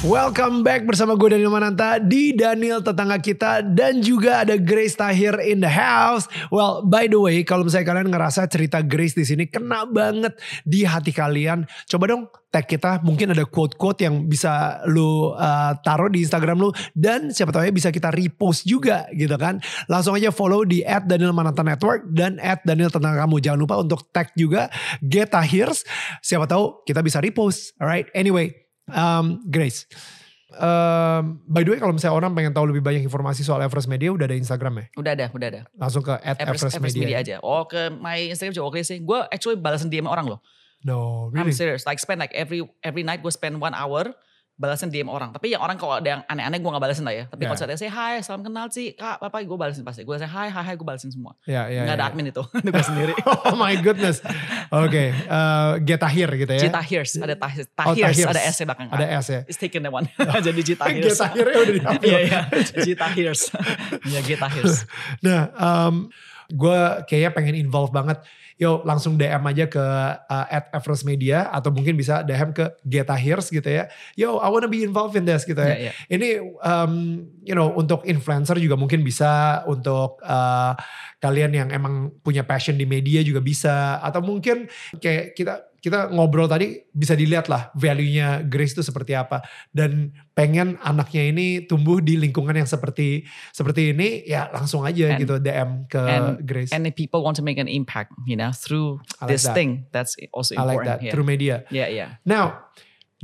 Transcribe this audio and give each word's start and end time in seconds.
Welcome 0.00 0.64
back 0.64 0.88
bersama 0.88 1.12
gue 1.12 1.36
Daniel 1.36 1.52
Mananta 1.52 2.00
di 2.00 2.32
Daniel 2.32 2.80
tetangga 2.80 3.20
kita 3.20 3.60
dan 3.60 4.00
juga 4.00 4.48
ada 4.48 4.56
Grace 4.56 4.96
Tahir 4.96 5.36
in 5.44 5.60
the 5.60 5.68
house. 5.68 6.24
Well, 6.48 6.80
by 6.88 7.04
the 7.04 7.20
way, 7.20 7.44
kalau 7.44 7.68
misalnya 7.68 7.92
kalian 7.92 8.08
ngerasa 8.08 8.48
cerita 8.48 8.80
Grace 8.80 9.12
di 9.12 9.28
sini 9.28 9.44
kena 9.44 9.84
banget 9.84 10.40
di 10.64 10.88
hati 10.88 11.12
kalian, 11.12 11.68
coba 11.84 12.16
dong 12.16 12.32
tag 12.48 12.64
kita. 12.64 13.04
Mungkin 13.04 13.36
ada 13.36 13.44
quote-quote 13.44 14.08
yang 14.08 14.24
bisa 14.24 14.80
lu 14.88 15.36
uh, 15.36 15.76
taruh 15.84 16.08
di 16.08 16.24
Instagram 16.24 16.64
lu 16.64 16.72
dan 16.96 17.28
siapa 17.28 17.52
tahu 17.52 17.68
ya 17.68 17.72
bisa 17.76 17.92
kita 17.92 18.08
repost 18.08 18.64
juga 18.64 19.04
gitu 19.12 19.36
kan. 19.36 19.60
Langsung 19.84 20.16
aja 20.16 20.32
follow 20.32 20.64
di 20.64 20.80
@daniel 20.80 21.36
Mananta 21.36 21.60
Network 21.60 22.08
dan 22.08 22.40
@daniel 22.64 22.88
tetangga 22.88 23.28
kamu. 23.28 23.36
Jangan 23.44 23.60
lupa 23.60 23.76
untuk 23.76 24.08
tag 24.16 24.32
juga 24.32 24.72
Get 25.04 25.36
Tahirs. 25.36 25.84
Siapa 26.24 26.48
tahu 26.48 26.88
kita 26.88 27.04
bisa 27.04 27.20
repost. 27.20 27.76
Alright, 27.76 28.08
anyway. 28.16 28.69
Um, 28.92 29.46
Grace, 29.46 29.86
um, 30.56 31.42
by 31.46 31.62
the 31.62 31.70
way 31.74 31.78
kalau 31.78 31.94
misalnya 31.94 32.16
orang 32.16 32.34
pengen 32.34 32.52
tahu 32.54 32.70
lebih 32.70 32.82
banyak 32.82 33.02
informasi 33.06 33.46
soal 33.46 33.62
Everest 33.62 33.86
Media 33.86 34.10
udah 34.10 34.26
ada 34.26 34.36
Instagram 34.36 34.82
ya? 34.82 34.84
Udah 34.98 35.12
ada, 35.14 35.26
udah 35.30 35.48
ada. 35.48 35.60
Langsung 35.78 36.02
ke 36.02 36.14
at 36.20 36.38
Everest, 36.38 36.70
Everest, 36.70 36.76
Everest 36.78 36.96
Media. 36.96 37.06
Media 37.06 37.18
aja. 37.22 37.36
Oh 37.42 37.64
ke 37.66 37.90
my 37.90 38.30
Instagram 38.30 38.54
juga 38.54 38.66
oke 38.66 38.80
sih. 38.82 38.98
Gue 39.02 39.20
actually 39.30 39.58
balasan 39.58 39.88
DM 39.88 40.10
orang 40.10 40.26
loh. 40.26 40.40
No, 40.80 41.28
I'm 41.36 41.44
really? 41.44 41.52
serious. 41.52 41.84
Like 41.84 42.00
spend 42.00 42.18
like 42.24 42.32
every 42.32 42.64
every 42.80 43.04
night 43.04 43.20
gue 43.20 43.32
spend 43.32 43.60
one 43.60 43.76
hour 43.76 44.16
balasan 44.60 44.92
DM 44.92 45.08
orang. 45.08 45.32
Tapi 45.32 45.56
yang 45.56 45.64
orang 45.64 45.80
kalau 45.80 45.96
ada 45.96 46.04
yang 46.04 46.20
aneh-aneh 46.28 46.60
gue 46.60 46.68
gak 46.68 46.84
balasin 46.84 47.08
lah 47.08 47.16
ya. 47.16 47.24
Tapi 47.32 47.48
kalau 47.48 47.56
Yeah. 47.56 47.72
saya 47.72 47.80
say 47.80 47.88
hi, 47.88 48.20
salam 48.20 48.44
kenal 48.44 48.68
sih, 48.68 48.92
kak, 48.92 49.16
apa 49.16 49.40
gue 49.40 49.56
balasin 49.56 49.80
pasti. 49.80 50.04
Gue 50.04 50.20
say 50.20 50.28
hi, 50.28 50.52
hi, 50.52 50.60
hi, 50.60 50.74
gue 50.76 50.84
balasin 50.84 51.08
semua. 51.08 51.32
Ya, 51.48 51.64
ya, 51.72 51.88
Gak 51.88 51.96
ada 51.96 52.04
ya. 52.04 52.08
admin 52.12 52.28
itu, 52.28 52.44
itu 52.60 52.68
gue 52.68 52.84
sendiri. 52.84 53.12
oh 53.48 53.56
my 53.56 53.72
goodness. 53.80 54.20
Oke, 54.68 55.16
uh, 55.32 55.80
Get 55.80 55.96
Tahir 55.96 56.28
gitu 56.36 56.52
ya. 56.52 56.60
Cita 56.60 56.84
Hears, 56.84 57.16
ada 57.16 57.32
Tahirs, 57.40 57.66
Oh, 57.72 57.96
Tahirs, 57.96 58.16
Tahirs. 58.20 58.28
ada 58.28 58.40
S 58.44 58.56
nya 58.60 58.66
belakang. 58.68 58.86
Ada 58.92 59.06
S 59.16 59.26
ya. 59.32 59.40
It's 59.48 59.56
taken 59.56 59.80
that 59.88 59.92
one. 59.96 60.04
Jadi 60.46 60.60
Cita 60.60 60.84
Get 60.92 61.08
Hears. 61.08 61.18
Tahirnya 61.24 61.56
udah 61.56 61.74
diambil. 61.80 62.04
Iya, 62.04 62.18
iya. 62.28 62.40
Cita 62.84 63.06
Hears. 63.16 63.42
Iya, 64.04 64.20
Hears. 64.28 64.84
Nah, 65.24 65.40
um, 65.56 66.12
gue 66.52 66.80
kayaknya 67.08 67.30
pengen 67.32 67.56
involve 67.56 67.88
banget. 67.90 68.20
Yo 68.60 68.84
langsung 68.84 69.16
DM 69.16 69.40
aja 69.40 69.64
ke 69.64 69.80
uh, 70.20 70.46
at 70.52 70.68
Everest 70.76 71.08
Media 71.08 71.48
atau 71.48 71.72
mungkin 71.72 71.96
bisa 71.96 72.20
DM 72.20 72.52
ke 72.52 72.68
Geta 72.84 73.16
Hears 73.16 73.48
gitu 73.48 73.64
ya. 73.64 73.88
Yo, 74.12 74.36
I 74.36 74.52
wanna 74.52 74.68
be 74.68 74.84
involved 74.84 75.16
in 75.16 75.24
this 75.24 75.48
gitu 75.48 75.56
ya. 75.56 75.72
Iya, 75.72 75.76
iya. 75.88 75.92
Ini 76.12 76.28
um, 76.60 77.24
you 77.40 77.56
know 77.56 77.72
untuk 77.72 78.04
influencer 78.04 78.60
juga 78.60 78.76
mungkin 78.76 79.00
bisa 79.00 79.64
untuk 79.64 80.20
uh, 80.20 80.76
kalian 81.24 81.56
yang 81.56 81.68
emang 81.72 82.12
punya 82.20 82.44
passion 82.44 82.76
di 82.76 82.84
media 82.84 83.24
juga 83.24 83.40
bisa 83.40 83.96
atau 84.04 84.20
mungkin 84.20 84.68
kayak 85.00 85.32
kita 85.32 85.69
kita 85.80 86.12
ngobrol 86.12 86.44
tadi 86.44 86.84
bisa 86.92 87.16
dilihat 87.16 87.48
lah 87.48 87.72
value-nya 87.72 88.44
Grace 88.44 88.76
itu 88.76 88.84
seperti 88.84 89.16
apa 89.16 89.40
dan 89.72 90.12
pengen 90.36 90.76
anaknya 90.84 91.32
ini 91.32 91.64
tumbuh 91.64 92.04
di 92.04 92.20
lingkungan 92.20 92.52
yang 92.52 92.68
seperti 92.68 93.24
seperti 93.48 93.96
ini 93.96 94.28
ya 94.28 94.52
langsung 94.52 94.84
aja 94.84 95.16
And- 95.16 95.20
gitu 95.24 95.40
DM 95.40 95.88
ke 95.88 96.00
and- 96.00 96.44
Grace. 96.44 96.70
And 96.76 96.84
if 96.84 96.92
people 96.92 97.24
want 97.24 97.40
to 97.40 97.44
make 97.44 97.56
an 97.56 97.68
impact, 97.68 98.12
you 98.28 98.36
know, 98.36 98.52
through 98.52 99.00
I 99.18 99.24
like 99.24 99.30
this 99.32 99.44
that. 99.48 99.56
thing, 99.56 99.88
that's 99.88 100.14
also 100.36 100.54
I 100.54 100.68
like 100.68 100.84
important. 100.84 100.88
that 100.88 100.98
yeah. 101.00 101.12
through 101.16 101.26
media. 101.26 101.56
Yeah, 101.72 101.88
yeah. 101.88 102.20
Now, 102.28 102.68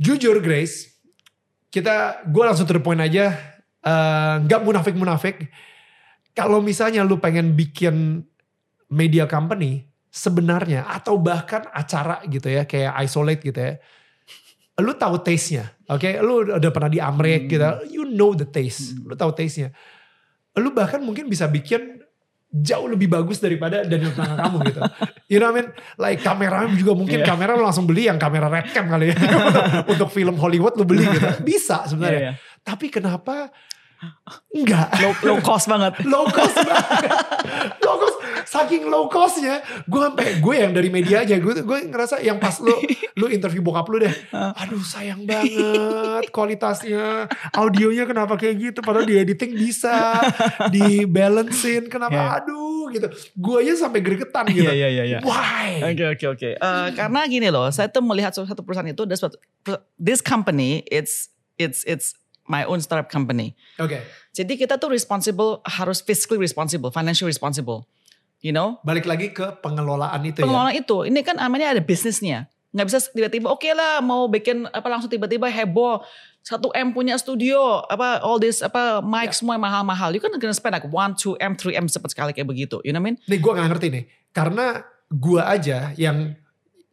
jujur 0.01 0.41
Grace, 0.41 0.97
kita 1.69 2.25
gue 2.25 2.43
langsung 2.43 2.65
to 2.65 2.73
the 2.73 2.81
point 2.81 3.01
aja, 3.01 3.37
eh, 3.85 4.35
nggak 4.43 4.61
munafik-munafik. 4.65 5.45
Kalau 6.33 6.61
misalnya 6.61 7.01
lu 7.05 7.17
pengen 7.17 7.57
bikin 7.57 8.25
media 8.89 9.25
company, 9.25 9.86
sebenarnya 10.17 10.89
atau 10.89 11.21
bahkan 11.21 11.69
acara 11.69 12.25
gitu 12.25 12.49
ya, 12.49 12.65
kayak 12.65 12.97
isolate 13.05 13.45
gitu 13.45 13.59
ya, 13.61 13.77
lu 14.77 14.93
tahu 14.93 15.21
taste-nya, 15.21 15.69
oke? 15.85 16.09
Lu 16.21 16.57
udah 16.57 16.71
pernah 16.73 16.89
di 16.89 16.97
Amrik 16.97 17.45
Hmm. 17.45 17.49
gitu, 17.49 17.69
you 17.93 18.03
know 18.09 18.33
the 18.33 18.45
taste, 18.45 18.97
lu 18.97 19.13
tahu 19.13 19.29
taste-nya. 19.31 19.69
Lu 20.57 20.73
bahkan 20.73 20.97
mungkin 21.01 21.29
bisa 21.29 21.45
bikin 21.45 22.01
jauh 22.49 22.87
lebih 22.87 23.11
bagus 23.11 23.37
daripada 23.37 23.83
Daniel 23.83 24.09
Tangan 24.11 24.37
kamu 24.39 24.57
gitu. 24.73 24.81
You 25.27 25.43
know 25.43 25.51
what 25.51 25.59
I 25.59 25.67
mean? 25.67 25.69
Like 25.99 26.23
kamera 26.23 26.63
juga 26.71 26.95
mungkin 26.95 27.19
Yeah. 27.19 27.27
kamera 27.27 27.51
lu 27.53 27.67
langsung 27.67 27.83
beli 27.83 28.07
yang 28.07 28.15
kamera 28.15 28.47
red 28.47 28.71
cam 28.71 28.87
kali 28.87 29.11
ya. 29.11 29.15
Untuk 29.91 30.07
film 30.07 30.39
Hollywood 30.39 30.79
lu 30.79 30.87
beli 30.87 31.03
gitu. 31.03 31.27
Bisa 31.51 31.83
sebenarnya. 31.83 32.15
Iya, 32.15 32.31
iya. 32.39 32.63
Tapi 32.63 32.87
kenapa 32.87 33.51
enggak? 34.55 34.87
Low, 35.03 35.13
low 35.27 35.37
cost 35.43 35.67
banget. 35.67 35.99
low 36.07 36.23
cost 36.31 36.55
banget. 36.55 37.11
low 37.83 37.95
cost. 37.99 38.16
Saking 38.47 38.87
low 38.87 39.11
costnya. 39.11 39.59
Gue 39.83 40.07
sampai 40.07 40.39
gue 40.39 40.55
yang 40.55 40.71
dari 40.71 40.87
media 40.87 41.21
aja. 41.21 41.35
Gue 41.35 41.59
gue 41.59 41.77
ngerasa 41.85 42.23
yang 42.23 42.39
pas 42.39 42.55
lu 42.57 42.71
lu 43.13 43.27
interview 43.27 43.59
bokap 43.59 43.83
lu 43.91 43.99
deh. 43.99 44.15
Aduh 44.31 44.79
sayang 44.79 45.27
banget 45.27 46.31
kualitasnya. 46.31 47.27
Audionya 47.51 48.07
kenapa 48.07 48.39
kayak 48.39 48.55
gitu. 48.55 48.79
Padahal 48.79 49.03
di 49.03 49.19
editing 49.19 49.51
bisa. 49.51 50.23
Di 50.71 51.03
balancein. 51.03 51.85
Kenapa 51.87 52.15
Yeah. 52.17 52.39
aduh 52.39 52.87
gitu. 52.89 53.07
Gue 53.35 53.67
aja 53.67 53.83
sampai 53.83 53.99
gregetan 53.99 54.47
gitu. 54.47 54.63
Iya, 54.63 54.73
iya, 54.73 54.89
iya, 54.89 55.03
iya. 55.05 55.19
Why? 55.21 55.83
Oke 55.91 56.03
oke 56.07 56.25
oke. 56.33 56.49
Eh, 56.55 56.87
Karena 56.95 57.27
gini 57.27 57.51
loh, 57.51 57.67
saya 57.67 57.91
tuh 57.91 57.99
melihat 57.99 58.31
satu 58.31 58.63
perusahaan 58.63 58.87
itu, 58.87 59.03
ada 59.03 59.13
suatu- 59.13 59.37
this 59.99 60.23
company, 60.23 60.87
it's 60.87 61.27
it's 61.59 61.83
it's 61.83 62.15
my 62.47 62.63
own 62.63 62.79
startup 62.79 63.11
company. 63.11 63.53
Oke. 63.75 63.99
Jadi 64.31 64.55
kita 64.55 64.79
tuh 64.79 64.87
responsible, 64.87 65.59
harus 65.67 65.99
fiscally 65.99 66.39
responsible, 66.39 66.89
financially 66.89 67.27
responsible. 67.27 67.83
You 68.37 68.53
know, 68.53 68.77
Balik 68.85 69.09
lagi 69.09 69.33
ke 69.33 69.57
pengelolaan 69.59 70.21
itu 70.21 70.39
ya. 70.39 70.45
pengelola 70.45 70.69
itu, 70.69 71.03
ini 71.03 71.25
kan 71.25 71.35
namanya 71.35 71.73
ada 71.73 71.81
bisnisnya. 71.81 72.45
Nggak 72.69 72.85
bisa 72.85 72.97
tiba-tiba, 73.09 73.47
oke 73.49 73.65
lah 73.73 73.97
mau 73.99 74.29
bikin 74.29 74.69
apa 74.69 74.85
langsung 74.85 75.09
tiba-tiba 75.09 75.49
heboh. 75.49 76.05
1 76.45 76.53
M 76.71 76.93
punya 76.93 77.17
studio, 77.17 77.83
apa 77.83 78.21
all 78.21 78.37
this 78.37 78.61
apa 78.61 79.01
mic 79.01 79.33
semua 79.33 79.57
yang 79.57 79.65
mahal-mahal. 79.65 80.13
You 80.13 80.21
kan 80.21 80.31
gonna 80.31 80.53
spend 80.53 80.71
like 80.71 80.85
1, 80.85 80.93
2 81.17 81.35
M, 81.41 81.53
3 81.53 81.75
M 81.75 81.85
cepat 81.89 82.09
sekali 82.13 82.31
kayak 82.31 82.47
begitu. 82.47 82.77
You 82.85 82.93
know 82.93 83.01
what 83.01 83.11
I 83.11 83.17
mean? 83.17 83.27
Nih 83.27 83.39
gue 83.41 83.51
gak 83.51 83.67
ngerti 83.67 83.87
nih. 83.89 84.03
Karena 84.31 84.79
gue 85.09 85.41
aja 85.41 85.91
yang 85.97 86.37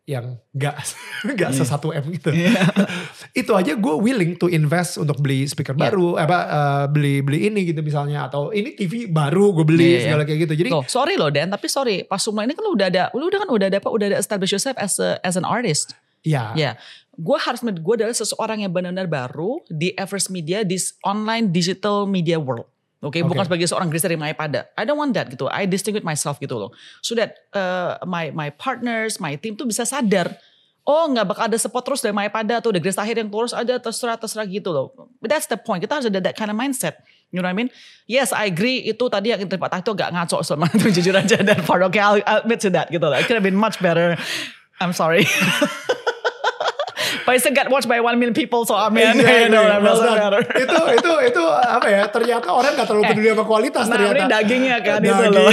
yang 0.05 0.37
gak, 0.51 0.75
gak 1.39 1.51
Iya. 1.53 1.59
sesatu 1.61 1.93
M 1.93 2.09
gitu. 2.11 2.35
itu 3.35 3.51
aja 3.51 3.75
gue 3.75 3.95
willing 3.99 4.39
to 4.39 4.47
invest 4.47 4.95
untuk 4.95 5.19
beli 5.19 5.43
speaker 5.45 5.75
Iya. 5.75 5.91
baru, 5.91 6.15
apa 6.15 6.39
eh, 6.47 6.85
beli 6.87 7.15
beli 7.19 7.51
ini 7.51 7.67
gitu 7.67 7.83
misalnya 7.83 8.31
atau 8.31 8.55
ini 8.55 8.73
TV 8.73 9.11
baru 9.11 9.51
gue 9.51 9.67
beli 9.67 9.83
Iya, 9.83 9.91
iya. 9.91 10.05
segala 10.07 10.23
kayak 10.23 10.39
gitu. 10.47 10.55
Jadi 10.55 10.71
Tuh, 10.71 10.87
sorry 10.87 11.19
loh 11.19 11.35
Dan, 11.35 11.51
tapi 11.51 11.67
sorry, 11.67 12.07
pas 12.07 12.23
semua 12.23 12.47
ini 12.47 12.55
kan 12.55 12.63
lu 12.63 12.79
udah 12.79 12.87
ada, 12.87 13.11
lu 13.11 13.27
udah 13.27 13.43
kan 13.43 13.51
udah 13.51 13.67
ada 13.67 13.79
apa, 13.83 13.91
udah 13.91 14.07
ada 14.15 14.19
establish 14.23 14.55
yourself 14.55 14.79
as 14.79 15.03
a, 15.03 15.19
as 15.27 15.35
an 15.35 15.43
artist. 15.43 15.99
ya, 16.23 16.55
Ya, 16.55 16.79
gue 17.13 17.37
harus, 17.37 17.59
gue 17.61 17.95
adalah 17.99 18.15
seseorang 18.15 18.63
yang 18.63 18.71
benar-benar 18.71 19.11
baru 19.11 19.61
di 19.67 19.91
Everest 19.99 20.31
Media, 20.31 20.63
di 20.63 20.79
online 21.03 21.51
digital 21.51 22.07
media 22.07 22.39
world. 22.39 22.71
Oke, 23.05 23.21
Oke. 23.21 23.29
bukan 23.29 23.45
sebagai 23.45 23.69
seorang 23.69 23.93
Grace 23.93 24.07
dari 24.07 24.17
Mayapada. 24.17 24.65
I 24.81 24.89
don't 24.89 24.97
want 24.97 25.13
that 25.13 25.29
gitu. 25.29 25.45
I 25.53 25.69
distinguish 25.69 26.01
myself 26.01 26.41
gitu 26.41 26.57
loh. 26.57 26.73
So 27.05 27.13
that 27.13 27.37
uh, 27.53 28.01
my 28.09 28.33
my 28.33 28.49
partners, 28.49 29.21
my 29.21 29.37
team 29.37 29.61
tuh 29.61 29.69
bisa 29.69 29.85
sadar. 29.85 30.33
Oh 30.85 31.09
nggak 31.09 31.25
bakal 31.25 31.43
ada 31.49 31.57
support 31.57 31.81
terus 31.81 32.05
dari 32.05 32.13
Mayapada 32.13 32.61
tuh. 32.61 32.77
Ada 32.77 32.81
Grace 32.81 33.01
Tahir 33.01 33.17
yang 33.17 33.33
terus 33.33 33.57
ada 33.57 33.81
terserah-terserah 33.81 34.45
gitu 34.53 34.69
loh. 34.69 34.93
But 35.17 35.33
that's 35.33 35.49
the 35.49 35.57
point. 35.57 35.81
Kita 35.81 35.97
harus 35.97 36.07
ada 36.13 36.21
that 36.21 36.37
kind 36.37 36.53
of 36.53 36.57
mindset. 36.61 37.01
You 37.33 37.41
know 37.41 37.49
what 37.49 37.57
I 37.57 37.59
mean? 37.59 37.73
Yes, 38.05 38.37
I 38.37 38.53
agree. 38.53 38.85
Itu 38.85 39.09
tadi 39.09 39.33
yang 39.33 39.41
Pak 39.49 39.81
itu 39.81 39.91
agak 39.97 40.13
ngaco 40.13 40.45
selama 40.45 40.69
itu 40.77 41.01
jujur 41.01 41.17
aja. 41.17 41.41
Dan 41.41 41.65
part 41.65 41.81
okay, 41.89 42.05
I'll, 42.05 42.21
I'll 42.29 42.45
admit 42.45 42.61
to 42.63 42.71
that 42.77 42.93
gitu 42.93 43.01
loh. 43.01 43.17
It 43.17 43.25
could 43.25 43.41
have 43.41 43.47
been 43.47 43.57
much 43.57 43.81
better. 43.81 44.21
I'm 44.77 44.93
sorry. 44.93 45.25
But 47.25 47.35
it 47.35 47.41
still 47.41 47.53
got 47.53 47.69
watched 47.69 47.89
by 47.89 47.99
one 47.99 48.17
million 48.17 48.33
people, 48.33 48.63
so 48.63 48.77
I 48.77 48.89
mean, 48.89 49.05
Exactly. 49.17 49.43
you 49.43 49.49
know, 49.49 49.65
it 49.65 49.81
Well 49.81 49.97
doesn't 49.97 50.13
matter. 50.15 50.41
itu 50.55 50.79
itu 50.95 51.13
itu 51.27 51.43
apa 51.49 51.87
ya? 51.87 52.03
Ternyata 52.07 52.49
orang 52.49 52.73
gak 52.75 52.85
terlalu 52.85 53.05
peduli 53.09 53.29
sama 53.33 53.45
kualitas 53.45 53.85
Nah, 53.85 53.97
ternyata. 53.97 54.13
ini 54.15 54.25
dagingnya 54.29 54.77
kan 54.79 54.99
itu 55.01 55.09
Dagingnya, 55.09 55.31
loh. 55.33 55.49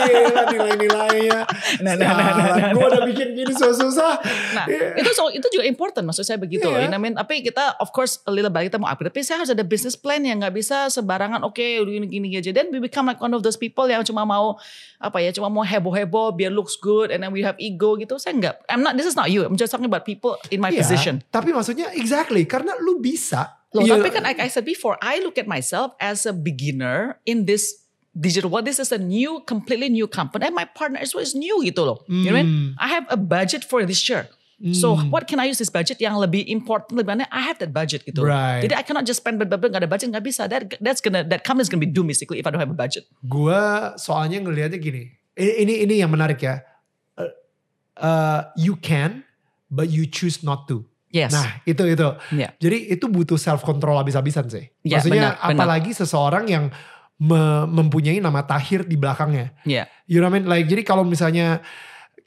gila, 0.00 0.42
nilai-nilainya. 0.48 1.40
Nah, 1.82 1.96
nah, 1.96 2.10
nah, 2.12 2.30
nah, 2.30 2.46
nah. 2.54 2.70
Gue 2.70 2.84
udah 2.86 3.02
bikin 3.02 3.32
gini 3.32 3.50
susah-susah. 3.50 4.12
Nah, 4.54 4.64
Iya. 4.68 5.00
itu 5.00 5.10
so, 5.10 5.26
itu 5.28 5.42
juga 5.50 5.64
important 5.64 6.04
maksud 6.04 6.22
saya 6.22 6.38
begitu 6.38 6.62
loh. 6.64 6.78
Iya. 6.78 6.92
I 6.92 7.00
mean? 7.00 7.14
Tapi 7.14 7.42
kita 7.42 7.74
of 7.76 7.90
course 7.90 8.20
a 8.22 8.30
little 8.30 8.48
bit 8.48 8.68
kita 8.68 8.78
mau 8.78 8.86
upgrade, 8.86 9.10
tapi 9.10 9.22
saya 9.22 9.42
harus 9.42 9.50
ada 9.50 9.64
business 9.64 9.96
plan 9.96 10.20
yang 10.20 10.38
nggak 10.38 10.52
bisa 10.52 10.86
sembarangan 10.88 11.42
oke 11.42 11.58
gini 11.82 12.06
gini 12.06 12.28
aja. 12.36 12.52
Dan 12.52 12.70
we 12.70 12.78
become 12.78 13.04
like 13.04 13.18
one 13.18 13.32
of 13.32 13.42
those 13.42 13.56
people 13.56 13.84
yang 13.84 14.04
cuma 14.04 14.22
mau 14.22 14.54
apa 14.98 15.18
ya, 15.18 15.32
cuma 15.32 15.48
mau 15.48 15.64
heboh-heboh 15.64 16.30
biar 16.32 16.52
looks 16.52 16.76
good 16.76 17.10
and 17.10 17.20
then 17.20 17.32
we 17.32 17.42
have 17.42 17.58
ego 17.58 17.96
gitu. 17.96 18.14
Saya 18.16 18.36
nggak. 18.36 18.54
I'm 18.68 18.80
not 18.80 18.94
this 18.94 19.08
is 19.08 19.16
not 19.16 19.32
you. 19.32 19.42
I'm 19.42 19.56
just 19.56 19.72
talking 19.72 19.88
about 19.88 20.04
people 20.04 20.38
in 20.52 20.60
my 20.60 20.68
Iya, 20.68 20.78
position. 20.78 20.91
Tapi 21.28 21.50
maksudnya 21.52 21.92
exactly 21.96 22.44
karena 22.44 22.76
lu 22.80 23.00
bisa. 23.00 23.58
Loh, 23.72 23.80
Iya. 23.88 23.96
tapi 23.96 24.12
kan 24.12 24.22
like 24.22 24.36
I 24.36 24.52
said 24.52 24.68
before, 24.68 25.00
I 25.00 25.24
look 25.24 25.40
at 25.40 25.48
myself 25.48 25.96
as 25.96 26.28
a 26.28 26.36
beginner 26.36 27.16
in 27.24 27.48
this 27.48 27.88
digital 28.12 28.52
world. 28.52 28.68
This 28.68 28.76
is 28.76 28.92
a 28.92 29.00
new, 29.00 29.40
completely 29.48 29.88
new 29.88 30.04
company. 30.04 30.44
And 30.44 30.52
my 30.52 30.68
partner 30.68 31.00
as 31.00 31.16
well 31.16 31.24
is 31.24 31.32
new 31.32 31.64
gitu 31.64 31.80
loh. 31.80 32.04
You 32.04 32.28
know 32.28 32.36
what 32.36 32.44
I 32.44 32.44
mean? 32.44 32.48
Hmm. 32.52 32.68
I 32.76 32.88
have 32.92 33.08
a 33.08 33.16
budget 33.16 33.64
for 33.64 33.80
this 33.88 34.04
year. 34.04 34.28
So 34.62 34.94
what 35.10 35.26
can 35.26 35.42
I 35.42 35.50
use 35.50 35.58
this 35.58 35.74
budget 35.74 35.98
yang 35.98 36.14
lebih 36.22 36.46
important 36.46 36.94
lebih 36.94 37.18
mana? 37.18 37.26
I 37.34 37.42
have 37.42 37.58
that 37.58 37.74
budget 37.74 38.06
gitu. 38.06 38.22
Right. 38.22 38.62
Jadi 38.62 38.78
I 38.78 38.86
cannot 38.86 39.02
just 39.02 39.18
spend 39.18 39.42
bener-bener 39.42 39.74
nggak 39.74 39.82
ada 39.82 39.90
budget 39.90 40.14
nggak 40.14 40.22
bisa. 40.22 40.46
That 40.46 40.78
that's 40.78 41.02
gonna 41.02 41.26
that 41.26 41.42
company 41.42 41.66
is 41.66 41.70
gonna 41.72 41.82
be 41.82 41.90
doomed 41.90 42.06
basically 42.14 42.38
if 42.38 42.46
I 42.46 42.54
don't 42.54 42.62
have 42.62 42.70
a 42.70 42.78
budget. 42.78 43.10
Gue 43.26 43.58
soalnya 43.98 44.38
ngelihatnya 44.38 44.78
gini. 44.78 45.10
Ini 45.34 45.66
ini, 45.66 45.74
ini 45.82 45.94
yang 45.98 46.14
menarik 46.14 46.38
ya. 46.46 46.62
Uh, 47.18 47.26
uh, 47.98 48.40
you 48.54 48.78
can, 48.78 49.26
but 49.72 49.88
you 49.88 50.04
choose 50.04 50.44
not 50.44 50.68
to. 50.68 50.84
Yes. 51.08 51.32
Nah 51.32 51.64
itu 51.64 51.80
itu. 51.88 52.08
Yeah. 52.32 52.52
Jadi 52.60 52.92
itu 52.92 53.08
butuh 53.08 53.40
self 53.40 53.64
control 53.64 53.96
habis-habisan 53.96 54.52
sih. 54.52 54.68
Ya, 54.84 55.00
Maksudnya 55.00 55.36
benar, 55.36 55.48
benar. 55.48 55.56
apalagi 55.56 55.90
seseorang 55.96 56.44
yang 56.48 56.64
me- 57.16 57.68
mempunyai 57.68 58.20
nama 58.20 58.44
Tahir 58.44 58.84
di 58.84 58.96
belakangnya. 59.00 59.56
Yeah. 59.64 59.88
You 60.04 60.20
know 60.20 60.28
what 60.28 60.36
I 60.36 60.44
mean? 60.44 60.46
Like 60.48 60.68
jadi 60.68 60.84
kalau 60.84 61.04
misalnya 61.04 61.64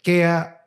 kayak 0.01 0.57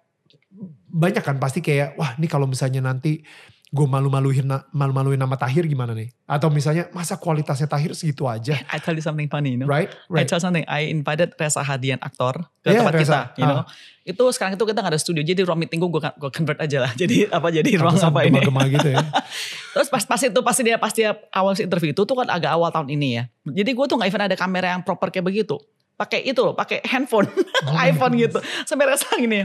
banyak 0.88 1.20
kan 1.22 1.36
pasti 1.38 1.60
kayak 1.60 1.94
wah 1.94 2.16
ini 2.18 2.26
kalau 2.26 2.48
misalnya 2.48 2.80
nanti 2.80 3.22
gue 3.68 3.84
malu-maluin 3.84 4.48
malu-maluin 4.72 5.16
nama 5.16 5.36
Tahir 5.36 5.64
gimana 5.64 5.92
nih? 5.92 6.08
Atau 6.24 6.48
misalnya 6.48 6.88
masa 6.90 7.14
kualitasnya 7.14 7.68
Tahir 7.68 7.92
segitu 7.92 8.24
aja, 8.24 8.56
I 8.68 8.80
tell 8.80 8.92
you 8.92 9.04
something 9.04 9.28
funny, 9.28 9.52
you 9.52 9.60
know. 9.60 9.68
right? 9.68 9.92
I 9.92 9.98
Right. 10.08 10.24
tell 10.24 10.40
something. 10.40 10.64
I 10.64 10.88
invited 10.88 11.36
Reza 11.36 11.60
Hadian 11.60 12.00
aktor 12.00 12.48
ke 12.58 12.72
Yeah, 12.72 12.80
tempat 12.80 12.94
Reza. 12.96 13.04
kita, 13.04 13.20
you 13.36 13.44
know. 13.44 13.60
Ah. 13.60 13.64
Itu 14.02 14.24
sekarang 14.32 14.56
itu 14.56 14.64
kita 14.64 14.80
gak 14.80 14.92
ada 14.96 14.96
studio, 14.96 15.20
jadi 15.20 15.44
ruang 15.44 15.60
meeting 15.60 15.76
gue 15.78 15.90
gue 15.92 16.30
convert 16.32 16.56
aja 16.58 16.78
lah. 16.80 16.92
Jadi 17.00 17.28
apa 17.28 17.48
jadi 17.50 17.70
ruang 17.76 17.92
apa 17.94 18.24
ini? 18.24 18.40
gema-gema 18.40 18.64
gitu 18.72 18.88
ya. 18.88 19.04
Terus 19.76 19.88
pas 19.88 20.00
pas 20.02 20.16
itu 20.18 20.40
pasti 20.40 20.62
dia 20.64 20.76
pas 20.76 20.88
dia 20.90 21.12
awal 21.28 21.52
interview 21.52 21.92
itu 21.92 22.02
tuh 22.02 22.16
kan 22.16 22.24
agak 22.26 22.48
awal 22.48 22.72
tahun 22.72 22.88
ini 22.88 23.08
ya. 23.14 23.24
Jadi 23.44 23.70
gue 23.70 23.84
tuh 23.84 24.00
nggak 24.00 24.08
even 24.08 24.24
ada 24.24 24.32
kamera 24.34 24.72
yang 24.72 24.80
proper 24.80 25.12
kayak 25.12 25.28
begitu. 25.28 25.60
Pakai 25.92 26.24
itu 26.24 26.40
loh, 26.40 26.56
pakai 26.56 26.80
handphone, 26.88 27.28
iPhone 27.84 28.16
gitu. 28.16 28.40
Sampai 28.64 28.88
rasa 28.88 29.12
gini. 29.12 29.44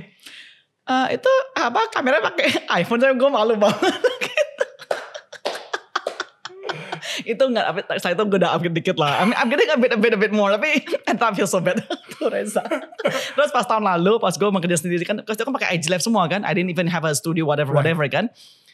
"Eh, 0.84 1.08
itu 1.16 1.32
apa 1.56 1.88
kamera 1.90 2.20
pakai 2.20 2.68
iPhone 2.78 3.00
saya 3.00 3.12
gue 3.12 3.30
malu 3.30 3.56
banget. 3.56 4.00
Itu 7.26 7.44
nggak 7.44 7.66
update 7.66 8.02
saya 8.02 8.14
itu 8.14 8.24
gue 8.28 8.40
udah 8.40 8.52
upgrade 8.54 8.76
dikit 8.76 8.98
lah 9.00 9.24
I'm, 9.24 9.32
I'm 9.36 9.48
getting 9.48 9.72
a 9.72 9.78
bit 9.80 9.92
a 9.92 10.00
bit 10.00 10.14
a 10.14 10.20
bit 10.20 10.32
more 10.32 10.52
tapi 10.54 10.84
entah 11.10 11.32
feel 11.34 11.50
so 11.50 11.60
bad 11.60 11.82
tuh 12.20 12.28
Reza 12.28 12.64
terus 13.36 13.50
pas 13.50 13.66
tahun 13.66 13.84
lalu 13.84 14.20
pas 14.20 14.36
gue 14.36 14.50
mau 14.50 14.60
kerja 14.60 14.80
sendiri 14.80 15.04
kan 15.04 15.20
terus 15.24 15.40
kan 15.40 15.52
pakai 15.52 15.76
IG 15.76 15.88
Live 15.90 16.04
semua 16.04 16.28
kan 16.28 16.44
I 16.44 16.52
didn't 16.52 16.70
even 16.70 16.88
have 16.88 17.04
a 17.04 17.14
studio 17.16 17.48
whatever 17.48 17.72
Right. 17.74 17.90
whatever 17.90 18.06
kan 18.12 18.28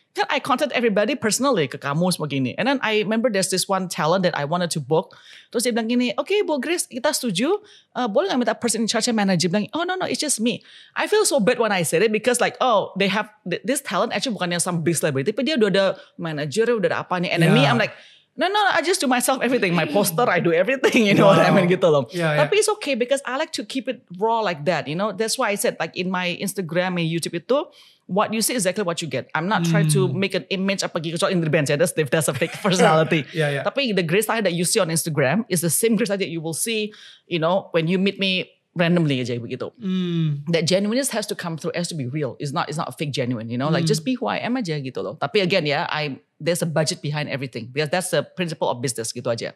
kan 0.09 0.25
I 0.25 0.41
contact 0.41 0.73
everybody 0.73 1.13
personally 1.13 1.69
ke 1.69 1.77
kamu 1.77 2.09
semua 2.09 2.25
gini. 2.25 2.57
And 2.57 2.65
then 2.65 2.81
I 2.81 3.05
remember 3.05 3.29
there's 3.29 3.53
this 3.53 3.69
one 3.69 3.85
talent 3.85 4.25
that 4.25 4.33
I 4.33 4.41
wanted 4.41 4.73
to 4.73 4.81
book. 4.81 5.13
Terus 5.53 5.69
dia 5.69 5.71
bilang 5.71 5.85
gini, 5.85 6.17
oke 6.17 6.33
Bu 6.49 6.57
Grace 6.57 6.89
kita 6.89 7.13
setuju, 7.13 7.61
uh, 7.93 8.09
boleh 8.09 8.33
gak 8.33 8.41
minta 8.41 8.57
person 8.57 8.81
in 8.81 8.89
charge 8.89 9.05
manager 9.13 9.53
bilang, 9.53 9.69
oh 9.69 9.85
no 9.85 9.93
no 9.93 10.09
it's 10.09 10.17
just 10.17 10.41
me. 10.41 10.65
I 10.97 11.05
feel 11.05 11.29
so 11.29 11.37
bad 11.37 11.61
when 11.61 11.69
I 11.69 11.85
said 11.85 12.01
it 12.01 12.09
because 12.09 12.41
like 12.41 12.57
oh 12.57 12.89
they 12.97 13.05
have 13.05 13.29
th- 13.45 13.61
this 13.61 13.85
talent 13.85 14.09
actually 14.09 14.33
bukannya 14.33 14.57
some 14.57 14.81
big 14.81 14.97
celebrity, 14.97 15.29
tapi 15.29 15.45
dia 15.45 15.61
udah 15.61 15.69
ada 15.69 15.85
manager, 16.17 16.65
udah 16.73 16.89
ada 16.89 17.05
apanya. 17.05 17.29
And 17.29 17.45
then 17.45 17.53
me 17.53 17.69
Yeah. 17.69 17.69
I'm 17.69 17.77
like, 17.77 17.93
no 18.39 18.47
no 18.47 18.61
I 18.71 18.79
just 18.79 19.03
do 19.03 19.07
myself 19.11 19.43
everything. 19.43 19.75
My 19.75 19.83
poster 19.83 20.23
I 20.23 20.39
do 20.39 20.55
everything, 20.55 21.03
you 21.11 21.13
know 21.13 21.27
what 21.27 21.43
I 21.43 21.51
mean 21.51 21.67
Wow. 21.67 21.75
gitu 21.75 21.87
loh. 21.91 22.03
Yeah, 22.15 22.33
yeah. 22.33 22.39
Tapi 22.47 22.63
it's 22.63 22.71
okay 22.79 22.95
because 22.95 23.19
I 23.27 23.35
like 23.35 23.51
to 23.59 23.67
keep 23.67 23.91
it 23.91 24.07
raw 24.15 24.39
like 24.39 24.63
that, 24.63 24.87
you 24.87 24.95
know. 24.95 25.11
That's 25.11 25.35
why 25.35 25.51
I 25.51 25.59
said 25.59 25.75
like 25.75 25.91
in 25.99 26.07
my 26.07 26.39
Instagram 26.39 26.95
and 26.95 27.03
YouTube 27.03 27.35
itu 27.35 27.67
what 28.07 28.31
you 28.33 28.39
see 28.41 28.55
is 28.55 28.63
exactly 28.65 28.87
what 28.87 29.03
you 29.03 29.11
get. 29.11 29.27
I'm 29.35 29.45
not 29.51 29.67
trying 29.67 29.91
to 29.93 30.07
make 30.09 30.33
an 30.33 30.47
image 30.49 30.81
apa 30.81 30.97
gitu 31.03 31.19
soal 31.19 31.35
in 31.35 31.43
the 31.43 31.51
band 31.51 31.67
ya. 31.67 31.75
That's 31.75 31.91
that's 31.93 32.31
a 32.31 32.33
fake 32.33 32.55
personality. 32.65 33.27
Yeah, 33.35 33.51
yeah. 33.59 33.63
Tapi 33.67 33.91
the 33.91 34.01
grace 34.07 34.25
style 34.25 34.41
that 34.41 34.55
you 34.55 34.63
see 34.63 34.79
on 34.79 34.87
Instagram 34.87 35.43
is 35.51 35.59
the 35.59 35.69
same 35.69 35.99
grace 35.99 36.07
style 36.09 36.17
that 36.23 36.31
you 36.31 36.39
will 36.39 36.55
see, 36.57 36.95
you 37.27 37.37
know, 37.43 37.67
when 37.75 37.85
you 37.91 37.99
meet 37.99 38.17
me 38.17 38.47
randomly 38.73 39.19
aja 39.19 39.35
begitu. 39.35 39.69
Hmm. 39.77 40.47
That 40.55 40.63
genuineness 40.63 41.11
has 41.11 41.27
to 41.27 41.35
come 41.35 41.59
through, 41.59 41.75
has 41.75 41.91
to 41.91 41.97
be 41.97 42.07
real. 42.07 42.39
It's 42.39 42.55
not 42.55 42.71
it's 42.71 42.79
not 42.79 42.87
a 42.87 42.95
fake 42.95 43.11
genuine, 43.11 43.51
you 43.51 43.59
know. 43.59 43.67
Like 43.69 43.83
just 43.85 44.07
be 44.07 44.15
who 44.15 44.25
I 44.31 44.39
am 44.41 44.55
aja 44.57 44.79
gitu 44.79 45.03
loh. 45.03 45.19
Tapi 45.19 45.43
again 45.43 45.67
ya, 45.67 45.85
I 45.85 46.17
there's 46.39 46.63
a 46.63 46.69
budget 46.69 47.03
behind 47.03 47.27
everything 47.29 47.67
because 47.69 47.91
that's 47.91 48.09
the 48.09 48.23
principle 48.23 48.71
of 48.71 48.79
business 48.79 49.11
gitu 49.11 49.27
aja. 49.27 49.53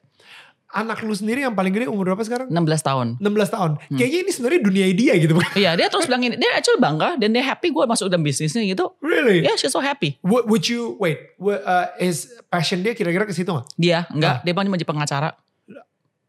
Anak 0.74 1.06
lu 1.06 1.14
sendiri 1.14 1.46
yang 1.46 1.54
paling 1.54 1.70
gede 1.70 1.86
umur 1.86 2.10
berapa 2.10 2.26
sekarang? 2.26 2.50
16 2.50 2.82
tahun. 2.82 3.08
16 3.22 3.56
tahun. 3.56 3.72
Hmm. 3.78 3.98
Kayaknya 3.98 4.20
ini 4.26 4.32
sebenarnya 4.34 4.62
dunia 4.66 4.86
dia 4.90 5.14
gitu. 5.22 5.38
Iya 5.62 5.78
dia 5.78 5.86
terus 5.86 6.10
bilang 6.10 6.26
ini, 6.26 6.34
dia 6.34 6.50
actually 6.58 6.82
bangga 6.82 7.14
dan 7.22 7.30
dia 7.30 7.46
happy 7.46 7.70
gue 7.70 7.86
masuk 7.86 8.10
dalam 8.10 8.26
bisnisnya 8.26 8.66
gitu. 8.66 8.90
really? 8.98 9.46
Yeah, 9.46 9.54
she's 9.54 9.70
so 9.70 9.86
happy. 9.86 10.18
Would, 10.26 10.50
would 10.50 10.66
you 10.66 10.98
wait? 10.98 11.38
Would, 11.38 11.62
uh, 11.62 11.94
is 12.02 12.34
passion 12.50 12.82
dia 12.82 12.98
kira-kira 12.98 13.30
ke 13.30 13.34
situ 13.38 13.54
nggak? 13.54 13.68
Dia 13.78 14.10
enggak, 14.10 14.42
dia 14.42 14.52
mau 14.58 14.66
jadi 14.66 14.90
pengacara. 14.90 15.30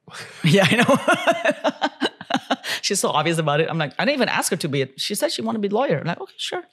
yeah, 0.44 0.68
I 0.68 0.74
know. 0.76 0.92
she's 2.84 3.00
so 3.00 3.08
obvious 3.08 3.40
about 3.40 3.64
it. 3.64 3.72
I'm 3.72 3.80
like, 3.80 3.96
I 3.98 4.04
didn't 4.04 4.20
even 4.20 4.28
ask 4.28 4.52
her 4.52 4.60
to 4.60 4.68
be 4.68 4.84
it. 4.84 5.00
She 5.00 5.16
said 5.16 5.32
she 5.32 5.40
want 5.40 5.56
to 5.56 5.62
be 5.64 5.72
lawyer. 5.72 6.04
I'm 6.04 6.06
like, 6.06 6.20
okay, 6.20 6.36
sure. 6.36 6.64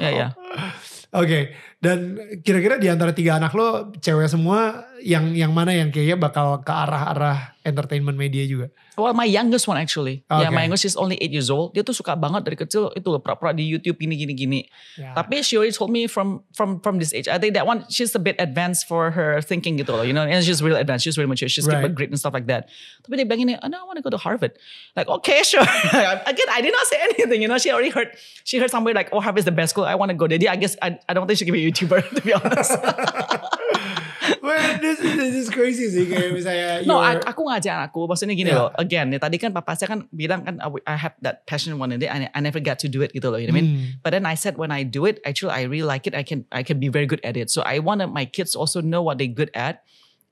Yeah, 0.00 0.32
yeah. 0.32 0.72
Oke, 1.10 1.50
dan 1.82 2.14
kira-kira 2.46 2.78
di 2.78 2.86
antara 2.86 3.10
tiga 3.10 3.34
anak 3.42 3.50
lo 3.58 3.90
cewek 3.98 4.30
semua, 4.30 4.86
yang 5.02 5.34
yang 5.34 5.50
mana 5.50 5.74
yang 5.74 5.90
kayaknya 5.90 6.14
bakal 6.14 6.62
ke 6.62 6.70
arah-arah 6.70 7.58
entertainment 7.64 8.16
media 8.16 8.44
juga? 8.44 8.68
Well, 8.96 9.12
my 9.12 9.24
youngest 9.24 9.64
one 9.64 9.76
actually. 9.76 10.24
Yeah, 10.28 10.48
Okay. 10.48 10.52
my 10.52 10.62
youngest 10.64 10.84
is 10.84 10.96
only 10.96 11.16
8 11.20 11.32
years 11.32 11.48
old. 11.48 11.72
Dia 11.72 11.80
tuh 11.80 11.96
suka 11.96 12.16
banget 12.16 12.44
dari 12.44 12.56
kecil 12.56 12.92
itu 12.92 13.08
loh, 13.08 13.20
pura-pura 13.20 13.52
di 13.52 13.64
YouTube 13.64 13.96
gini 13.96 14.16
gini 14.16 14.32
gini. 14.36 14.60
Ya. 14.96 15.16
Tapi 15.16 15.40
she 15.40 15.56
already 15.56 15.72
told 15.72 15.88
me 15.88 16.04
from 16.08 16.44
from 16.52 16.80
from 16.84 17.00
this 17.00 17.12
age. 17.12 17.28
I 17.28 17.40
think 17.40 17.56
that 17.56 17.64
one 17.64 17.84
she's 17.88 18.12
a 18.12 18.20
bit 18.20 18.36
advanced 18.40 18.84
for 18.88 19.12
her 19.12 19.40
thinking 19.40 19.76
gitu 19.80 19.92
loh, 19.92 20.04
you 20.04 20.12
know. 20.12 20.24
And 20.24 20.44
she's 20.44 20.60
really 20.60 20.80
advanced. 20.80 21.04
She's 21.08 21.16
really 21.16 21.28
mature. 21.28 21.48
She's 21.48 21.64
Right. 21.64 21.80
keep 21.80 21.90
a 21.90 21.94
grade 21.96 22.10
and 22.12 22.20
stuff 22.20 22.32
like 22.32 22.48
that. 22.52 22.68
Tapi 23.04 23.20
dia 23.20 23.24
bilang 23.24 23.44
ini, 23.44 23.54
oh, 23.60 23.68
no, 23.68 23.80
I 23.80 23.84
want 23.88 23.96
to 23.96 24.04
go 24.04 24.12
to 24.12 24.20
Harvard. 24.20 24.56
Like, 24.96 25.08
okay, 25.20 25.40
sure. 25.48 25.64
Again, 25.64 26.48
I 26.52 26.60
did 26.60 26.72
not 26.72 26.84
say 26.88 26.98
anything. 27.12 27.40
You 27.40 27.48
know, 27.48 27.56
she 27.60 27.72
already 27.72 27.92
heard. 27.94 28.12
She 28.44 28.56
heard 28.60 28.68
somebody 28.72 28.92
like, 28.92 29.08
oh, 29.12 29.20
Harvard 29.20 29.44
is 29.44 29.48
the 29.48 29.54
best 29.54 29.72
school. 29.76 29.84
I 29.88 29.96
want 29.96 30.10
to 30.12 30.16
go 30.18 30.24
there. 30.28 30.40
Dia, 30.40 30.52
I 30.52 30.58
guess 30.60 30.76
I, 30.80 30.96
I 31.08 31.12
don't 31.14 31.24
think 31.28 31.38
she 31.38 31.44
can 31.48 31.52
be 31.54 31.64
a 31.64 31.68
YouTuber 31.68 32.00
to 32.16 32.22
be 32.24 32.32
honest. 32.36 32.72
Well, 34.44 34.76
this, 34.84 35.00
is- 35.00 35.16
this 35.16 35.34
is 35.34 35.46
crazy 35.48 35.88
sih 35.88 36.04
kayak 36.04 36.36
misalnya 36.36 36.84
No, 36.84 37.00
you're- 37.00 37.24
aku 37.24 37.40
ngajar 37.48 37.88
aku. 37.88 38.04
Maksudnya 38.04 38.36
gini 38.36 38.52
Yeah. 38.52 38.68
loh. 38.68 38.70
Again, 38.76 39.12
ya, 39.12 39.18
tadi 39.18 39.40
kan 39.40 39.50
papa 39.52 39.72
saya 39.74 39.88
kan 39.96 40.04
bilang 40.12 40.44
kan 40.44 40.60
I 40.84 40.96
have 40.96 41.16
that 41.24 41.48
passion 41.48 41.76
one 41.80 41.92
day. 41.96 42.08
I, 42.08 42.28
I 42.32 42.40
never 42.44 42.60
got 42.60 42.76
to 42.84 42.88
do 42.88 43.00
it 43.00 43.16
gitu 43.16 43.32
loh. 43.32 43.40
You 43.40 43.48
know 43.48 43.56
what 43.56 43.64
I 43.64 43.64
mean? 43.64 43.68
Hmm. 43.96 44.04
But 44.04 44.12
then 44.12 44.28
I 44.28 44.36
said 44.36 44.60
when 44.60 44.68
I 44.68 44.84
do 44.84 45.08
it, 45.08 45.24
actually 45.24 45.56
I 45.56 45.64
really 45.64 45.88
like 45.88 46.04
it. 46.04 46.12
I 46.12 46.20
can 46.24 46.44
I 46.52 46.60
can 46.60 46.76
be 46.76 46.92
very 46.92 47.08
good 47.08 47.24
at 47.24 47.36
it. 47.40 47.48
So 47.48 47.64
I 47.64 47.80
want 47.80 48.04
my 48.12 48.28
kids 48.28 48.52
also 48.52 48.84
know 48.84 49.00
what 49.00 49.16
they're 49.16 49.32
good 49.32 49.48
at 49.56 49.80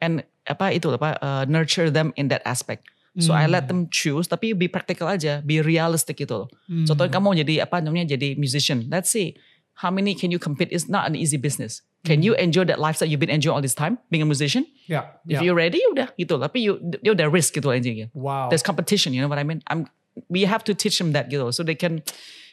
and 0.04 0.20
apa 0.44 0.72
itu 0.72 0.92
apa 0.92 1.16
uh, 1.20 1.44
nurture 1.48 1.88
them 1.88 2.12
in 2.20 2.28
that 2.28 2.44
aspect. 2.44 2.84
So 3.18 3.34
I 3.34 3.50
let 3.50 3.66
them 3.66 3.90
choose, 3.90 4.30
tapi 4.30 4.54
be 4.54 4.70
practical 4.70 5.10
aja, 5.10 5.42
be 5.42 5.58
realistic 5.58 6.22
gitu 6.22 6.46
loh. 6.46 6.48
Hmm. 6.70 6.86
Contohnya 6.86 7.10
kamu 7.18 7.28
jadi 7.42 7.54
apa 7.66 7.82
namanya 7.82 8.14
jadi 8.14 8.38
musician. 8.38 8.86
Let's 8.86 9.10
see 9.10 9.34
how 9.82 9.90
many 9.90 10.14
can 10.14 10.30
you 10.30 10.38
compete? 10.38 10.70
It's 10.70 10.86
not 10.86 11.10
an 11.10 11.18
easy 11.18 11.34
business. 11.34 11.82
Can 12.06 12.22
you 12.22 12.34
enjoy 12.38 12.64
that 12.70 12.78
lifestyle 12.78 13.08
you've 13.10 13.20
been 13.20 13.32
enjoying 13.32 13.58
all 13.58 13.62
this 13.62 13.74
time 13.74 13.98
being 14.10 14.22
a 14.22 14.28
musician? 14.28 14.64
Ya, 14.86 15.18
If 15.26 15.42
you're 15.42 15.58
ready, 15.58 15.82
udah 15.92 16.14
gitu. 16.14 16.38
Tapi 16.38 16.62
you, 16.62 16.78
you 17.02 17.12
udah 17.12 17.26
risk 17.26 17.58
gitu 17.58 17.68
gitu. 17.74 18.08
Wow. 18.14 18.48
There's 18.48 18.62
competition, 18.62 19.12
you 19.12 19.20
know 19.20 19.28
what 19.28 19.38
I 19.38 19.44
mean? 19.44 19.60
I'm, 19.66 19.90
we 20.30 20.46
have 20.46 20.62
to 20.70 20.74
teach 20.74 20.96
them 20.98 21.12
that 21.12 21.28
gitu. 21.28 21.50
So 21.52 21.66
they 21.66 21.74
can, 21.74 22.06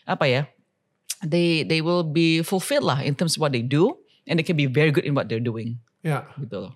apa 0.09 0.25
ya, 0.25 0.41
they 1.21 1.63
they 1.63 1.79
will 1.79 2.03
be 2.03 2.41
fulfilled 2.41 2.83
lah 2.83 2.99
in 3.05 3.13
terms 3.13 3.37
of 3.37 3.41
what 3.45 3.53
they 3.53 3.61
do. 3.61 3.95
And 4.25 4.41
they 4.41 4.45
can 4.45 4.57
be 4.57 4.65
very 4.65 4.89
good 4.89 5.05
in 5.05 5.13
what 5.13 5.29
they're 5.29 5.43
doing. 5.43 5.77
Ya. 6.01 6.25
Gitu 6.41 6.57
loh. 6.57 6.73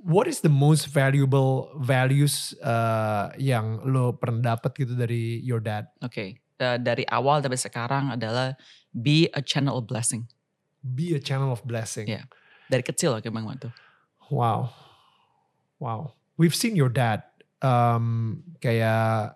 What 0.00 0.30
is 0.30 0.40
the 0.40 0.52
most 0.52 0.88
valuable 0.88 1.74
values 1.76 2.56
uh, 2.64 3.34
yang 3.36 3.82
lo 3.84 4.16
pernah 4.16 4.56
dapat 4.56 4.72
gitu 4.78 4.96
dari 4.96 5.44
your 5.44 5.60
dad? 5.60 5.92
Oke. 6.00 6.40
Uh, 6.58 6.80
dari 6.80 7.04
awal 7.12 7.44
sampai 7.44 7.60
sekarang 7.60 8.04
adalah 8.16 8.56
be 8.96 9.28
a 9.36 9.42
channel 9.44 9.76
of 9.78 9.86
blessing. 9.86 10.26
Be 10.82 11.14
a 11.14 11.20
channel 11.20 11.50
of 11.50 11.64
blessing. 11.66 12.06
Yeah. 12.06 12.26
Dari 12.70 12.84
kecil 12.84 13.16
lah 13.16 13.20
Bang 13.24 13.48
Wan 13.48 13.58
tuh. 13.58 13.72
Wow. 14.30 14.70
Wow. 15.80 16.14
We've 16.38 16.54
seen 16.54 16.76
your 16.76 16.92
dad 16.92 17.24
um, 17.64 18.40
kayak 18.62 19.34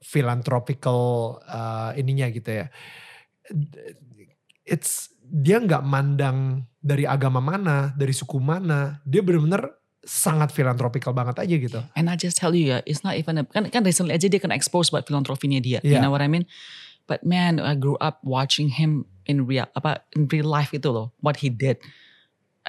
philanthropical 0.00 1.38
uh, 1.44 1.92
ininya 1.94 2.32
gitu 2.32 2.64
ya. 2.64 2.66
It's 4.64 5.10
dia 5.30 5.60
nggak 5.62 5.84
mandang 5.86 6.66
dari 6.80 7.04
agama 7.04 7.38
mana, 7.38 7.92
dari 7.94 8.10
suku 8.16 8.40
mana. 8.40 8.98
Dia 9.04 9.20
benar-benar 9.22 9.76
sangat 10.00 10.50
philanthropical 10.56 11.12
banget 11.12 11.36
aja 11.44 11.54
gitu. 11.60 11.80
And 11.92 12.08
I 12.08 12.16
just 12.16 12.40
tell 12.40 12.56
you 12.56 12.72
ya, 12.72 12.78
it's 12.88 13.04
not 13.04 13.20
even 13.20 13.36
a, 13.36 13.44
kan, 13.44 13.68
kan 13.68 13.84
recently 13.84 14.16
aja 14.16 14.26
dia 14.32 14.40
kena 14.40 14.56
expose 14.56 14.88
buat 14.88 15.04
filantropinya 15.04 15.60
dia. 15.60 15.84
You 15.84 16.00
Yeah. 16.00 16.02
know 16.02 16.08
what 16.10 16.24
I 16.24 16.28
mean? 16.32 16.48
But 17.10 17.26
man, 17.26 17.58
I 17.58 17.74
grew 17.74 17.98
up 17.98 18.22
watching 18.22 18.70
him 18.78 19.10
in 19.26 19.50
real 19.50 19.66
apa 19.74 20.06
in 20.14 20.30
real 20.30 20.46
life 20.46 20.70
itu 20.70 20.86
loh, 20.94 21.10
what 21.18 21.42
he 21.42 21.50
did. 21.50 21.82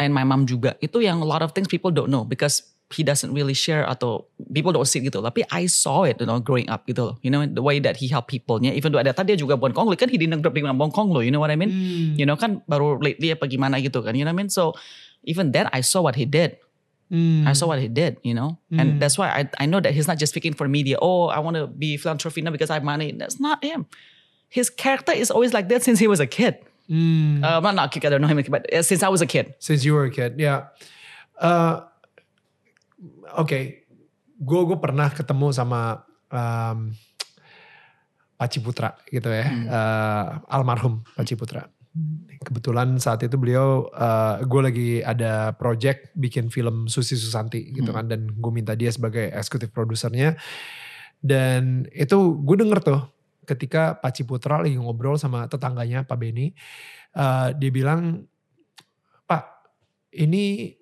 And 0.02 0.18
my 0.18 0.26
mom 0.26 0.50
juga. 0.50 0.74
Itu 0.82 0.98
yang 1.06 1.22
a 1.22 1.28
lot 1.30 1.46
of 1.46 1.54
things 1.54 1.70
people 1.70 1.94
don't 1.94 2.10
know 2.10 2.26
because 2.26 2.66
he 2.90 3.06
doesn't 3.06 3.32
really 3.38 3.54
share 3.54 3.86
atau 3.86 4.26
people 4.50 4.74
don't 4.74 4.90
see 4.90 4.98
gitu. 5.00 5.22
Tapi 5.22 5.46
I 5.54 5.70
saw 5.70 6.10
it, 6.10 6.18
you 6.18 6.26
know, 6.26 6.42
growing 6.42 6.68
up 6.74 6.90
gitu 6.90 7.14
loh. 7.14 7.16
You 7.22 7.30
know, 7.30 7.46
the 7.46 7.62
way 7.62 7.78
that 7.78 8.02
he 8.02 8.10
help 8.10 8.28
people-nya. 8.28 8.74
Even 8.74 8.92
though 8.92 9.00
ada 9.04 9.14
tadi 9.14 9.38
dia 9.38 9.46
juga 9.46 9.62
Bon 9.62 9.70
Kong, 9.72 9.88
kan 9.94 10.10
he 10.10 10.18
didn't 10.18 10.42
grow 10.42 10.50
up 10.50 10.58
dengan 10.58 10.74
Bon 10.74 10.90
Kong 10.90 11.14
loh. 11.14 11.22
You 11.22 11.30
know 11.30 11.40
what 11.40 11.54
I 11.54 11.58
mean? 11.60 11.72
You 12.18 12.26
know 12.26 12.34
kan 12.34 12.66
baru 12.66 12.98
lately 12.98 13.30
apa 13.30 13.46
gimana 13.46 13.78
gitu 13.78 14.02
kan. 14.02 14.18
You 14.18 14.26
know 14.26 14.34
what 14.34 14.42
I 14.42 14.48
mean? 14.48 14.50
So 14.50 14.74
even 15.22 15.54
then 15.54 15.70
I 15.70 15.86
saw 15.86 16.02
what 16.02 16.18
he 16.18 16.26
did. 16.26 16.58
Hmm. 17.12 17.44
I 17.44 17.52
saw 17.52 17.68
what 17.68 17.84
he 17.84 17.92
did, 17.92 18.24
you 18.24 18.32
know, 18.32 18.56
Mm. 18.72 18.80
and 18.80 18.88
that's 19.04 19.20
why 19.20 19.28
I 19.28 19.44
I 19.60 19.68
know 19.68 19.84
that 19.84 19.92
he's 19.92 20.08
not 20.08 20.16
just 20.16 20.32
speaking 20.32 20.56
for 20.56 20.72
media. 20.72 20.96
Oh, 20.96 21.28
I 21.28 21.44
want 21.44 21.60
to 21.60 21.68
be 21.68 22.00
philanthropy 22.00 22.40
now 22.40 22.56
because 22.56 22.72
I 22.72 22.80
have 22.80 22.88
money. 22.88 23.12
That's 23.12 23.36
not 23.36 23.60
him. 23.60 23.84
His 24.52 24.68
character 24.68 25.16
is 25.16 25.32
always 25.32 25.56
like 25.56 25.72
that 25.72 25.88
since 25.88 26.04
he 26.04 26.12
was 26.12 26.20
a 26.20 26.28
kid. 26.28 26.60
Hmm. 26.92 27.40
Uh, 27.40 27.64
well, 27.64 27.72
not 27.72 27.96
kick. 27.96 28.04
I 28.04 28.12
don't 28.12 28.20
know 28.20 28.28
him, 28.28 28.44
but 28.52 28.68
uh, 28.68 28.84
since 28.84 29.00
I 29.00 29.08
was 29.08 29.24
a 29.24 29.30
kid. 29.30 29.56
Since 29.64 29.88
you 29.88 29.96
were 29.96 30.12
a 30.12 30.14
kid, 30.14 30.36
ya. 30.36 30.76
Uh, 31.40 31.88
Oke, 33.40 33.88
gue 34.36 34.62
gue 34.68 34.76
pernah 34.76 35.08
ketemu 35.08 35.56
sama 35.56 36.04
um, 36.28 36.92
Paci 38.36 38.60
Putra 38.60 39.00
gitu 39.08 39.32
ya, 39.32 39.48
uh, 39.72 40.26
almarhum 40.52 41.00
Paci 41.16 41.40
Putra. 41.40 41.72
Kebetulan 42.44 43.00
saat 43.00 43.24
itu 43.24 43.40
beliau, 43.40 43.88
uh, 43.96 44.44
gue 44.44 44.62
lagi 44.62 44.90
ada 45.00 45.56
project 45.56 46.12
bikin 46.20 46.52
film 46.52 46.92
Susi 46.92 47.16
Susanti 47.16 47.72
gitu 47.72 47.96
kan, 47.96 48.12
dan 48.12 48.36
gue 48.36 48.52
minta 48.52 48.76
dia 48.76 48.92
sebagai 48.92 49.32
eksekutif 49.32 49.72
produsernya. 49.72 50.36
Dan 51.24 51.88
itu 51.96 52.36
gue 52.44 52.56
denger 52.60 52.80
tuh 52.84 53.02
ketika 53.46 53.98
Paci 53.98 54.24
Putra 54.24 54.62
lagi 54.62 54.78
ngobrol 54.78 55.18
sama 55.18 55.50
tetangganya 55.50 56.06
Pak 56.06 56.18
Beni, 56.18 56.54
uh, 57.18 57.54
dia 57.58 57.72
bilang, 57.74 58.26
Pak 59.26 59.44
ini 60.18 60.76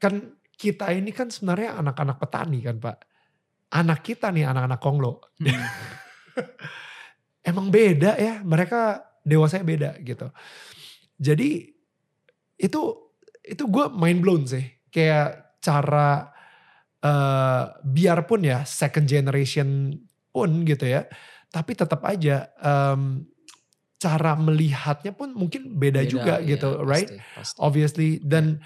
kan 0.00 0.34
kita 0.60 0.92
ini 0.92 1.12
kan 1.12 1.32
sebenarnya 1.32 1.80
anak-anak 1.80 2.16
petani 2.20 2.60
kan 2.60 2.76
Pak. 2.76 2.96
Anak 3.70 4.00
kita 4.04 4.34
nih 4.34 4.50
anak-anak 4.50 4.80
konglo. 4.82 5.24
Emang 7.50 7.72
beda 7.72 8.20
ya 8.20 8.44
mereka 8.44 9.00
dewasanya 9.24 9.64
beda 9.64 9.90
gitu. 10.04 10.28
Jadi 11.16 11.70
itu 12.60 12.80
itu 13.40 13.62
gue 13.64 13.86
mind 13.88 14.20
blown 14.20 14.44
sih. 14.44 14.64
Kayak 14.92 15.56
cara 15.62 16.28
uh, 17.04 17.64
biarpun 17.80 18.44
ya 18.44 18.62
second 18.68 19.08
generation 19.08 19.96
pun 20.28 20.68
gitu 20.68 20.84
ya. 20.84 21.08
Tapi 21.50 21.72
tetap 21.74 22.00
aja 22.06 22.46
um, 22.62 23.26
cara 24.00 24.32
melihatnya 24.38 25.12
pun 25.12 25.36
mungkin 25.36 25.76
beda, 25.76 26.00
Beda, 26.00 26.08
juga 26.08 26.34
iya, 26.40 26.56
gitu, 26.56 26.80
right? 26.86 27.10
pasti, 27.10 27.36
pasti. 27.36 27.56
obviously. 27.60 28.10
Dan 28.24 28.62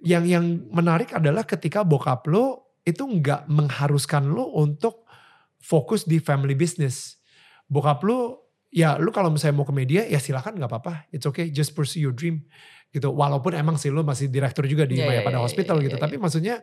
yang 0.00 0.24
yang 0.24 0.46
menarik 0.70 1.10
adalah 1.12 1.42
ketika 1.42 1.82
bokap 1.82 2.24
lo 2.30 2.76
itu 2.86 3.02
nggak 3.04 3.50
mengharuskan 3.50 4.30
lo 4.30 4.52
untuk 4.56 5.04
fokus 5.60 6.06
di 6.06 6.22
family 6.22 6.54
business. 6.54 7.20
Bokap 7.66 8.00
lo 8.06 8.48
ya 8.70 8.94
lu 9.02 9.10
kalau 9.10 9.34
misalnya 9.34 9.58
mau 9.58 9.66
ke 9.66 9.74
media 9.74 10.06
ya 10.06 10.22
silakan 10.22 10.56
nggak 10.56 10.70
apa-apa. 10.70 11.10
It's 11.10 11.26
okay 11.26 11.50
just 11.50 11.74
pursue 11.74 12.00
your 12.00 12.14
dream 12.14 12.46
gitu. 12.94 13.10
Walaupun 13.10 13.58
emang 13.58 13.74
sih 13.76 13.90
lo 13.90 14.06
masih 14.06 14.30
direktur 14.30 14.64
juga 14.70 14.86
di 14.86 15.02
Iya, 15.02 15.06
Maya 15.06 15.20
iya, 15.20 15.26
pada 15.26 15.38
iya, 15.42 15.44
hospital 15.44 15.76
iya, 15.82 15.84
gitu. 15.90 15.96
iya, 15.98 16.04
tapi 16.06 16.16
maksudnya 16.16 16.56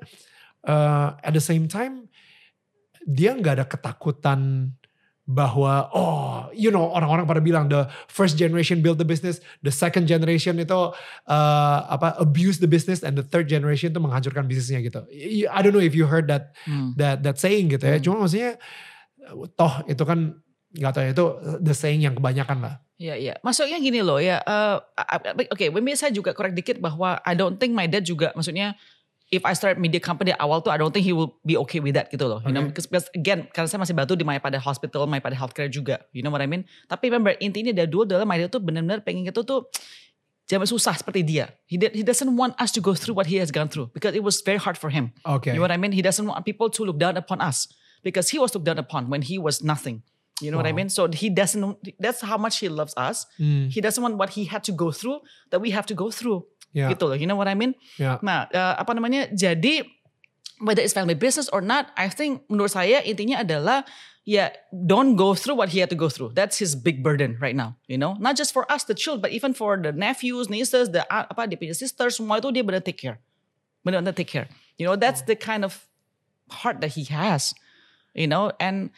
uh, 0.65 1.19
at 1.19 1.33
the 1.35 1.43
same 1.43 1.67
time 1.67 2.07
dia 3.07 3.35
nggak 3.35 3.53
ada 3.61 3.65
ketakutan 3.69 4.71
bahwa 5.27 5.91
oh 5.91 6.47
you 6.55 6.71
know 6.71 6.87
orang-orang 6.95 7.27
pada 7.27 7.43
bilang 7.43 7.67
the 7.67 7.83
first 8.07 8.39
generation 8.39 8.79
build 8.79 8.95
the 8.95 9.03
business 9.03 9.43
the 9.59 9.73
second 9.73 10.07
generation 10.07 10.55
itu 10.55 10.95
uh, 11.27 11.79
apa 11.91 12.15
abuse 12.23 12.63
the 12.63 12.69
business 12.69 13.03
and 13.03 13.19
the 13.19 13.25
third 13.27 13.51
generation 13.51 13.91
itu 13.91 13.99
menghancurkan 13.99 14.47
bisnisnya 14.47 14.79
gitu 14.79 15.03
I 15.51 15.59
don't 15.59 15.75
know 15.75 15.83
if 15.83 15.91
you 15.91 16.07
heard 16.07 16.31
that 16.31 16.55
Hmm. 16.63 16.95
that 16.95 17.27
that 17.27 17.35
saying 17.43 17.75
gitu 17.75 17.83
ya 17.83 17.99
Hmm. 17.99 18.03
cuma 18.07 18.15
maksudnya 18.23 18.55
toh 19.59 19.83
itu 19.83 20.03
kan 20.07 20.39
nggak 20.71 20.91
tahu 20.95 21.03
ya 21.03 21.11
itu 21.11 21.25
the 21.59 21.75
saying 21.75 22.07
yang 22.07 22.15
kebanyakan 22.15 22.63
lah 22.63 22.75
Iya, 22.97 23.13
iya. 23.13 23.33
Maksudnya 23.45 23.77
gini 23.77 24.01
loh 24.01 24.17
ya. 24.17 24.41
eh, 24.41 24.75
Oke, 25.53 25.69
okay, 25.69 25.93
saya 25.93 26.09
juga 26.09 26.33
correct 26.33 26.57
dikit 26.57 26.81
bahwa 26.81 27.21
I 27.21 27.37
don't 27.37 27.61
think 27.61 27.77
my 27.77 27.85
dad 27.85 28.01
juga, 28.01 28.33
maksudnya 28.33 28.73
if 29.27 29.43
I 29.43 29.51
start 29.51 29.75
media 29.75 29.99
company 29.99 30.31
awal 30.39 30.63
tuh 30.63 30.71
I 30.71 30.79
don't 30.79 30.95
think 30.95 31.03
he 31.03 31.11
will 31.11 31.35
be 31.43 31.59
okay 31.67 31.83
with 31.83 31.99
that 31.99 32.07
gitu 32.07 32.23
loh. 32.27 32.39
You 32.47 32.55
know, 32.55 32.63
Okay. 32.63 32.71
because, 32.71 32.87
because 32.87 33.07
again, 33.11 33.51
karena 33.51 33.67
saya 33.67 33.79
masih 33.83 33.91
batu 33.91 34.15
di 34.15 34.23
Maya 34.23 34.39
pada 34.39 34.55
hospital, 34.55 35.03
Maya 35.03 35.19
pada 35.19 35.35
healthcare 35.35 35.67
juga. 35.67 36.07
You 36.15 36.23
know 36.23 36.31
what 36.31 36.39
I 36.39 36.47
mean? 36.47 36.63
Tapi 36.87 37.11
remember 37.11 37.35
intinya 37.43 37.75
dari 37.75 37.91
dulu 37.91 38.07
adalah 38.07 38.23
Maya 38.23 38.47
tuh 38.47 38.63
benar-benar 38.63 39.03
pengen 39.03 39.27
itu 39.27 39.43
tuh 39.43 39.67
jangan 40.47 40.63
susah 40.63 40.95
seperti 40.95 41.27
dia. 41.27 41.51
He 41.67 41.75
did, 41.75 41.91
he 41.91 42.07
doesn't 42.07 42.31
want 42.39 42.55
us 42.55 42.71
to 42.71 42.79
go 42.79 42.95
through 42.95 43.19
what 43.19 43.27
he 43.27 43.35
has 43.43 43.51
gone 43.51 43.67
through 43.67 43.91
because 43.91 44.15
it 44.15 44.23
was 44.23 44.39
very 44.39 44.59
hard 44.63 44.79
for 44.79 44.87
him. 44.87 45.11
oke 45.27 45.51
You 45.51 45.59
know 45.59 45.65
what 45.67 45.75
I 45.75 45.79
mean? 45.81 45.91
He 45.91 45.99
doesn't 45.99 46.23
want 46.23 46.39
people 46.47 46.71
to 46.71 46.81
look 46.87 46.95
down 46.95 47.19
upon 47.19 47.43
us 47.43 47.67
because 48.07 48.31
he 48.31 48.39
was 48.39 48.55
looked 48.55 48.63
down 48.63 48.79
upon 48.79 49.11
when 49.11 49.27
he 49.27 49.35
was 49.35 49.59
nothing. 49.59 50.07
You 50.39 50.53
know 50.53 50.61
what 50.61 50.69
I 50.69 50.71
Wow. 50.71 50.85
mean? 50.85 50.89
So 50.93 51.09
he 51.09 51.27
doesn't. 51.33 51.65
That's 51.97 52.21
how 52.21 52.37
much 52.37 52.61
he 52.61 52.69
loves 52.69 52.93
us. 52.95 53.25
Hmm, 53.41 53.73
He 53.73 53.81
doesn't 53.81 53.99
want 53.99 54.21
what 54.21 54.37
he 54.37 54.45
had 54.45 54.61
to 54.69 54.71
go 54.71 54.93
through 54.93 55.25
that 55.49 55.59
we 55.59 55.73
have 55.73 55.83
to 55.89 55.97
go 55.97 56.13
through. 56.13 56.45
Ya 56.77 56.93
Gitu 56.93 57.09
loh. 57.09 57.17
You 57.17 57.25
know 57.25 57.33
what 57.33 57.49
I 57.49 57.57
mean? 57.57 57.73
ya 57.97 58.21
Nah, 58.21 58.45
eh, 58.53 58.75
apa 58.77 58.93
namanya? 58.93 59.33
Jadi 59.33 59.81
whether 60.61 60.85
it's 60.85 60.93
family 60.93 61.17
business 61.17 61.49
or 61.49 61.65
not, 61.65 61.89
I 61.97 62.09
think 62.13 62.45
menurut 62.45 62.77
saya 62.77 63.01
intinya 63.01 63.41
adalah 63.41 63.81
ya 64.27 64.51
don't 64.69 65.15
go 65.15 65.33
through 65.33 65.55
what 65.55 65.73
he 65.73 65.79
had 65.81 65.89
to 65.89 65.97
go 65.97 66.09
through. 66.09 66.37
That's 66.37 66.61
his 66.61 66.75
big 66.75 67.01
burden 67.01 67.41
right 67.41 67.55
now. 67.55 67.81
You 67.89 67.97
know, 67.97 68.13
not 68.21 68.37
just 68.37 68.53
for 68.53 68.69
us 68.69 68.85
the 68.85 68.93
children, 68.93 69.25
but 69.25 69.31
even 69.33 69.57
for 69.57 69.77
the 69.77 69.95
nephews, 69.95 70.49
nieces, 70.53 70.93
the 70.93 71.01
uh, 71.09 71.25
apa 71.31 71.49
dia 71.49 71.57
punya 71.57 71.73
sisters, 71.73 72.19
semua 72.21 72.37
itu 72.37 72.51
dia 72.53 72.61
benar 72.61 72.83
take 72.83 72.99
care, 72.99 73.17
benar-benar 73.81 74.13
take 74.13 74.29
care. 74.29 74.51
You 74.77 74.85
know, 74.85 74.93
that's 74.93 75.25
the 75.25 75.33
kind 75.33 75.65
of 75.65 75.87
heart 76.51 76.81
that 76.85 76.93
he 76.93 77.09
has. 77.09 77.57
You 78.13 78.27
know, 78.27 78.51
and 78.59 78.89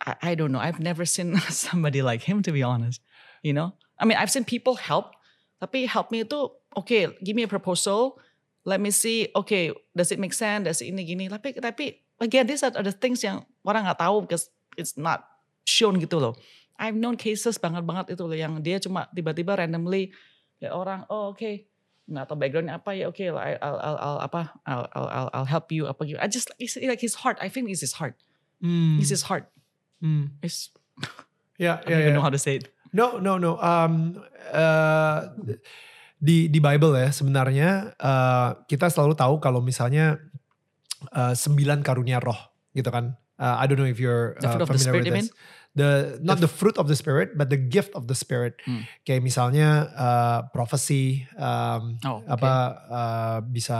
I, 0.00 0.32
I 0.32 0.34
don't 0.34 0.50
know. 0.52 0.60
I've 0.60 0.80
never 0.80 1.04
seen 1.04 1.36
somebody 1.48 2.02
like 2.02 2.24
him 2.24 2.42
to 2.42 2.52
be 2.52 2.64
honest. 2.64 3.00
You 3.46 3.52
know, 3.52 3.72
I 4.00 4.04
mean, 4.04 4.18
I've 4.18 4.30
seen 4.32 4.44
people 4.44 4.76
help, 4.76 5.14
tapi 5.60 5.84
help 5.84 6.08
me 6.10 6.24
itu 6.24 6.48
okay. 6.74 7.12
Give 7.20 7.36
me 7.36 7.44
a 7.44 7.50
proposal. 7.50 8.16
Let 8.64 8.80
me 8.80 8.90
see. 8.92 9.28
Okay, 9.32 9.72
does 9.92 10.08
it 10.12 10.18
make 10.20 10.32
sense? 10.32 10.64
Does 10.64 10.80
it 10.80 10.88
ini 10.92 11.04
gini? 11.04 11.28
Tapi 11.28 11.56
tapi 11.60 12.00
again, 12.18 12.48
these 12.48 12.64
are 12.64 12.72
the 12.72 12.92
things 12.92 13.20
yang 13.20 13.44
orang 13.62 13.84
nggak 13.84 14.00
tahu 14.00 14.24
because 14.24 14.48
it's 14.76 14.96
not 14.96 15.24
shown 15.68 16.00
gitu 16.00 16.16
loh. 16.20 16.32
I've 16.80 16.96
known 16.96 17.20
cases 17.20 17.60
banget 17.60 17.84
banget 17.84 18.16
itu 18.16 18.24
loh 18.24 18.32
yang 18.32 18.56
dia 18.64 18.80
cuma 18.80 19.04
tiba-tiba 19.12 19.52
randomly 19.60 20.16
ya 20.56 20.72
orang 20.72 21.04
oh 21.12 21.36
oke 21.36 21.68
nggak 22.08 22.24
tahu 22.24 22.36
backgroundnya 22.40 22.80
apa 22.80 22.90
ya 22.96 23.04
oke 23.12 23.20
lah 23.32 23.52
I'll, 23.60 23.78
I'll, 23.84 23.98
I'll 24.00 24.20
apa 24.24 24.40
I'll, 24.64 24.86
I'll, 24.96 25.08
I'll, 25.12 25.30
I'll 25.36 25.48
help 25.48 25.68
you 25.72 25.84
apa 25.92 26.00
gitu. 26.08 26.16
I 26.16 26.28
just 26.28 26.48
it's 26.56 26.80
like 26.80 27.04
his 27.04 27.20
heart. 27.20 27.36
I 27.44 27.52
think 27.52 27.68
it's 27.68 27.84
his 27.84 27.96
heart. 28.00 28.16
Hmm, 28.64 28.96
It's 29.00 29.12
his 29.12 29.24
heart. 29.28 29.48
hmm. 30.00 30.36
It's 30.40 30.72
ya 31.60 31.80
I 31.80 31.88
don't 31.88 32.00
even 32.00 32.12
ya. 32.12 32.16
know 32.16 32.24
how 32.24 32.32
to 32.32 32.40
say 32.40 32.60
it. 32.60 32.72
No, 32.92 33.22
no, 33.22 33.38
no. 33.38 33.54
Um, 33.60 34.18
uh, 34.50 35.30
di 36.20 36.52
di 36.52 36.58
Bible 36.60 36.92
ya 37.00 37.08
sebenarnya 37.14 37.96
uh, 37.96 38.60
kita 38.68 38.92
selalu 38.92 39.16
tahu 39.16 39.40
kalau 39.40 39.64
misalnya 39.64 40.20
uh, 41.14 41.32
sembilan 41.32 41.80
karunia 41.80 42.20
roh 42.20 42.36
gitu 42.74 42.90
kan. 42.92 43.16
Uh, 43.40 43.56
I 43.56 43.64
don't 43.64 43.80
know 43.80 43.88
if 43.88 43.96
you're 43.96 44.36
The 44.36 44.52
uh, 44.52 44.52
fruit 44.52 44.62
of 44.62 44.68
the 44.68 44.76
familiar 44.76 44.92
Spirit, 44.92 45.04
with 45.08 45.16
this. 45.30 45.30
The 45.70 46.18
not 46.18 46.42
the, 46.42 46.50
fruit 46.50 46.76
of 46.82 46.90
the 46.90 46.98
spirit, 46.98 47.38
but 47.38 47.46
the 47.46 47.56
gift 47.56 47.94
of 47.94 48.10
the 48.10 48.18
spirit. 48.18 48.58
Hmm. 48.66 48.82
Kayak 49.06 49.22
misalnya 49.22 49.86
uh, 49.94 50.40
prophecy, 50.50 51.24
um, 51.38 51.94
Oh, 52.02 52.20
okay. 52.26 52.34
apa 52.36 52.52
uh, 52.90 53.38
bisa 53.46 53.78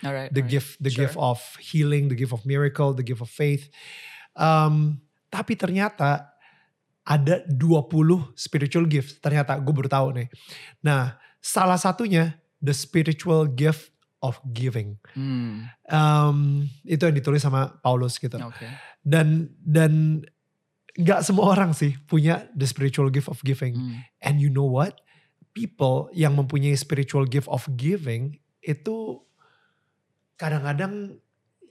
All 0.00 0.16
right. 0.16 0.32
the 0.32 0.40
all 0.40 0.48
right. 0.48 0.48
gift 0.48 0.80
the 0.80 0.88
Sure. 0.88 1.04
gift 1.06 1.20
of 1.20 1.38
healing 1.60 2.08
the 2.08 2.16
gift 2.16 2.32
of 2.32 2.40
miracle 2.48 2.96
the 2.96 3.04
gift 3.04 3.20
of 3.20 3.28
faith 3.28 3.68
um, 4.32 4.96
tapi 5.28 5.60
ternyata 5.60 6.39
ada 7.10 7.42
20 7.50 7.90
spiritual 8.38 8.86
gift 8.86 9.18
ternyata 9.18 9.58
gue 9.58 9.74
baru 9.74 9.90
tahu 9.90 10.06
nih 10.14 10.28
nah 10.78 11.18
salah 11.42 11.74
satunya 11.74 12.38
the 12.62 12.70
spiritual 12.70 13.50
gift 13.50 13.90
of 14.22 14.38
giving 14.54 14.94
Hmm. 15.18 15.66
um, 15.90 16.62
itu 16.86 17.02
yang 17.02 17.16
ditulis 17.16 17.42
sama 17.42 17.74
Paulus 17.82 18.14
gitu 18.20 18.38
Okay. 18.38 18.70
dan 19.02 19.50
dan 19.58 20.22
nggak 20.94 21.26
semua 21.26 21.50
orang 21.50 21.74
sih 21.74 21.96
punya 22.04 22.46
the 22.54 22.68
spiritual 22.68 23.10
gift 23.10 23.26
of 23.26 23.42
giving 23.42 23.74
Hmm. 23.74 23.98
And 24.22 24.38
you 24.38 24.52
know 24.52 24.68
what? 24.68 25.00
People 25.50 26.12
yang 26.14 26.38
mempunyai 26.38 26.78
spiritual 26.78 27.26
gift 27.26 27.50
of 27.50 27.66
giving 27.74 28.38
itu 28.60 29.18
kadang-kadang 30.36 31.18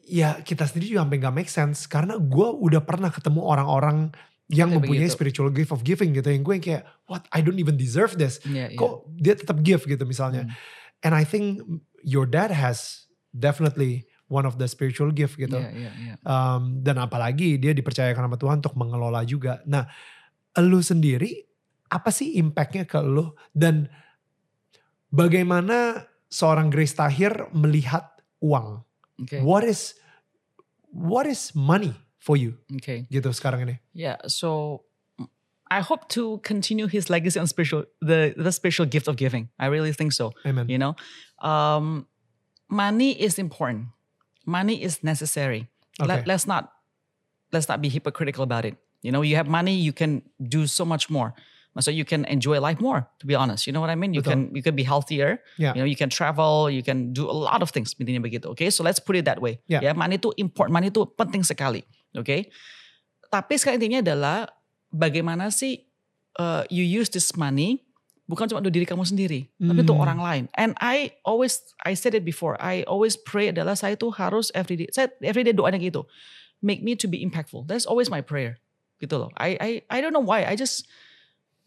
ya 0.03 0.41
kita 0.41 0.65
sendiri 0.65 0.91
juga 0.97 1.05
sampai 1.05 1.19
gak 1.21 1.35
make 1.35 1.51
sense. 1.51 1.85
Karena 1.85 2.17
gue 2.17 2.47
udah 2.49 2.81
pernah 2.83 3.07
ketemu 3.07 3.39
orang-orang 3.45 4.11
yang 4.49 4.73
Kayak 4.73 4.81
mempunyai 4.81 5.05
begitu. 5.05 5.15
spiritual 5.15 5.49
gift 5.53 5.69
of 5.69 5.85
giving 5.85 6.17
gitu. 6.17 6.25
Yang 6.25 6.43
gue 6.43 6.53
yang 6.57 6.65
kayak, 6.65 6.83
what? 7.05 7.23
I 7.29 7.45
don't 7.45 7.61
even 7.61 7.77
deserve 7.77 8.17
this. 8.17 8.41
Yeah, 8.43 8.73
yeah. 8.73 8.79
Kok 8.81 9.05
dia 9.13 9.37
tetap 9.37 9.61
give 9.61 9.85
gitu 9.85 10.01
misalnya. 10.09 10.49
Hmm. 10.49 11.05
And 11.05 11.13
I 11.13 11.23
think 11.23 11.61
your 12.01 12.25
dad 12.25 12.49
has 12.49 13.05
definitely 13.31 14.09
one 14.25 14.49
of 14.49 14.57
the 14.57 14.65
spiritual 14.65 15.13
gift 15.13 15.37
gitu. 15.37 15.57
Yeah, 15.57 15.89
yeah, 15.89 15.93
yeah. 16.01 16.17
Um, 16.25 16.81
dan 16.81 16.97
apalagi 16.97 17.61
dia 17.61 17.77
dipercayakan 17.77 18.25
sama 18.25 18.37
Tuhan 18.41 18.57
untuk 18.65 18.73
mengelola 18.73 19.21
juga. 19.21 19.61
Nah, 19.69 19.85
lu 20.57 20.81
sendiri 20.81 21.45
apa 21.89 22.09
sih 22.09 22.37
impactnya 22.37 22.85
ke 22.85 23.01
lu 23.01 23.33
dan 23.53 23.89
bagaimana 25.09 26.09
seorang 26.29 26.69
Grace 26.73 26.93
Tahir 26.97 27.49
melihat 27.53 28.05
uang? 28.41 28.81
Okay. 29.25 29.45
What 29.45 29.61
is 29.65 29.97
what 30.89 31.29
is 31.29 31.53
money 31.53 31.93
for 32.19 32.35
you 32.35 32.59
Okay. 32.77 33.07
gitu 33.09 33.31
sekarang 33.31 33.63
ini? 33.63 33.75
Yeah. 33.95 34.19
So 34.27 34.83
I 35.69 35.79
hope 35.81 36.09
to 36.17 36.41
continue 36.43 36.89
his 36.89 37.09
legacy 37.09 37.39
on 37.39 37.47
spiritual 37.47 37.85
the 38.01 38.33
the 38.35 38.51
spiritual 38.51 38.85
gift 38.89 39.07
of 39.07 39.15
giving. 39.15 39.49
I 39.61 39.69
really 39.71 39.93
think 39.93 40.13
so. 40.13 40.33
Amen. 40.45 40.67
You 40.67 40.77
know, 40.81 40.93
um, 41.45 42.05
money 42.67 43.13
is 43.13 43.37
important. 43.37 43.93
Money 44.49 44.81
is 44.81 45.05
necessary. 45.05 45.69
Okay. 46.01 46.09
Let, 46.09 46.27
let's 46.27 46.49
not 46.49 46.73
let's 47.53 47.69
not 47.69 47.81
be 47.81 47.89
hypocritical 47.89 48.43
about 48.43 48.65
it. 48.65 48.75
You 49.05 49.13
know, 49.13 49.21
you 49.21 49.37
have 49.37 49.47
money, 49.47 49.77
you 49.77 49.93
can 49.93 50.25
do 50.41 50.67
so 50.67 50.83
much 50.83 51.09
more. 51.09 51.33
So 51.79 51.91
you 51.93 52.03
can 52.03 52.25
enjoy 52.25 52.59
life 52.59 52.81
more, 52.81 53.07
to 53.19 53.25
be 53.29 53.35
honest. 53.35 53.63
You 53.63 53.71
know 53.71 53.79
what 53.79 53.89
I 53.89 53.95
mean? 53.95 54.11
You 54.11 54.19
Betul. 54.19 54.51
can 54.51 54.55
you 54.57 54.63
can 54.65 54.75
be 54.75 54.83
healthier. 54.83 55.39
Yeah. 55.55 55.71
You 55.77 55.85
know, 55.85 55.87
you 55.87 55.95
can 55.95 56.09
travel, 56.09 56.67
you 56.67 56.83
can 56.83 57.13
do 57.13 57.23
a 57.23 57.31
lot 57.31 57.61
of 57.63 57.69
things. 57.71 57.95
Intinya 57.95 58.19
begitu. 58.19 58.51
Okay, 58.51 58.67
so 58.67 58.83
let's 58.83 58.99
put 58.99 59.15
it 59.15 59.23
that 59.29 59.39
way. 59.39 59.61
Yeah. 59.71 59.79
Ya, 59.85 59.91
money 59.95 60.19
itu 60.19 60.33
important, 60.35 60.75
money 60.75 60.91
itu 60.91 61.07
penting 61.15 61.45
sekali. 61.45 61.87
Okay. 62.13 62.49
Tapi 63.29 63.53
sekarang 63.55 63.77
intinya 63.77 64.01
adalah 64.01 64.37
bagaimana 64.89 65.53
sih 65.53 65.85
uh, 66.35 66.65
you 66.67 66.81
use 66.81 67.09
this 67.09 67.37
money 67.37 67.85
bukan 68.25 68.45
cuma 68.45 68.61
untuk 68.61 68.73
diri 68.73 68.85
kamu 68.85 69.01
sendiri, 69.01 69.49
tapi 69.57 69.81
untuk 69.81 69.97
Hmm. 69.97 70.05
orang 70.05 70.19
lain. 70.21 70.43
And 70.53 70.77
I 70.77 71.17
always 71.25 71.65
I 71.81 71.97
said 71.97 72.13
it 72.13 72.21
before. 72.21 72.53
I 72.61 72.85
always 72.85 73.17
pray 73.17 73.49
adalah 73.49 73.73
saya 73.73 73.97
tuh 73.97 74.13
harus 74.13 74.53
everyday. 74.53 74.85
Saya 74.93 75.09
everyday 75.25 75.49
doanya 75.49 75.81
gitu. 75.81 76.05
Make 76.61 76.85
me 76.85 76.93
to 76.93 77.09
be 77.09 77.25
impactful. 77.25 77.65
That's 77.65 77.89
always 77.89 78.05
my 78.13 78.21
prayer. 78.21 78.61
Gitu 79.01 79.17
loh. 79.17 79.33
I 79.33 79.57
I 79.57 79.69
I 79.89 79.97
don't 79.97 80.13
know 80.13 80.21
why. 80.21 80.45
I 80.45 80.53
just 80.53 80.85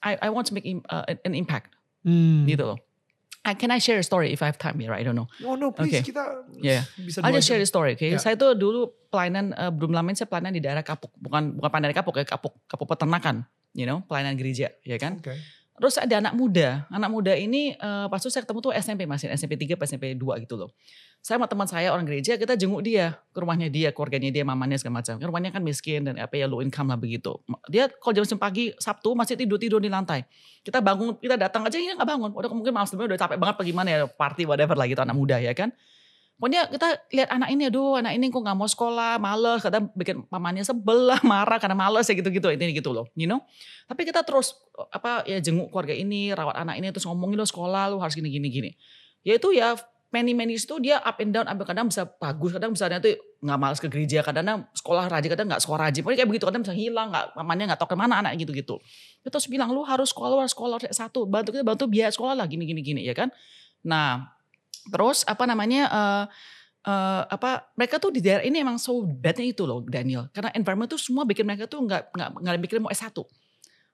I 0.07 0.15
I 0.23 0.29
want 0.31 0.47
to 0.51 0.55
make 0.55 0.63
im- 0.63 0.87
uh, 0.87 1.03
an 1.27 1.35
impact. 1.35 1.75
Hmm. 2.07 2.47
Gitu 2.47 2.63
loh. 2.63 2.79
I, 3.43 3.59
can 3.59 3.75
I 3.75 3.83
share 3.83 3.99
a 3.99 4.07
story 4.07 4.31
if 4.31 4.39
I 4.39 4.47
have 4.47 4.59
time 4.59 4.79
here? 4.79 4.95
I 4.95 5.03
don't 5.03 5.19
know. 5.19 5.27
Oh 5.43 5.59
no, 5.59 5.75
please 5.75 5.99
Okay. 5.99 6.15
kita 6.15 6.47
Yeah. 6.63 6.87
bisa 6.95 7.27
I'll 7.27 7.35
just 7.35 7.51
share 7.51 7.59
the 7.59 7.67
story, 7.67 7.99
okay? 7.99 8.15
Ya. 8.15 8.23
Saya 8.23 8.39
tuh 8.39 8.55
dulu 8.55 8.95
pelayanan 9.11 9.51
uh, 9.59 9.75
belum 9.75 9.91
lama 9.91 10.15
ini 10.15 10.19
saya 10.19 10.31
pelayanan 10.31 10.55
di 10.55 10.63
daerah 10.63 10.87
Kapuk, 10.87 11.11
bukan 11.19 11.59
bukan 11.59 11.69
pelayanan 11.75 11.97
Kapuk 11.99 12.15
ya, 12.23 12.25
Kapuk, 12.25 12.55
Kapuk 12.71 12.87
peternakan, 12.87 13.43
you 13.75 13.83
know, 13.83 14.07
pelayanan 14.07 14.39
gereja, 14.39 14.71
ya 14.87 14.95
kan? 14.95 15.19
Oke. 15.19 15.35
Terus 15.73 15.97
ada 15.97 16.21
anak 16.21 16.37
muda, 16.37 16.85
anak 16.93 17.11
muda 17.11 17.33
ini 17.33 17.73
uh, 17.81 18.05
pas 18.13 18.21
itu 18.21 18.29
saya 18.29 18.45
ketemu 18.45 18.61
tuh 18.61 18.73
SMP 18.77 19.09
masih 19.09 19.33
SMP 19.33 19.57
3 19.57 19.81
apa 19.81 19.89
SMP 19.89 20.13
2 20.13 20.45
gitu 20.45 20.61
loh. 20.61 20.71
Saya 21.25 21.41
sama 21.41 21.49
teman 21.49 21.65
saya 21.65 21.89
orang 21.97 22.05
gereja 22.05 22.37
kita 22.37 22.61
jenguk 22.61 22.85
dia 22.85 23.17
ke 23.33 23.39
rumahnya 23.41 23.73
dia, 23.73 23.89
keluarganya 23.89 24.29
dia, 24.29 24.45
mamanya 24.45 24.77
segala 24.77 25.01
macam. 25.01 25.17
Rumahnya 25.17 25.51
kan 25.55 25.65
miskin 25.65 26.05
dan 26.05 26.21
apa 26.21 26.37
ya 26.37 26.45
low 26.45 26.61
income 26.61 26.93
lah 26.93 27.01
begitu. 27.01 27.41
Dia 27.73 27.89
kalau 27.89 28.13
jam 28.13 28.27
9 28.29 28.37
pagi 28.37 28.77
Sabtu 28.77 29.17
masih 29.17 29.35
tidur 29.41 29.57
tidur 29.57 29.81
di 29.81 29.89
lantai. 29.89 30.29
Kita 30.61 30.85
bangun, 30.85 31.17
kita 31.17 31.41
datang 31.41 31.65
aja 31.65 31.81
dia 31.81 31.97
nggak 31.97 32.11
bangun. 32.11 32.31
Udah 32.37 32.49
mungkin 32.53 32.77
malam 32.77 32.85
sebelumnya 32.85 33.17
udah 33.17 33.21
capek 33.25 33.37
banget 33.41 33.55
apa 33.57 33.63
gimana 33.65 33.89
ya 33.89 33.99
party 34.05 34.45
whatever 34.45 34.77
lah 34.77 34.85
gitu 34.85 35.01
anak 35.01 35.17
muda 35.17 35.41
ya 35.41 35.57
kan. 35.57 35.73
Pokoknya 36.41 36.67
kita 36.67 36.89
lihat 37.15 37.29
anak 37.31 37.49
ini, 37.55 37.71
aduh 37.71 38.03
anak 38.03 38.19
ini 38.19 38.27
kok 38.27 38.43
nggak 38.43 38.59
mau 38.59 38.67
sekolah, 38.67 39.23
males, 39.23 39.63
kadang 39.63 39.95
bikin 39.95 40.27
pamannya 40.27 40.67
sebel 40.67 41.07
lah, 41.07 41.21
marah 41.31 41.63
karena 41.63 41.79
males 41.79 42.03
ya 42.11 42.19
gitu-gitu, 42.19 42.51
ini 42.51 42.75
gitu 42.75 42.91
loh, 42.91 43.07
you 43.15 43.31
know. 43.31 43.47
Tapi 43.87 44.03
kita 44.03 44.27
terus 44.27 44.59
apa 44.91 45.23
ya 45.23 45.39
jenguk 45.39 45.71
keluarga 45.71 45.95
ini, 45.95 46.35
rawat 46.35 46.59
anak 46.59 46.83
ini, 46.83 46.91
terus 46.91 47.07
ngomongin 47.07 47.39
lo 47.39 47.47
sekolah, 47.47 47.95
lo 47.95 48.03
harus 48.03 48.19
gini 48.19 48.27
gini. 48.33 48.75
Ya 49.23 49.39
itu 49.39 49.55
ya 49.55 49.79
many 50.13 50.37
many 50.37 50.61
itu 50.61 50.77
dia 50.83 51.01
up 51.01 51.23
and 51.23 51.31
down, 51.31 51.47
kadang 51.47 51.87
bisa 51.89 52.05
bagus, 52.05 52.53
kadang 52.53 52.77
bisa 52.77 52.91
nanti 52.91 53.17
nggak 53.39 53.59
males 53.59 53.79
ke 53.81 53.89
gereja, 53.89 54.21
kadang 54.27 54.69
sekolah 54.77 55.09
rajin, 55.09 55.31
kadang 55.33 55.47
nggak 55.47 55.63
sekolah 55.65 55.89
rajin. 55.89 56.05
Pokoknya 56.05 56.19
kayak 56.21 56.31
begitu, 56.35 56.45
kadang 56.51 56.63
bisa 56.67 56.75
hilang, 56.77 57.09
nggak 57.15 57.39
pamannya 57.39 57.65
nggak 57.73 57.81
tahu 57.81 57.95
ke 57.95 57.97
mana 57.97 58.21
anak 58.21 58.37
gitu-gitu. 58.37 58.83
Dia 59.25 59.31
terus 59.33 59.49
bilang 59.49 59.73
lu 59.73 59.87
harus 59.87 60.13
sekolah, 60.13 60.43
harus 60.43 60.53
sekolah 60.53 60.91
satu, 60.93 61.25
bantu 61.25 61.57
kita 61.57 61.65
bantu 61.65 61.89
biaya 61.89 62.13
sekolah 62.13 62.37
lah 62.37 62.51
gini 62.51 62.69
gini 62.69 62.85
gini 62.85 63.01
ya 63.07 63.17
kan. 63.17 63.33
Nah 63.87 64.42
terus 64.91 65.23
apa 65.29 65.45
namanya 65.47 65.83
eh 65.87 66.25
eh, 66.89 67.23
apa 67.31 67.71
mereka 67.79 68.03
tuh 68.03 68.11
di 68.11 68.19
daerah 68.19 68.43
ini 68.43 68.59
emang 68.59 68.81
so 68.81 69.07
badnya 69.07 69.47
itu 69.47 69.63
loh 69.63 69.85
Daniel. 69.87 70.27
Karena 70.35 70.51
environment 70.57 70.91
tuh 70.91 70.99
semua 70.99 71.23
bikin 71.23 71.47
mereka 71.47 71.71
tuh 71.71 71.85
nggak 71.87 72.11
nggak 72.11 72.29
nggak 72.43 72.55
mikirin 72.59 72.83
mau 72.83 72.91
S1 72.91 73.15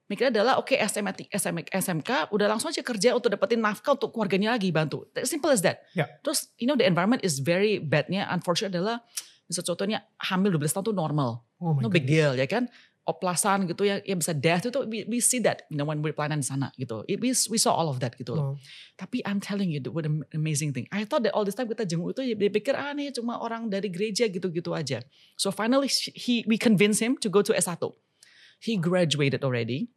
mikirnya 0.08 0.40
adalah 0.40 0.56
oke 0.56 0.72
SMK, 0.72 1.28
SMK, 1.28 1.68
SMK 1.68 2.10
udah 2.32 2.46
langsung 2.48 2.72
aja 2.72 2.80
kerja 2.80 3.12
untuk 3.12 3.28
dapetin 3.28 3.60
nafkah 3.60 3.92
untuk 3.92 4.10
keluarganya 4.16 4.56
lagi 4.56 4.72
bantu. 4.72 5.04
Simple 5.20 5.52
as 5.52 5.60
that. 5.60 5.84
Ya. 5.92 6.08
terus 6.24 6.48
you 6.56 6.64
know 6.64 6.74
the 6.74 6.88
environment 6.88 7.20
is 7.20 7.44
very 7.44 7.76
badnya. 7.76 8.24
Unfortunate 8.32 8.72
adalah 8.72 9.04
misal 9.44 9.64
contohnya 9.68 10.08
hamil 10.16 10.56
12 10.56 10.72
tahun 10.72 10.84
tuh 10.92 10.96
normal. 10.96 11.44
Oh 11.60 11.76
no 11.76 11.92
big 11.92 12.08
goodness. 12.08 12.08
deal 12.08 12.32
ya 12.40 12.46
kan 12.48 12.72
oplasan 13.08 13.64
gitu 13.64 13.88
ya, 13.88 14.04
ya 14.04 14.12
bisa 14.12 14.36
death 14.36 14.68
itu 14.68 14.84
we, 14.84 15.08
we 15.08 15.16
see 15.18 15.40
that 15.40 15.64
you 15.72 15.80
know, 15.80 15.88
when 15.88 16.04
pelayanan 16.04 16.44
di 16.44 16.46
sana 16.46 16.68
gitu 16.76 17.00
It- 17.08 17.16
we, 17.24 17.32
we 17.48 17.56
saw 17.56 17.72
all 17.72 17.88
of 17.88 18.04
that 18.04 18.12
gitu 18.20 18.36
loh 18.36 18.52
Oh. 18.52 18.54
tapi 19.00 19.24
I'm 19.24 19.40
telling 19.40 19.72
you, 19.72 19.80
what 19.88 20.04
an 20.04 20.28
amazing 20.36 20.76
thing. 20.76 20.84
I 20.92 21.08
thought 21.08 21.24
that 21.24 21.32
all 21.32 21.42
this 21.48 21.56
time 21.56 21.66
kita 21.72 21.88
jenguk 21.88 22.12
itu, 22.12 22.36
dia 22.36 22.50
pikir 22.52 22.76
ah 22.76 22.92
nih 22.92 23.14
cuma 23.16 23.40
orang 23.40 23.72
dari 23.72 23.88
gereja 23.88 24.28
gitu-gitu 24.28 24.76
aja. 24.76 25.00
So 25.40 25.48
finally 25.48 25.88
he, 26.12 26.44
we 26.44 26.60
convince 26.60 27.00
him 27.00 27.16
to 27.24 27.32
go 27.32 27.40
to 27.40 27.56
S1. 27.56 27.78
He 28.60 28.74
graduated 28.74 29.46
already. 29.46 29.88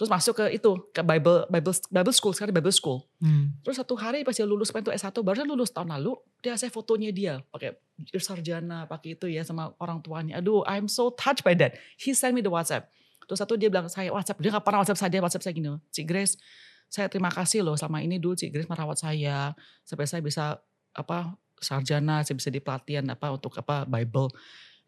Terus 0.00 0.08
masuk 0.08 0.32
ke 0.32 0.56
itu, 0.56 0.80
ke 0.96 1.04
Bible 1.04 1.44
Bible 1.52 1.76
Bible 1.92 2.14
school, 2.16 2.32
sekarang 2.32 2.56
Bible 2.56 2.72
school. 2.72 3.04
Hmm. 3.20 3.52
Terus 3.60 3.76
satu 3.76 4.00
hari 4.00 4.24
pas 4.24 4.32
dia 4.32 4.48
lulus 4.48 4.72
pengen 4.72 4.88
tuh 4.88 4.96
S1, 4.96 5.12
barusan 5.20 5.44
lulus 5.44 5.68
tahun 5.76 5.92
lalu, 5.92 6.16
dia 6.40 6.56
saya 6.56 6.72
fotonya 6.72 7.12
dia 7.12 7.44
pakai 7.52 7.76
sarjana, 8.16 8.88
pakai 8.88 9.20
itu 9.20 9.28
ya 9.28 9.44
sama 9.44 9.76
orang 9.76 10.00
tuanya. 10.00 10.40
Aduh, 10.40 10.64
I'm 10.64 10.88
so 10.88 11.12
touched 11.12 11.44
by 11.44 11.52
that. 11.60 11.76
He 12.00 12.16
send 12.16 12.32
me 12.32 12.40
the 12.40 12.48
WhatsApp. 12.48 12.88
Terus 13.28 13.44
satu 13.44 13.60
dia 13.60 13.68
bilang 13.68 13.92
saya 13.92 14.08
WhatsApp, 14.08 14.40
dia 14.40 14.48
gak 14.56 14.64
pernah 14.64 14.80
WhatsApp 14.80 15.04
saya, 15.04 15.10
dia 15.12 15.20
WhatsApp 15.20 15.44
saya 15.44 15.52
gini, 15.52 15.68
Cik 15.92 16.06
Grace, 16.08 16.40
saya 16.88 17.12
terima 17.12 17.28
kasih 17.28 17.60
loh 17.60 17.76
selama 17.76 18.00
ini 18.00 18.16
dulu 18.16 18.40
Cik 18.40 18.56
Grace 18.56 18.72
merawat 18.72 19.04
saya 19.04 19.52
sampai 19.84 20.08
saya 20.08 20.24
bisa 20.24 20.64
apa 20.96 21.36
sarjana, 21.60 22.24
saya 22.24 22.40
bisa 22.40 22.48
di 22.48 22.64
pelatihan 22.64 23.04
apa 23.12 23.36
untuk 23.36 23.52
apa 23.60 23.84
Bible. 23.84 24.32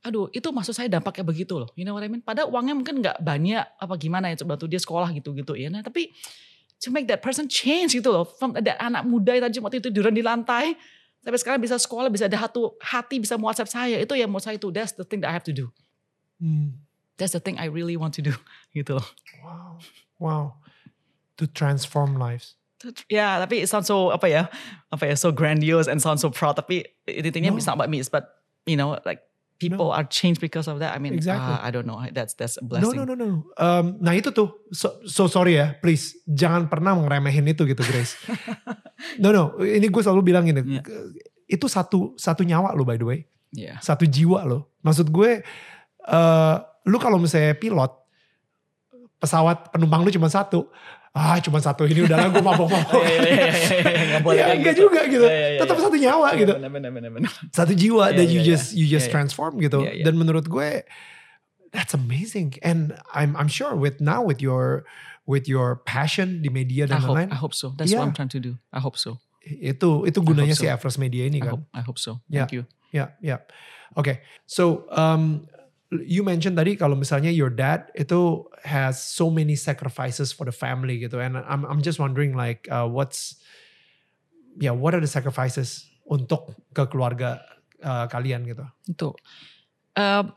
Aduh, 0.03 0.27
itu 0.35 0.51
maksud 0.51 0.75
saya 0.75 0.91
dampaknya 0.91 1.23
begitu 1.23 1.55
loh. 1.63 1.71
You 1.79 1.87
know 1.87 1.95
what 1.95 2.03
I 2.03 2.11
mean? 2.11 2.27
Padahal 2.27 2.51
uangnya 2.51 2.75
mungkin 2.75 2.99
nggak 2.99 3.23
banyak 3.23 3.65
apa 3.79 3.95
gimana 3.95 4.35
ya 4.35 4.43
coba 4.43 4.59
tuh 4.59 4.67
dia 4.67 4.83
sekolah 4.83 5.15
gitu-gitu 5.15 5.55
ya. 5.55 5.71
Nah, 5.71 5.79
tapi 5.79 6.11
to 6.83 6.91
make 6.91 7.07
that 7.07 7.23
person 7.23 7.47
change 7.47 7.95
gitu 7.95 8.11
loh. 8.11 8.27
From 8.27 8.59
that 8.59 8.83
anak 8.83 9.07
muda 9.07 9.39
yang 9.39 9.47
tadi 9.47 9.63
waktu 9.63 9.79
itu 9.79 9.95
tiduran 9.95 10.11
di 10.11 10.27
lantai 10.27 10.75
sampai 11.23 11.39
sekarang 11.39 11.63
bisa 11.63 11.79
sekolah, 11.79 12.11
bisa 12.11 12.27
ada 12.27 12.35
hatu, 12.35 12.75
hati 12.83 13.23
bisa 13.23 13.39
WhatsApp 13.39 13.71
saya. 13.71 13.97
Itu 14.03 14.19
yang 14.19 14.27
menurut 14.27 14.43
saya 14.43 14.59
itu 14.59 14.75
that's 14.75 14.99
the 14.99 15.07
thing 15.07 15.23
that 15.23 15.31
I 15.31 15.35
have 15.39 15.47
to 15.47 15.55
do. 15.55 15.71
Hmm. 16.43 16.83
That's 17.15 17.39
the 17.39 17.43
thing 17.43 17.63
I 17.63 17.71
really 17.71 17.95
want 17.95 18.19
to 18.19 18.23
do 18.27 18.35
gitu 18.77 18.99
loh. 18.99 19.07
Wow. 19.47 19.71
Wow. 20.19 20.45
To 21.39 21.47
transform 21.47 22.19
lives. 22.19 22.59
Ya, 23.07 23.39
tapi 23.39 23.63
it 23.63 23.71
sounds 23.71 23.87
so 23.87 24.11
apa 24.11 24.27
ya? 24.27 24.51
Apa 24.91 25.07
ya? 25.07 25.15
So 25.15 25.31
grandiose 25.31 25.87
and 25.87 26.03
sounds 26.03 26.27
so 26.27 26.35
proud. 26.35 26.59
Tapi 26.59 26.83
intinya 27.07 27.55
No. 27.55 27.59
it's 27.63 27.71
not 27.71 27.79
about 27.79 27.87
me, 27.87 28.03
it's 28.03 28.11
but 28.11 28.43
you 28.67 28.75
know 28.75 28.99
like 29.07 29.23
people 29.63 29.95
are 29.95 30.03
changed 30.03 30.43
because 30.43 30.67
of 30.67 30.83
that. 30.83 30.91
I 30.91 30.99
mean, 30.99 31.15
Exactly. 31.15 31.55
ah, 31.55 31.63
I 31.63 31.71
don't 31.71 31.87
know. 31.87 32.03
That's 32.11 32.35
that's 32.35 32.59
a 32.59 32.65
No, 32.67 32.75
blessing. 32.75 32.99
no, 32.99 33.07
no, 33.07 33.15
no. 33.15 33.29
Um, 33.55 34.03
nah 34.03 34.11
itu 34.11 34.35
tuh, 34.35 34.67
so, 34.75 34.99
so 35.07 35.31
sorry 35.31 35.63
ya, 35.63 35.79
please. 35.79 36.19
Jangan 36.27 36.67
pernah 36.67 36.99
ngeremehin 36.99 37.47
itu 37.47 37.63
gitu 37.63 37.81
Grace. 37.87 38.19
no, 39.23 39.31
no, 39.31 39.55
ini 39.63 39.87
gue 39.87 40.03
selalu 40.03 40.21
bilang 40.27 40.43
gini. 40.43 40.61
Iya. 40.67 40.83
Itu 41.47 41.71
satu 41.71 42.19
satu 42.19 42.43
nyawa 42.43 42.75
lo 42.75 42.83
by 42.83 42.99
the 42.99 43.07
way. 43.07 43.21
Yeah. 43.55 43.79
Satu 43.79 44.03
jiwa 44.05 44.43
lo. 44.43 44.75
Maksud 44.83 45.09
gue, 45.09 45.47
eh 46.03 46.57
lu 46.83 46.99
kalau 46.99 47.23
misalnya 47.23 47.55
pilot, 47.55 47.93
pesawat 49.23 49.71
penumpang 49.71 50.03
lu 50.03 50.11
cuma 50.11 50.27
satu. 50.27 50.67
Ah 51.13 51.37
cuma 51.45 51.61
satu 51.61 51.85
ini 51.85 52.09
udah 52.09 52.33
gue 52.33 52.41
mabok-mabok. 52.41 53.05
Iya, 53.05 53.21
iya, 53.21 53.53
iya, 54.25 54.33
Ya, 54.33 54.45
enggak 54.57 54.75
gitu. 54.81 54.89
juga 54.89 55.05
gitu. 55.05 55.29
Tetap 55.61 55.77
satu 55.77 55.97
nyawa 56.01 56.29
gitu. 56.41 56.55
Satu 57.53 57.73
jiwa 57.77 58.17
that 58.17 58.29
you 58.33 58.41
just 58.41 58.73
you 58.73 58.89
just 58.89 59.13
transform 59.13 59.61
gitu. 59.61 59.85
Dan 59.85 60.17
menurut 60.17 60.49
gue 60.49 60.81
that's 61.69 61.93
amazing. 61.93 62.57
And 62.65 62.97
I'm 63.13 63.37
I'm 63.37 63.49
sure 63.53 63.77
with 63.77 64.01
now 64.01 64.25
with 64.25 64.41
your 64.41 64.89
with 65.29 65.45
your 65.47 65.85
passion 65.85 66.41
di 66.41 66.49
media 66.49 66.89
dan 66.89 67.05
lain-lain 67.05 67.29
I 67.29 67.39
hope 67.39 67.53
so. 67.53 67.77
That's 67.77 67.93
Yeah. 67.93 68.01
what 68.01 68.09
I'm 68.09 68.17
trying 68.17 68.33
to 68.33 68.41
do. 68.41 68.57
I 68.73 68.81
hope 68.81 68.97
so. 68.97 69.21
itu 69.43 70.07
itu 70.07 70.19
gunanya 70.23 70.55
so. 70.55 70.63
si 70.63 70.71
Everest 70.71 71.03
Media 71.03 71.27
ini 71.27 71.43
I 71.43 71.51
kan. 71.51 71.53
hope, 71.59 71.65
I 71.75 71.83
hope 71.83 71.99
so. 71.99 72.23
Yeah. 72.31 72.47
Thank 72.47 72.55
you. 72.57 72.63
Ya, 72.95 73.19
ya. 73.19 73.43
Oke. 73.99 74.23
So, 74.47 74.87
um, 74.95 75.51
you 76.01 76.25
mentioned 76.25 76.57
tadi 76.57 76.73
kalau 76.81 76.97
misalnya 76.97 77.29
your 77.29 77.53
dad 77.53 77.93
itu 77.93 78.49
has 78.65 78.97
so 78.97 79.29
many 79.29 79.53
sacrifices 79.53 80.33
for 80.33 80.49
the 80.49 80.55
family 80.55 80.97
gitu, 81.05 81.21
and 81.21 81.37
I'm 81.37 81.69
I'm 81.69 81.85
just 81.85 82.01
wondering 82.01 82.33
like 82.33 82.65
uh, 82.73 82.89
what's 82.89 83.37
ya 84.57 84.73
yeah, 84.73 84.75
what 84.75 84.97
are 84.97 85.03
the 85.05 85.11
sacrifices 85.11 85.85
untuk 86.09 86.57
ke 86.73 86.89
keluarga 86.89 87.45
uh, 87.85 88.09
kalian 88.09 88.49
gitu? 88.49 88.65
Itu. 88.89 89.09
Uh, 89.93 90.33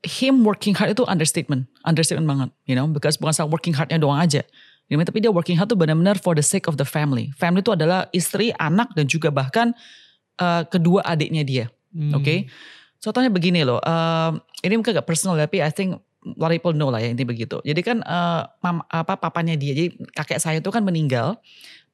him 0.00 0.46
working 0.46 0.72
hard 0.72 0.96
itu 0.96 1.04
understatement. 1.04 1.68
Understatement 1.84 2.24
banget. 2.24 2.48
You 2.64 2.74
know, 2.78 2.88
because 2.88 3.20
bukan 3.20 3.36
soal 3.36 3.52
working 3.52 3.76
hardnya 3.76 4.00
doang 4.00 4.16
aja. 4.16 4.40
You 4.88 4.96
know, 4.96 5.04
tapi 5.04 5.20
dia 5.20 5.34
working 5.34 5.58
hard 5.58 5.68
tuh 5.68 5.76
benar-benar 5.76 6.16
for 6.22 6.32
the 6.32 6.46
sake 6.46 6.70
of 6.70 6.80
the 6.80 6.86
family. 6.86 7.34
Family 7.36 7.60
itu 7.60 7.74
adalah 7.74 8.06
istri, 8.14 8.54
anak, 8.56 8.94
dan 8.94 9.10
juga 9.10 9.34
bahkan 9.34 9.74
uh, 10.38 10.62
kedua 10.64 11.02
adiknya 11.04 11.42
dia. 11.42 11.66
Hmm. 11.90 12.16
Oke. 12.16 12.46
Contohnya 13.00 13.30
begini 13.30 13.62
loh. 13.62 13.78
um, 13.82 14.40
ini 14.64 14.74
mungkin 14.76 14.96
agak 14.96 15.06
personal 15.06 15.36
tapi 15.36 15.62
I 15.62 15.70
think 15.70 15.96
a 15.96 16.34
lot 16.34 16.50
of 16.50 16.56
people 16.58 16.74
know 16.74 16.90
lah 16.90 16.98
ya 16.98 17.14
ini 17.14 17.22
begitu. 17.22 17.62
Jadi 17.62 17.80
kan 17.86 18.02
uh, 18.02 18.50
mam, 18.60 18.82
apa 18.90 19.14
papanya 19.14 19.54
dia, 19.54 19.76
jadi 19.76 19.94
kakek 20.10 20.38
saya 20.42 20.58
itu 20.58 20.70
kan 20.74 20.82
meninggal. 20.82 21.38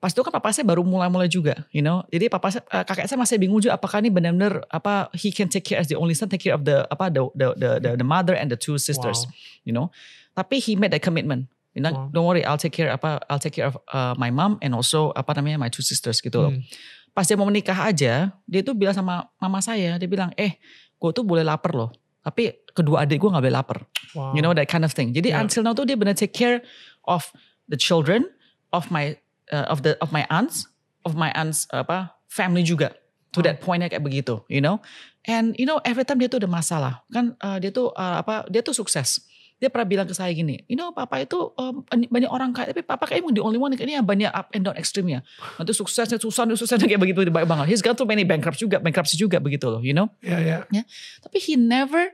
Pas 0.02 0.10
itu 0.10 0.18
kan 0.26 0.34
papa 0.34 0.50
saya 0.50 0.66
baru 0.66 0.82
mulai-mulai 0.82 1.30
juga, 1.30 1.62
you 1.70 1.78
know. 1.78 2.02
Jadi 2.10 2.26
papa 2.26 2.50
saya, 2.50 2.66
uh, 2.74 2.82
kakek 2.82 3.06
saya 3.06 3.18
masih 3.20 3.38
bingung 3.38 3.62
juga 3.62 3.78
apakah 3.78 4.02
ini 4.02 4.10
benar-benar 4.10 4.66
apa 4.66 5.06
he 5.14 5.30
can 5.30 5.46
take 5.46 5.62
care 5.62 5.78
as 5.78 5.86
the 5.86 5.94
only 5.94 6.10
son, 6.10 6.26
take 6.26 6.42
care 6.42 6.58
of 6.58 6.66
the 6.66 6.82
apa 6.90 7.06
the 7.06 7.22
the 7.38 7.46
the, 7.54 7.70
the, 7.78 7.90
the 8.02 8.06
mother 8.06 8.34
and 8.34 8.50
the 8.50 8.58
two 8.58 8.80
sisters, 8.82 9.28
Wow. 9.28 9.62
you 9.62 9.70
know. 9.70 9.86
Tapi 10.34 10.58
he 10.58 10.74
made 10.74 10.90
that 10.90 11.04
commitment. 11.06 11.46
You 11.72 11.80
know, 11.86 11.94
Wow. 11.94 12.10
don't 12.10 12.26
worry, 12.26 12.42
I'll 12.42 12.58
take 12.58 12.74
care 12.74 12.90
apa 12.90 13.22
I'll 13.30 13.38
take 13.40 13.54
care 13.54 13.70
of 13.70 13.78
uh, 13.94 14.12
my 14.18 14.28
mom 14.34 14.58
and 14.58 14.74
also 14.74 15.14
apa 15.14 15.38
namanya 15.38 15.56
my 15.56 15.70
two 15.70 15.84
sisters 15.86 16.18
gitu 16.18 16.36
loh 16.40 16.52
Hmm. 16.52 16.64
pas 17.12 17.28
dia 17.28 17.36
mau 17.36 17.44
menikah 17.44 17.76
aja, 17.76 18.32
dia 18.48 18.60
tuh 18.64 18.72
bilang 18.72 18.96
sama 18.96 19.28
mama 19.36 19.60
saya, 19.60 20.00
dia 20.00 20.08
bilang, 20.08 20.32
eh, 20.34 20.56
gue 21.02 21.10
tuh 21.10 21.26
boleh 21.26 21.42
lapar 21.42 21.74
loh, 21.74 21.90
tapi 22.22 22.62
kedua 22.70 23.02
adik 23.02 23.18
gue 23.18 23.26
nggak 23.34 23.42
boleh 23.42 23.56
lapar. 23.58 23.82
Wow. 24.14 24.38
You 24.38 24.40
know 24.46 24.54
that 24.54 24.70
kind 24.70 24.86
of 24.86 24.94
thing. 24.94 25.10
Jadi 25.10 25.34
Yeah. 25.34 25.42
until 25.42 25.66
now 25.66 25.74
tuh 25.74 25.82
dia 25.82 25.98
benar 25.98 26.14
take 26.14 26.30
care 26.30 26.62
of 27.10 27.26
the 27.66 27.74
children 27.74 28.30
of 28.70 28.86
my 28.94 29.18
uh, 29.50 29.66
of 29.66 29.82
the 29.82 29.98
of 29.98 30.14
my 30.14 30.22
aunts, 30.30 30.70
of 31.02 31.18
my 31.18 31.34
aunts 31.34 31.66
apa 31.74 32.14
family 32.30 32.62
juga. 32.62 32.94
To 33.32 33.40
that 33.40 33.64
pointnya 33.64 33.88
kayak 33.88 34.04
begitu, 34.04 34.44
you 34.52 34.60
know. 34.60 34.84
And 35.24 35.56
you 35.56 35.64
know 35.64 35.80
every 35.88 36.04
time 36.04 36.20
dia 36.20 36.28
tuh 36.28 36.36
ada 36.36 36.50
masalah, 36.52 37.00
kan 37.08 37.32
uh, 37.40 37.56
dia 37.56 37.72
tuh 37.72 37.88
uh, 37.96 38.20
apa 38.20 38.44
dia 38.52 38.60
tuh 38.60 38.76
sukses. 38.76 39.24
Dia 39.62 39.70
pernah 39.70 39.86
bilang 39.86 40.06
ke 40.10 40.14
saya 40.18 40.34
gini, 40.34 40.58
you 40.66 40.74
know 40.74 40.90
papa 40.90 41.22
itu 41.22 41.38
um, 41.54 41.86
banyak 41.86 42.26
orang 42.26 42.50
kaya, 42.50 42.74
tapi 42.74 42.82
papa 42.82 43.06
kayaknya 43.06 43.38
the 43.38 43.42
only 43.46 43.62
one 43.62 43.70
ini 43.70 43.94
yang 43.94 44.02
banyak 44.02 44.26
up 44.26 44.50
and 44.50 44.66
down 44.66 44.74
ekstrimnya. 44.74 45.22
Nanti 45.54 45.70
suksesnya 45.70 46.18
susah, 46.18 46.50
susahnya 46.58 46.90
kayak 46.90 46.98
begitu 46.98 47.22
banyak 47.30 47.46
banget. 47.46 47.66
He's 47.70 47.78
got 47.78 47.94
too 47.94 48.02
many 48.02 48.26
bankrupt 48.26 48.58
juga, 48.58 48.82
bankruptcy 48.82 49.14
juga 49.14 49.38
begitu 49.38 49.70
loh, 49.70 49.78
you 49.78 49.94
know. 49.94 50.10
Ya 50.18 50.66
ya. 50.66 50.82
Tapi 51.22 51.38
he 51.38 51.54
never 51.54 52.10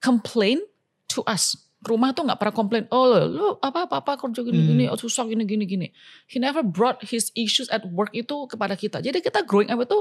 complain 0.00 0.64
to 1.12 1.20
us. 1.28 1.60
Rumah 1.84 2.16
tuh 2.16 2.24
nggak 2.24 2.40
pernah 2.40 2.54
komplain. 2.56 2.84
Oh 2.88 3.04
lo, 3.04 3.18
lu 3.28 3.46
apa 3.60 3.84
papa 3.84 4.16
kerja 4.16 4.40
gini 4.40 4.64
Hmm. 4.64 4.68
gini, 4.72 4.84
oh, 4.88 4.96
susah 4.96 5.28
gini 5.28 5.44
gini 5.44 5.68
gini. 5.68 5.86
He 6.24 6.40
never 6.40 6.64
brought 6.64 7.04
his 7.04 7.28
issues 7.36 7.68
at 7.68 7.84
work 7.92 8.16
itu 8.16 8.48
kepada 8.48 8.74
kita. 8.74 9.04
Jadi 9.04 9.20
kita 9.20 9.44
growing 9.44 9.68
up 9.68 9.84
itu 9.84 10.00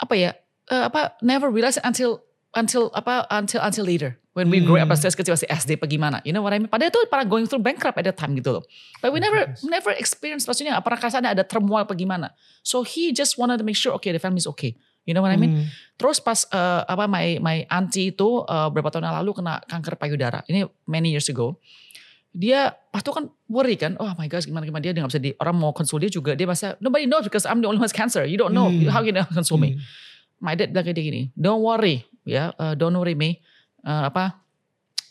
apa 0.00 0.16
ya? 0.16 0.32
eh, 0.70 0.84
apa 0.86 1.18
never 1.20 1.50
realize 1.50 1.76
until 1.82 2.22
until 2.52 2.90
apa 2.92 3.26
until 3.30 3.60
until 3.60 3.84
later 3.86 4.18
when 4.34 4.50
we 4.50 4.58
grow 4.58 4.78
up 4.78 4.86
Hmm. 4.86 4.94
as 5.06 5.14
kecil 5.14 5.34
masih 5.34 5.46
SD 5.46 5.70
apa 5.78 5.86
gimana 5.86 6.18
you 6.22 6.30
know 6.30 6.42
what 6.42 6.50
I 6.50 6.58
mean 6.58 6.66
padahal 6.66 6.90
itu 6.90 6.98
para 7.06 7.22
going 7.22 7.46
through 7.46 7.62
bankrupt 7.62 7.94
at 7.94 8.06
that 8.06 8.18
time 8.18 8.34
gitu 8.34 8.58
loh 8.58 8.64
but 8.98 9.10
we 9.10 9.18
never 9.18 9.46
Goodness. 9.50 9.62
never 9.66 9.92
experience 9.94 10.46
maksudnya 10.46 10.74
apa 10.74 10.98
rasanya 10.98 11.34
ada 11.34 11.42
turmoil 11.42 11.82
apa 11.82 11.94
gimana 11.94 12.34
so 12.62 12.82
he 12.82 13.10
just 13.10 13.38
wanted 13.38 13.58
to 13.58 13.66
make 13.66 13.78
sure 13.78 13.94
okay 13.94 14.10
the 14.10 14.18
family 14.18 14.38
is 14.38 14.50
okay 14.50 14.74
you 15.06 15.14
know 15.14 15.22
what 15.22 15.30
I 15.30 15.38
mean 15.38 15.66
Hmm. 15.66 15.66
Terus 16.00 16.16
pas 16.16 16.48
eh, 16.48 16.82
apa 16.88 17.04
my 17.04 17.36
my 17.38 17.56
auntie 17.68 18.08
itu 18.08 18.40
eh, 18.42 18.66
beberapa 18.72 18.88
tahun 18.88 19.04
yang 19.04 19.20
lalu 19.20 19.36
kena 19.36 19.60
kanker 19.68 20.00
payudara. 20.00 20.40
Ini 20.48 20.64
many 20.88 21.12
years 21.12 21.28
ago. 21.28 21.60
Dia 22.30 22.72
pas 22.88 23.04
itu 23.04 23.12
kan 23.12 23.28
worry 23.44 23.76
kan, 23.76 24.00
oh 24.00 24.08
my 24.14 24.24
gosh 24.24 24.48
gimana 24.48 24.64
gimana 24.64 24.80
dia 24.80 24.96
dia 24.96 25.04
nggak 25.04 25.12
bisa 25.12 25.20
di 25.20 25.36
orang 25.36 25.60
mau 25.60 25.74
konsul 25.74 26.00
dia 26.00 26.08
juga 26.08 26.32
dia 26.32 26.48
masa 26.48 26.78
nobody 26.80 27.04
knows 27.04 27.28
because 27.28 27.44
I'm 27.44 27.60
the 27.60 27.68
only 27.68 27.76
one 27.76 27.84
has 27.84 27.92
cancer. 27.92 28.24
You 28.24 28.40
don't 28.40 28.54
know 28.54 28.72
Hmm. 28.72 28.88
how 28.88 29.04
can 29.04 29.12
you 29.12 29.26
console 29.28 29.60
me. 29.60 29.76
Hmm. 29.76 29.82
My 30.40 30.56
dad 30.56 30.72
bilang 30.72 30.88
kayak 30.88 31.04
gini, 31.04 31.22
don't 31.36 31.60
worry 31.60 32.08
ya, 32.24 32.52
eh, 32.54 32.74
don't 32.74 32.94
worry 32.94 33.14
me. 33.14 33.40
Eh, 33.80 34.04
apa? 34.08 34.40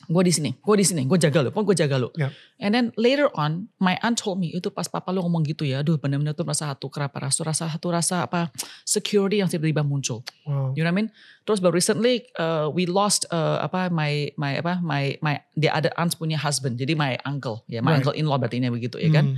Gue 0.09 0.25
di 0.25 0.33
sini, 0.33 0.57
gue 0.57 0.73
di 0.73 0.81
sini, 0.81 1.05
gue 1.05 1.21
jaga 1.21 1.45
lo, 1.45 1.53
pokoknya 1.53 1.69
gue 1.69 1.75
jaga 1.85 1.95
lo. 2.01 2.09
Yep. 2.17 2.31
And 2.65 2.71
then 2.73 2.85
later 2.97 3.29
on, 3.37 3.69
my 3.77 3.93
aunt 4.01 4.17
told 4.17 4.41
me 4.41 4.49
itu 4.49 4.73
pas 4.73 4.89
papa 4.89 5.13
lo 5.13 5.21
ngomong 5.21 5.45
gitu 5.45 5.69
ya, 5.69 5.85
aduh 5.85 6.01
benar-benar 6.01 6.33
tuh 6.33 6.49
rasa 6.49 6.73
satu 6.73 6.89
kerapa 6.89 7.29
rasa 7.29 7.45
rasa 7.45 7.69
satu 7.69 7.93
rasa 7.93 8.25
apa 8.25 8.49
security 8.89 9.37
yang 9.37 9.45
tiba-tiba 9.45 9.85
muncul. 9.85 10.25
Wow. 10.49 10.73
You 10.73 10.81
know 10.81 10.89
what 10.89 10.97
I 10.97 11.05
mean? 11.05 11.07
Terus 11.45 11.61
baru 11.61 11.77
recently 11.77 12.25
uh, 12.41 12.73
we 12.73 12.89
lost 12.89 13.29
uh, 13.29 13.61
apa 13.61 13.93
my 13.93 14.33
my 14.33 14.57
apa 14.57 14.81
my 14.81 15.13
my 15.21 15.45
the 15.53 15.69
other 15.69 15.93
aunt's 15.93 16.17
punya 16.17 16.41
husband. 16.41 16.81
Jadi 16.81 16.97
my 16.97 17.13
uncle, 17.21 17.61
ya 17.69 17.85
my 17.85 17.93
Right. 17.93 18.01
uncle 18.01 18.17
in 18.17 18.25
law 18.25 18.41
berarti 18.41 18.57
ini 18.57 18.73
begitu 18.73 18.97
ya 18.97 19.13
kan. 19.13 19.37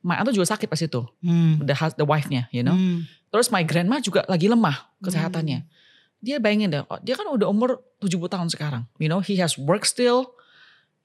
My 0.00 0.16
aunt 0.16 0.32
tuh 0.32 0.40
juga 0.40 0.48
sakit 0.48 0.72
pas 0.72 0.80
itu, 0.80 1.04
Hmm. 1.20 1.60
the 1.60 1.76
the 2.00 2.06
wife-nya, 2.08 2.48
you 2.48 2.64
know. 2.64 2.72
Hmm. 2.72 3.04
Terus 3.28 3.52
my 3.52 3.60
grandma 3.60 4.00
juga 4.00 4.24
lagi 4.24 4.48
lemah 4.48 4.88
kesehatannya. 5.04 5.68
Dia 6.18 6.42
bayangin 6.42 6.74
deh, 6.74 6.82
oh, 6.90 6.98
dia 6.98 7.14
kan 7.14 7.30
udah 7.30 7.46
umur 7.46 7.78
70 8.02 8.26
tahun 8.26 8.48
sekarang. 8.50 8.82
You 8.98 9.06
know, 9.06 9.22
he 9.22 9.38
has 9.38 9.54
work 9.54 9.86
still 9.86 10.34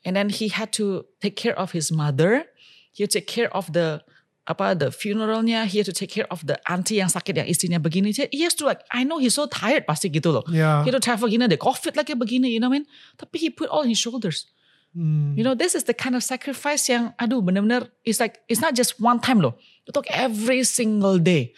and 0.02 0.18
then 0.18 0.34
he 0.34 0.50
had 0.50 0.74
to 0.82 1.06
take 1.22 1.38
care 1.38 1.54
of 1.54 1.72
his 1.78 1.94
mother. 1.94 2.50
He 2.94 3.06
had 3.06 3.14
to 3.14 3.22
take 3.22 3.30
care 3.30 3.50
of 3.54 3.70
the 3.74 4.02
apa 4.44 4.76
the 4.76 4.92
funeralnya, 4.92 5.64
he 5.64 5.80
had 5.80 5.88
to 5.88 5.96
take 5.96 6.12
care 6.12 6.28
of 6.28 6.44
the 6.44 6.60
auntie 6.68 7.00
yang 7.00 7.08
sakit 7.08 7.32
yang 7.40 7.48
istrinya 7.48 7.80
begini. 7.80 8.12
He 8.12 8.44
has 8.44 8.52
to 8.60 8.66
like, 8.68 8.84
I 8.92 9.08
know 9.08 9.16
he's 9.22 9.38
so 9.40 9.48
tired 9.48 9.88
pasti 9.88 10.12
gitu 10.12 10.36
loh. 10.36 10.44
Ya. 10.52 10.84
He 10.84 10.92
had 10.92 10.98
to 10.98 11.04
travel 11.04 11.30
gini, 11.32 11.48
ada 11.48 11.56
covid 11.56 11.96
lagi 11.96 12.12
begini, 12.18 12.52
you 12.52 12.60
know 12.60 12.68
what 12.68 12.82
I 12.82 12.84
mean? 12.84 12.86
Tapi 13.16 13.40
he 13.40 13.50
put 13.50 13.72
all 13.72 13.88
his 13.88 13.96
shoulders. 13.96 14.52
Hmm. 14.92 15.34
You 15.38 15.44
know, 15.48 15.56
this 15.56 15.74
is 15.74 15.88
the 15.88 15.96
kind 15.96 16.14
of 16.14 16.22
sacrifice 16.28 16.86
yang, 16.92 17.16
aduh 17.18 17.40
bener-bener, 17.42 17.88
it's 18.06 18.20
like, 18.20 18.44
it's 18.52 18.60
not 18.62 18.76
just 18.76 19.00
one 19.00 19.18
time 19.24 19.40
loh. 19.40 19.56
Itu 19.88 19.96
like 20.04 20.12
every 20.12 20.62
single 20.68 21.18
day. 21.18 21.56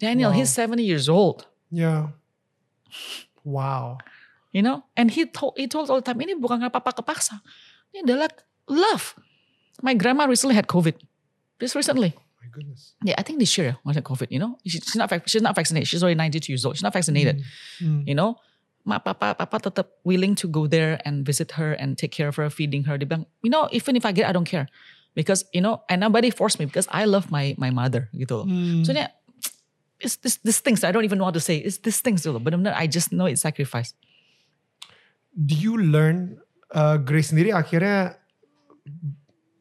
Daniel, 0.00 0.30
Wow. 0.32 0.38
he's 0.40 0.50
70 0.50 0.82
years 0.82 1.08
old. 1.12 1.46
Ya. 1.70 2.08
Wow. 3.44 3.98
You 4.52 4.62
know, 4.62 4.84
and 4.96 5.10
he 5.10 5.26
told, 5.26 5.54
he 5.56 5.68
told 5.68 5.90
all 5.90 6.00
the 6.00 6.06
time, 6.06 6.18
ini 6.20 6.32
bukan 6.34 6.58
karena 6.64 6.72
papa 6.72 6.92
kepaksa. 6.96 7.40
Ini 7.92 8.04
adalah 8.04 8.28
love. 8.66 9.12
My 9.84 9.92
grandma 9.94 10.24
recently 10.24 10.56
had 10.56 10.66
COVID. 10.66 10.96
Just 11.60 11.76
recently. 11.76 12.16
My 12.40 12.48
goodness. 12.50 12.96
Yeah, 13.04 13.14
I 13.18 13.22
think 13.22 13.38
this 13.38 13.52
year 13.58 13.76
was 13.84 13.94
had 13.96 14.04
COVID, 14.08 14.32
you 14.32 14.40
know. 14.40 14.56
She- 14.64 14.80
She's 14.80 14.96
not, 14.96 15.12
she's 15.28 15.44
not 15.44 15.54
vaccinated. 15.54 15.86
She's 15.88 16.02
already 16.02 16.16
92 16.16 16.52
years 16.52 16.64
old. 16.64 16.76
She's 16.76 16.82
not 16.86 16.92
vaccinated. 16.96 17.44
Hmm. 17.78 18.02
you 18.08 18.16
know 18.16 18.36
ma 18.88 18.96
papa 18.96 19.36
papa 19.36 19.60
tetap 19.60 20.00
willing 20.00 20.32
to 20.32 20.48
go 20.48 20.64
there 20.64 20.96
and 21.04 21.20
visit 21.20 21.60
her 21.60 21.76
and 21.76 22.00
take 22.00 22.08
care 22.08 22.24
of 22.24 22.40
her 22.40 22.48
feeding 22.48 22.88
her 22.88 22.96
dia 22.96 23.04
bilang 23.04 23.28
you 23.44 23.52
know 23.52 23.68
even 23.68 24.00
if 24.00 24.08
I 24.08 24.16
get 24.16 24.24
I 24.24 24.32
don't 24.32 24.48
care 24.48 24.64
because 25.12 25.44
you 25.52 25.60
know 25.60 25.84
and 25.92 26.00
nobody 26.00 26.32
forced 26.32 26.56
me 26.56 26.64
because 26.64 26.88
I 26.88 27.04
love 27.04 27.28
my 27.28 27.52
my 27.60 27.68
mother 27.68 28.08
gitu 28.16 28.40
loh 28.40 28.46
Hmm. 28.48 28.88
so 28.88 28.96
yeah 28.96 29.12
it's 30.00 30.16
this 30.22 30.38
this 30.46 30.58
things 30.62 30.82
I 30.86 30.90
don't 30.94 31.04
even 31.04 31.18
know 31.18 31.26
how 31.26 31.34
to 31.34 31.42
say. 31.42 31.58
It's 31.58 31.78
this 31.82 32.00
things 32.00 32.22
loh 32.26 32.38
benar-benar 32.38 32.74
I 32.74 32.86
just 32.86 33.10
know 33.10 33.26
it's 33.26 33.42
sacrifice. 33.42 33.94
Do 35.34 35.54
you 35.54 35.78
learn 35.78 36.38
uh, 36.74 36.98
Grace 36.98 37.30
sendiri? 37.30 37.54
Akhirnya 37.54 38.18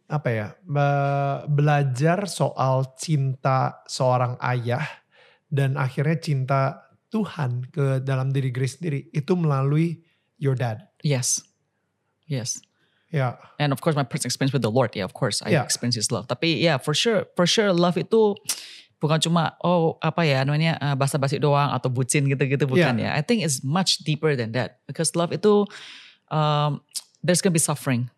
apa 0.08 0.30
ya 0.32 0.48
be- 0.64 1.44
belajar 1.52 2.32
soal 2.32 2.96
cinta 2.96 3.84
seorang 3.92 4.40
ayah 4.40 4.88
dan 5.52 5.76
akhirnya 5.76 6.16
cinta 6.24 6.62
Tuhan 7.12 7.68
ke 7.72 8.00
dalam 8.04 8.32
diri 8.32 8.52
Grace 8.52 8.80
sendiri 8.80 9.12
itu 9.12 9.36
melalui 9.36 10.00
your 10.40 10.56
dad? 10.56 10.88
Yes. 11.04 11.44
Yes. 12.28 12.60
Ya. 13.12 13.40
And 13.56 13.72
of 13.72 13.80
course 13.80 13.96
my 13.96 14.04
personal 14.04 14.28
experience 14.32 14.52
with 14.52 14.64
the 14.64 14.72
Lord. 14.72 14.92
Yeah 14.96 15.08
of 15.08 15.16
course 15.16 15.40
I 15.40 15.56
Yeah. 15.56 15.64
experience 15.64 15.96
His 15.96 16.12
love. 16.12 16.28
Tapi 16.28 16.60
yeah 16.60 16.76
for 16.80 16.92
sure 16.92 17.28
for 17.40 17.48
sure 17.48 17.72
love 17.72 17.96
itu 17.96 18.36
bukan 18.98 19.22
cuma 19.22 19.54
oh 19.62 19.96
apa 20.02 20.26
ya 20.26 20.42
namanya 20.42 20.78
uh, 20.82 20.96
basa-basi 20.98 21.38
doang 21.38 21.70
atau 21.70 21.90
bucin 21.90 22.26
gitu-gitu 22.26 22.66
bukan 22.66 22.98
ya. 22.98 23.14
I 23.14 23.22
think 23.22 23.46
it's 23.46 23.62
much 23.62 24.02
deeper 24.02 24.34
than 24.34 24.54
that. 24.58 24.82
Because 24.90 25.14
love 25.14 25.30
itu 25.30 25.66
um, 26.34 26.82
there's 27.22 27.42
gonna 27.42 27.54
be 27.54 27.62
suffering. 27.62 28.10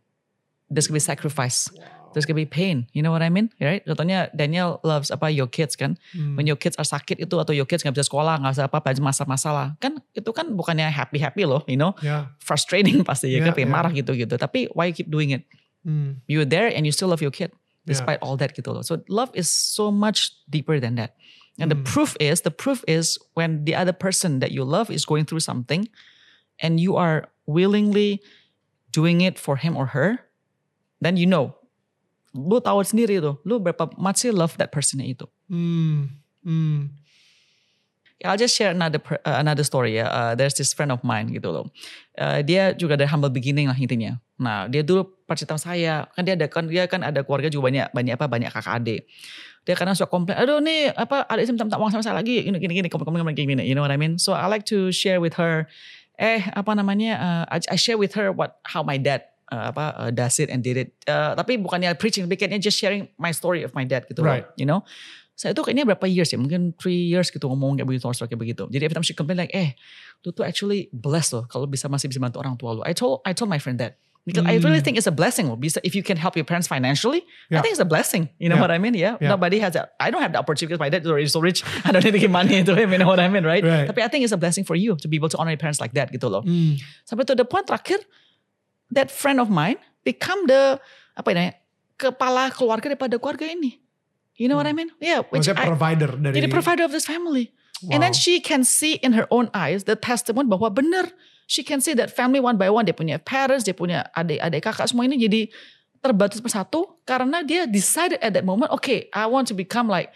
There's 0.71 0.87
gonna 0.87 1.01
be 1.01 1.03
sacrifice. 1.03 1.67
There's 2.15 2.25
gonna 2.25 2.41
be 2.41 2.49
pain. 2.49 2.89
You 2.95 3.05
know 3.05 3.13
what 3.13 3.21
I 3.21 3.29
mean? 3.29 3.53
Right? 3.61 3.85
Contohnya 3.85 4.33
Daniel 4.33 4.81
loves 4.81 5.13
apa 5.13 5.29
your 5.29 5.45
kids 5.45 5.77
kan? 5.77 5.99
Hmm. 6.15 6.39
when 6.39 6.49
your 6.49 6.57
kids 6.57 6.73
are 6.79 6.87
sakit 6.87 7.21
itu 7.21 7.35
atau 7.37 7.53
your 7.53 7.69
kids 7.69 7.85
nggak 7.85 7.93
bisa 7.99 8.09
sekolah 8.09 8.41
nggak 8.41 8.53
bisa 8.57 8.65
apa 8.65 8.77
apa 8.81 8.89
masalah-masalah. 8.97 9.77
Kan 9.77 10.01
itu 10.15 10.31
kan 10.33 10.49
bukannya 10.55 10.89
happy 10.89 11.19
happy 11.21 11.43
loh 11.45 11.61
you 11.69 11.77
know? 11.77 11.93
Ya. 12.01 12.33
Frustrating 12.41 13.03
pasti 13.09 13.29
ya 13.29 13.43
Yeah, 13.43 13.51
kan 13.51 13.61
yeah. 13.61 13.69
marah 13.69 13.91
gitu-gitu. 13.93 14.39
Tapi 14.39 14.71
why 14.73 14.89
you 14.89 14.95
keep 14.95 15.11
doing 15.11 15.35
it? 15.35 15.43
Hmm. 15.79 16.19
you're 16.27 16.43
there 16.43 16.67
and 16.67 16.83
you 16.83 16.91
still 16.91 17.07
love 17.07 17.23
your 17.23 17.31
kid 17.31 17.55
Yeah. 17.89 17.97
despite 17.97 18.21
all 18.21 18.37
that 18.37 18.53
gitu 18.53 18.69
loh. 18.69 18.85
So 18.85 19.01
love 19.09 19.33
is 19.33 19.49
so 19.49 19.89
much 19.89 20.29
deeper 20.45 20.77
than 20.77 20.93
that. 21.01 21.17
And 21.57 21.67
the 21.67 21.75
Mm. 21.75 21.89
proof 21.89 22.13
is 22.21 22.45
the 22.45 22.53
proof 22.53 22.85
is 22.87 23.17
when 23.33 23.65
the 23.65 23.73
other 23.73 23.91
person 23.91 24.39
that 24.39 24.53
you 24.53 24.61
love 24.63 24.87
is 24.93 25.03
going 25.03 25.25
through 25.25 25.41
something 25.41 25.89
and 26.61 26.77
you 26.79 26.95
are 26.95 27.27
willingly 27.49 28.21
doing 28.93 29.19
it 29.25 29.35
for 29.41 29.57
him 29.57 29.73
or 29.75 29.91
her, 29.91 30.23
then 31.01 31.17
you 31.17 31.25
know. 31.25 31.57
Lu 32.31 32.61
tahu 32.61 32.85
sendiri 32.85 33.17
tuh, 33.19 33.41
lu 33.43 33.57
berapa 33.57 33.89
much 33.97 34.21
sih 34.21 34.29
love 34.29 34.53
that 34.61 34.69
person 34.69 35.01
itu. 35.01 35.25
Hmm. 35.49 36.21
Hmm. 36.45 36.93
I'll 38.23 38.37
just 38.37 38.53
share 38.55 38.69
another 38.71 38.99
uh, 39.25 39.39
another 39.39 39.63
story 39.63 39.95
ya. 39.97 40.05
Uh, 40.11 40.31
there's 40.35 40.53
this 40.55 40.75
friend 40.75 40.91
of 40.91 41.01
mine 41.07 41.31
gitu 41.31 41.49
loh. 41.49 41.71
Uh, 42.19 42.43
dia 42.43 42.75
juga 42.75 42.99
dari 42.99 43.07
humble 43.07 43.31
beginning 43.31 43.71
lah 43.71 43.75
intinya. 43.79 44.19
Nah 44.39 44.71
dia 44.71 44.81
dulu 44.81 45.19
sama 45.27 45.59
saya 45.61 46.07
kan 46.15 46.23
dia 46.25 46.33
ada 46.33 46.47
kan 46.49 46.65
dia 46.65 46.87
kan 46.87 47.03
ada 47.05 47.21
keluarga 47.21 47.51
juga 47.51 47.69
banyak 47.69 47.87
banyak 47.91 48.13
apa 48.15 48.25
banyak 48.25 48.49
kakak 48.49 48.73
adik. 48.81 49.01
Dia 49.67 49.75
kadang 49.75 49.93
suka 49.93 50.09
komplain, 50.09 50.39
aduh 50.39 50.63
nih 50.63 50.95
apa 50.95 51.27
adik 51.29 51.45
saya 51.45 51.53
minta 51.59 51.77
uang 51.77 51.91
sama 51.91 52.01
saya 52.01 52.15
lagi, 52.17 52.41
gini 52.41 52.57
gini 52.57 52.73
gini, 52.81 52.87
komplain 52.89 53.21
komplain 53.21 53.35
gini 53.37 53.53
gini, 53.53 53.63
you 53.67 53.75
know 53.75 53.83
what 53.83 53.93
I 53.93 53.99
mean? 53.99 54.17
So 54.17 54.33
I 54.33 54.47
like 54.47 54.63
to 54.71 54.89
share 54.89 55.21
with 55.21 55.35
her, 55.37 55.67
eh 56.17 56.41
apa 56.55 56.71
namanya, 56.73 57.11
uh, 57.19 57.43
I, 57.53 57.75
I 57.75 57.77
share 57.77 57.99
with 57.99 58.15
her 58.17 58.31
what 58.33 58.57
how 58.65 58.81
my 58.81 58.97
dad 58.97 59.29
uh, 59.51 59.69
apa 59.69 59.85
uh, 59.99 60.09
does 60.15 60.39
it 60.39 60.49
and 60.49 60.63
did 60.63 60.79
it. 60.79 60.95
Uh, 61.05 61.35
tapi 61.35 61.59
bukannya 61.59 61.91
preaching, 61.99 62.25
bikinnya 62.25 62.57
just 62.57 62.79
sharing 62.79 63.11
my 63.19 63.29
story 63.35 63.61
of 63.61 63.75
my 63.75 63.83
dad 63.85 64.07
gitu 64.09 64.23
loh, 64.23 64.31
Right. 64.41 64.47
you 64.57 64.65
know? 64.65 64.81
Saya 65.39 65.55
itu 65.55 65.61
kayaknya 65.63 65.87
berapa 65.87 66.03
years 66.07 66.31
ya, 66.33 66.39
mungkin 66.39 66.75
three 66.75 67.07
years 67.11 67.31
gitu 67.31 67.47
ngomong 67.47 67.79
kayak 67.79 67.87
begitu, 67.87 68.09
story 68.11 68.27
kayak 68.27 68.41
begitu. 68.41 68.63
Jadi 68.73 68.83
every 68.83 68.95
time 68.95 69.05
she 69.05 69.15
complain 69.15 69.39
like, 69.39 69.53
eh, 69.55 69.71
lu 70.23 70.35
tuh 70.35 70.43
actually 70.43 70.91
blessed 70.91 71.31
loh 71.35 71.45
kalau 71.47 71.63
bisa 71.63 71.87
masih 71.87 72.11
bisa 72.11 72.19
bantu 72.19 72.43
orang 72.43 72.59
tua 72.59 72.75
lu. 72.75 72.81
I 72.83 72.91
told 72.91 73.23
I 73.27 73.35
told 73.35 73.51
my 73.51 73.59
friend 73.59 73.77
that. 73.83 73.99
Because 74.29 74.45
I 74.45 74.61
really 74.61 74.77
Hmm. 74.79 74.85
think 74.85 74.95
it's 75.01 75.09
a 75.09 75.15
blessing 75.15 75.49
if 75.81 75.97
you 75.97 76.03
can 76.05 76.17
help 76.21 76.37
your 76.37 76.45
parents 76.45 76.69
financially, 76.69 77.25
I 77.49 77.57
Yeah. 77.57 77.61
think 77.65 77.73
it's 77.73 77.81
a 77.81 77.89
blessing. 77.89 78.29
You 78.37 78.47
know 78.53 78.61
Yeah. 78.61 78.61
what 78.61 78.71
I 78.71 78.77
mean? 78.77 78.93
Yeah. 78.93 79.17
Yeah. 79.17 79.33
Nobody 79.33 79.57
has 79.65 79.73
that. 79.73 79.97
I 79.97 80.13
don't 80.13 80.21
have 80.21 80.31
the 80.31 80.39
opportunity 80.39 80.69
because 80.69 80.79
my 80.79 80.93
dad 80.93 81.01
is 81.01 81.09
already 81.09 81.25
so 81.33 81.41
rich. 81.41 81.65
I 81.85 81.89
don't 81.89 82.05
need 82.05 82.13
to 82.13 82.21
give 82.21 82.29
money 82.29 82.61
to 82.61 82.73
him. 82.77 82.93
You 82.93 83.01
know 83.01 83.09
what 83.09 83.17
I 83.17 83.25
mean, 83.27 83.41
right? 83.43 83.65
Right. 83.65 83.89
Tapi 83.89 84.05
I 84.05 84.09
think 84.13 84.21
it's 84.21 84.35
a 84.35 84.39
blessing 84.39 84.63
for 84.69 84.77
you 84.77 84.93
to 85.01 85.07
be 85.09 85.17
able 85.17 85.33
to 85.33 85.37
honor 85.41 85.49
your 85.51 85.61
parents 85.61 85.81
like 85.81 85.97
that 85.97 86.13
gitu 86.13 86.29
loh. 86.29 86.45
Hmm. 86.45 86.77
Sampai 87.09 87.25
to 87.25 87.33
the 87.33 87.43
point 87.49 87.65
terakhir, 87.65 88.05
that 88.93 89.09
friend 89.09 89.41
of 89.41 89.49
mine 89.49 89.81
become 90.05 90.45
the 90.45 90.77
apa 91.17 91.29
ini 91.33 91.45
kepala 91.97 92.49
keluarga 92.53 92.93
daripada 92.93 93.17
keluarga 93.17 93.45
ini. 93.49 93.81
You 94.39 94.47
know 94.47 94.55
what 94.55 94.67
I 94.67 94.73
mean? 94.73 94.87
Yeah, 95.03 95.27
which 95.33 95.51
Maksudnya 95.51 95.67
I, 95.67 95.67
provider 95.67 96.09
dari 96.15 96.33
jadi 96.39 96.47
provider 96.47 96.85
of 96.87 96.93
this 96.95 97.03
family. 97.03 97.51
And 97.91 98.03
then 98.03 98.11
Wow. 98.11 98.23
she 98.23 98.39
can 98.43 98.67
see 98.67 98.99
in 98.99 99.15
her 99.15 99.23
own 99.31 99.47
eyes 99.55 99.83
the 99.87 99.95
testimony 99.95 100.47
bahwa 100.51 100.67
benar 100.71 101.11
she 101.49 101.65
can 101.65 101.81
see 101.81 101.97
that 101.97 102.13
family 102.13 102.37
one 102.37 102.55
by 102.55 102.69
one 102.69 102.85
dia 102.85 102.93
punya 102.93 103.17
parents, 103.17 103.65
dia 103.65 103.73
punya 103.73 104.05
adik-adik 104.13 104.61
kakak 104.61 104.85
semua 104.85 105.09
ini 105.09 105.17
jadi 105.17 105.49
terbatas 105.99 106.39
persatu 106.39 107.01
karena 107.03 107.41
dia 107.41 107.65
decided 107.65 108.21
at 108.21 108.31
that 108.31 108.45
moment, 108.45 108.69
okay, 108.69 109.09
I 109.11 109.25
want 109.25 109.49
to 109.49 109.57
become 109.57 109.89
like 109.89 110.13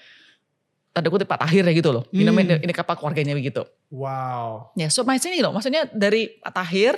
tanda 0.94 1.10
kutip 1.10 1.26
Pak 1.26 1.42
Tahir 1.42 1.66
ya 1.66 1.74
gitu 1.74 1.90
loh. 1.90 2.06
You 2.14 2.22
know, 2.22 2.32
Hmm. 2.32 2.46
ini, 2.46 2.70
ini 2.70 2.72
kapal 2.72 2.94
keluarganya 2.96 3.34
begitu. 3.34 3.66
Wow. 3.90 4.72
Ya, 4.78 4.94
so 4.94 5.02
maksudnya 5.02 5.42
loh, 5.42 5.50
maksudnya 5.52 5.90
dari 5.90 6.38
Pak 6.38 6.54
Tahir 6.54 6.94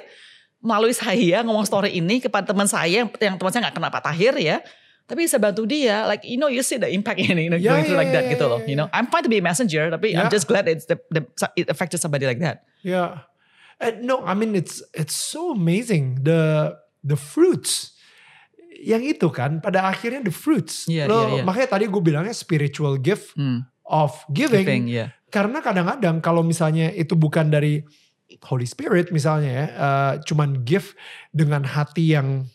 melalui 0.60 0.92
saya 0.92 1.40
ngomong 1.42 1.64
story 1.64 1.96
ini 1.96 2.20
kepada 2.20 2.52
teman 2.52 2.68
saya 2.68 3.08
yang, 3.08 3.10
teman 3.16 3.52
saya 3.56 3.72
nggak 3.72 3.76
kenal 3.80 3.90
Pak 3.90 4.04
Tahir 4.04 4.36
ya. 4.36 4.60
Tapi 5.06 5.30
bisa 5.30 5.38
bantu 5.38 5.70
dia, 5.70 6.02
like 6.10 6.26
you 6.26 6.34
know 6.36 6.50
you 6.50 6.66
see 6.66 6.76
the 6.76 6.90
impact 6.90 7.22
ini, 7.24 7.48
you 7.48 7.52
know, 7.54 7.62
Yeah, 7.62 7.78
going 7.78 7.88
yeah, 7.88 7.96
like 7.96 8.12
that 8.12 8.26
yeah, 8.28 8.34
gitu 8.36 8.46
yeah, 8.46 8.52
loh. 8.52 8.60
You 8.68 8.76
know, 8.76 8.88
I'm 8.92 9.08
fine 9.08 9.24
to 9.24 9.32
be 9.32 9.40
a 9.40 9.46
messenger, 9.46 9.88
tapi 9.88 10.12
I'm 10.12 10.28
Yeah. 10.28 10.34
just 10.34 10.50
glad 10.50 10.66
it's 10.68 10.90
the, 10.90 10.98
the 11.14 11.22
it 11.56 11.70
affected 11.70 12.02
somebody 12.02 12.26
like 12.28 12.42
that. 12.44 12.66
Yeah. 12.84 13.24
Uh, 13.76 13.92
no, 14.00 14.24
I 14.24 14.32
mean 14.34 14.56
it's 14.56 14.80
it's 14.96 15.14
so 15.14 15.52
amazing 15.52 16.24
the 16.24 16.72
the 17.04 17.20
fruits 17.20 17.92
yang 18.76 19.04
itu 19.04 19.28
kan 19.32 19.60
pada 19.60 19.88
akhirnya 19.88 20.24
the 20.24 20.32
fruits. 20.32 20.88
Iya, 20.88 21.08
Lo 21.08 21.16
iya, 21.16 21.28
iya. 21.40 21.44
makanya 21.44 21.76
tadi 21.76 21.88
gue 21.88 22.02
bilangnya 22.04 22.36
spiritual 22.36 22.96
gift 23.00 23.36
Hmm. 23.36 23.68
of 23.84 24.16
giving. 24.32 24.64
Giving, 24.64 24.86
yeah. 24.88 25.10
Karena 25.28 25.60
kadang-kadang 25.60 26.20
kalau 26.20 26.40
misalnya 26.44 26.92
itu 26.92 27.16
bukan 27.16 27.52
dari 27.52 27.84
Holy 28.48 28.68
Spirit 28.68 29.12
misalnya 29.12 29.52
ya, 29.52 29.66
uh, 29.76 30.14
cuman 30.24 30.64
gift 30.64 30.96
dengan 31.32 31.64
hati 31.64 32.16
yang 32.16 32.48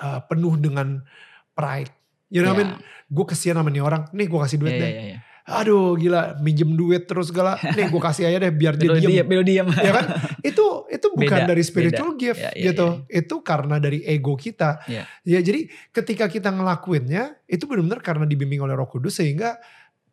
uh, 0.00 0.20
penuh 0.24 0.56
dengan 0.56 1.04
pride. 1.52 1.92
You 2.32 2.42
know 2.42 2.56
what 2.56 2.60
I 2.60 2.62
mean? 2.64 2.72
Gue 3.08 3.24
kesian 3.28 3.54
sama 3.54 3.68
nih 3.70 3.84
orang, 3.84 4.08
nih 4.10 4.26
gue 4.26 4.40
kasih 4.40 4.58
duit 4.58 4.74
Iya, 4.74 4.80
deh. 4.82 4.90
iya, 4.90 5.02
iya. 5.14 5.18
Aduh 5.44 5.92
gila, 6.00 6.40
minjem 6.40 6.72
duit 6.72 7.04
terus 7.04 7.28
segala. 7.28 7.60
Nih 7.76 7.92
gue 7.92 8.00
kasih 8.00 8.32
aja 8.32 8.40
deh 8.40 8.52
biar 8.52 8.80
dia 8.80 8.96
diem. 8.96 9.12
diam, 9.12 9.26
belo 9.28 9.44
diam. 9.44 9.68
ya 9.76 9.92
kan? 9.92 10.06
Itu 10.40 10.88
itu 10.88 11.06
bukan 11.12 11.44
Beda, 11.44 11.50
dari 11.52 11.60
spiritual 11.60 12.16
beda. 12.16 12.20
gift 12.20 12.40
Ya, 12.40 12.50
ya, 12.56 12.64
gitu. 12.72 12.86
Itu 13.12 13.44
karena 13.44 13.76
dari 13.76 14.00
ego 14.08 14.40
kita. 14.40 14.80
Ya. 14.88 15.04
Ya 15.20 15.40
jadi 15.44 15.68
ketika 15.92 16.32
kita 16.32 16.48
ngelakuinnya 16.48 17.36
itu 17.44 17.68
benar-benar 17.68 18.00
karena 18.00 18.24
dibimbing 18.24 18.64
oleh 18.64 18.72
Roh 18.72 18.88
Kudus 18.88 19.20
sehingga 19.20 19.60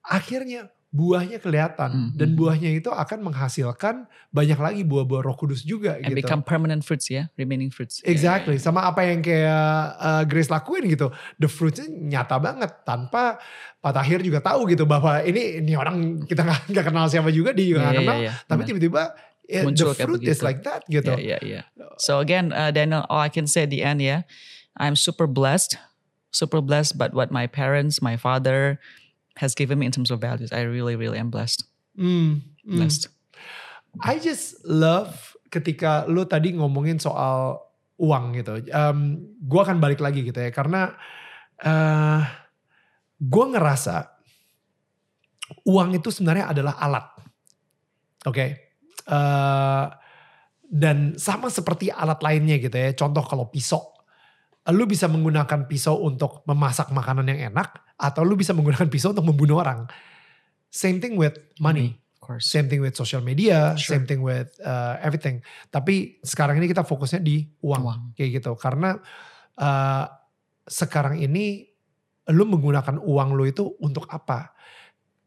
akhirnya 0.04 0.68
buahnya 0.92 1.40
kelihatan 1.40 2.12
Mhm. 2.12 2.20
dan 2.20 2.30
buahnya 2.36 2.70
itu 2.76 2.92
akan 2.92 3.24
menghasilkan 3.24 4.12
banyak 4.28 4.60
lagi 4.60 4.84
buah-buah 4.84 5.24
Roh 5.24 5.40
Kudus 5.40 5.64
juga 5.64 5.96
And 5.96 6.12
gitu. 6.12 6.20
become 6.20 6.44
permanent 6.44 6.84
fruits 6.84 7.08
ya, 7.08 7.32
remaining 7.40 7.72
fruits. 7.72 8.04
Yeah, 8.04 8.12
Exactly, 8.12 8.60
yeah, 8.60 8.64
sama 8.68 8.84
apa 8.84 9.08
yang 9.08 9.24
kayak 9.24 9.72
uh, 9.96 10.24
Grace 10.28 10.52
lakuin 10.52 10.92
gitu. 10.92 11.08
The 11.40 11.48
fruitsnya 11.48 11.88
nyata 11.88 12.44
banget 12.44 12.84
tanpa 12.84 13.40
Pak 13.80 13.92
Tahir 13.96 14.20
juga 14.20 14.44
tahu 14.44 14.68
gitu 14.68 14.84
bahwa 14.84 15.24
ini 15.24 15.64
ini 15.64 15.80
orang 15.80 16.28
kita 16.28 16.44
nggak 16.44 16.84
kenal 16.84 17.08
siapa 17.08 17.32
juga 17.32 17.56
dia 17.56 17.72
juga 17.72 17.80
yeah. 17.80 17.88
nggak 17.88 17.96
Yeah, 17.96 18.04
kenal. 18.04 18.18
yeah, 18.20 18.36
yeah. 18.36 18.48
Tapi 18.52 18.62
tiba-tiba 18.68 19.02
eh, 19.48 19.64
Muncul 19.64 19.92
the 19.92 19.96
kayak 19.96 20.08
fruit 20.12 20.22
is 20.28 20.40
like 20.44 20.60
that 20.68 20.84
gitu. 20.92 21.16
Yeah, 21.16 21.40
yeah, 21.40 21.64
yeah. 21.80 21.92
So 21.96 22.20
again, 22.20 22.52
uh, 22.52 22.72
Daniel, 22.72 23.08
all 23.08 23.24
I 23.24 23.32
can 23.32 23.48
say 23.48 23.64
at 23.64 23.72
the 23.72 23.80
end, 23.80 24.04
yeah, 24.04 24.28
I'm 24.76 24.96
super 24.96 25.24
blessed, 25.24 25.80
super 26.36 26.60
blessed. 26.60 27.00
But 27.00 27.16
what 27.16 27.32
my 27.32 27.48
parents, 27.48 28.00
my 28.04 28.16
father, 28.16 28.76
has 29.38 29.56
given 29.56 29.80
me 29.80 29.86
in 29.88 29.94
terms 29.94 30.12
of 30.12 30.20
values, 30.20 30.52
I 30.52 30.68
really, 30.68 30.96
really 30.96 31.18
am 31.18 31.32
blessed. 31.32 31.64
Hmm, 31.96 32.44
hmm. 32.66 32.78
Blessed. 32.78 33.08
I 34.00 34.20
just 34.20 34.64
love 34.64 35.36
ketika 35.52 36.08
lu 36.08 36.24
tadi 36.24 36.56
ngomongin 36.56 37.00
soal 37.00 37.60
uang 38.00 38.40
gitu. 38.40 38.64
Um, 38.72 39.20
gue 39.44 39.62
akan 39.62 39.84
balik 39.84 40.00
lagi 40.00 40.24
gitu 40.24 40.40
ya 40.40 40.50
karena 40.50 40.96
uh, 41.62 42.24
gue 43.20 43.46
ngerasa 43.52 44.10
uang 45.68 46.00
itu 46.00 46.10
sebenarnya 46.10 46.56
adalah 46.56 46.80
alat, 46.80 47.06
oke? 48.24 48.46
Uh, 49.06 49.92
dan 50.72 51.20
sama 51.20 51.52
seperti 51.52 51.92
alat 51.92 52.24
lainnya 52.24 52.56
gitu 52.58 52.74
ya. 52.74 52.96
Contoh 52.96 53.28
kalau 53.28 53.52
pisau, 53.52 53.92
lu 54.72 54.88
bisa 54.88 55.12
menggunakan 55.12 55.68
pisau 55.68 56.00
untuk 56.08 56.48
memasak 56.48 56.90
makanan 56.96 57.28
yang 57.28 57.52
enak, 57.52 57.91
atau 58.02 58.26
lu 58.26 58.34
bisa 58.34 58.58
menggunakan 58.58 58.90
pisau 58.90 59.14
untuk 59.14 59.30
membunuh 59.30 59.62
orang. 59.62 59.86
Same 60.74 60.98
thing 60.98 61.14
with 61.14 61.38
money. 61.62 62.02
Of 62.18 62.20
course. 62.26 62.50
Same 62.50 62.66
thing 62.66 62.82
with 62.82 62.98
social 62.98 63.22
media, 63.22 63.78
Sure. 63.78 63.98
same 63.98 64.06
thing 64.10 64.26
with 64.26 64.50
uh, 64.66 64.98
everything. 65.06 65.46
Tapi 65.70 66.18
sekarang 66.26 66.58
ini 66.58 66.66
kita 66.66 66.82
fokusnya 66.82 67.22
di 67.22 67.46
uang, 67.62 67.82
Uang. 67.86 68.02
kayak 68.18 68.42
gitu. 68.42 68.58
Karena 68.58 68.98
uh, 69.62 70.06
sekarang 70.66 71.22
ini 71.22 71.70
lu 72.34 72.46
menggunakan 72.50 72.98
uang 73.02 73.30
lu 73.38 73.46
itu 73.46 73.78
untuk 73.82 74.10
apa? 74.10 74.54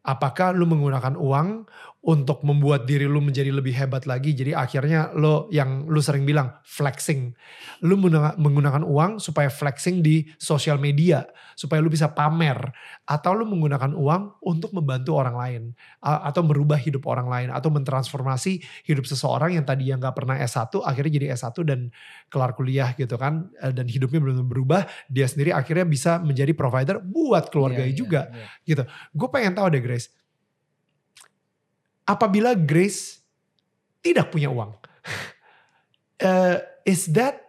Apakah 0.05 0.53
lu 0.53 0.67
menggunakan 0.69 1.17
uang 1.17 1.67
untuk 2.05 2.45
membuat 2.45 2.85
diri 2.85 3.09
lu 3.09 3.25
menjadi 3.25 3.49
lebih 3.49 3.73
hebat 3.73 4.05
lagi? 4.05 4.37
Jadi 4.37 4.53
akhirnya 4.53 5.11
lo 5.17 5.49
yang 5.49 5.88
lu 5.88 5.99
sering 6.05 6.29
bilang 6.29 6.53
flexing. 6.69 7.33
Lu 7.81 7.97
menggunakan 7.97 8.85
uang 8.85 9.25
supaya 9.25 9.49
flexing 9.49 10.05
di 10.05 10.29
sosial 10.37 10.77
media, 10.77 11.25
supaya 11.57 11.81
lu 11.81 11.88
bisa 11.88 12.12
pamer 12.12 12.61
atau 13.09 13.33
lu 13.33 13.49
menggunakan 13.49 13.97
uang 13.97 14.45
untuk 14.45 14.77
membantu 14.77 15.17
orang 15.17 15.37
lain 15.37 15.62
atau 16.05 16.45
merubah 16.45 16.77
hidup 16.77 17.09
orang 17.09 17.29
lain 17.29 17.49
atau 17.49 17.73
mentransformasi 17.73 18.85
hidup 18.85 19.09
seseorang 19.09 19.57
yang 19.57 19.64
tadi 19.64 19.88
yang 19.88 20.01
nggak 20.01 20.17
pernah 20.17 20.37
S1 20.37 20.85
akhirnya 20.85 21.12
jadi 21.17 21.27
S1 21.37 21.57
dan 21.64 21.81
kelar 22.29 22.53
kuliah 22.53 22.93
gitu 22.97 23.17
kan 23.17 23.55
Eh, 23.64 23.73
dan 23.73 23.87
hidupnya 23.88 24.21
benar-benar 24.21 24.49
berubah 24.49 24.83
dia 25.09 25.25
sendiri 25.25 25.55
akhirnya 25.55 25.87
bisa 25.88 26.21
menjadi 26.21 26.53
provider 26.53 27.01
buat 27.01 27.49
keluarganya 27.49 27.73
Yeah, 27.75 27.90
yeah, 27.90 27.99
juga 27.99 28.21
yeah. 28.69 28.87
gue 29.12 29.29
pengen 29.33 29.57
tahu 29.57 29.67
deh 29.73 29.83
Grace 29.83 30.12
apabila 32.05 32.53
Grace 32.57 33.21
tidak 34.05 34.33
punya 34.33 34.53
uang 34.53 34.77
eh, 36.29 36.57
is 36.85 37.09
that 37.12 37.40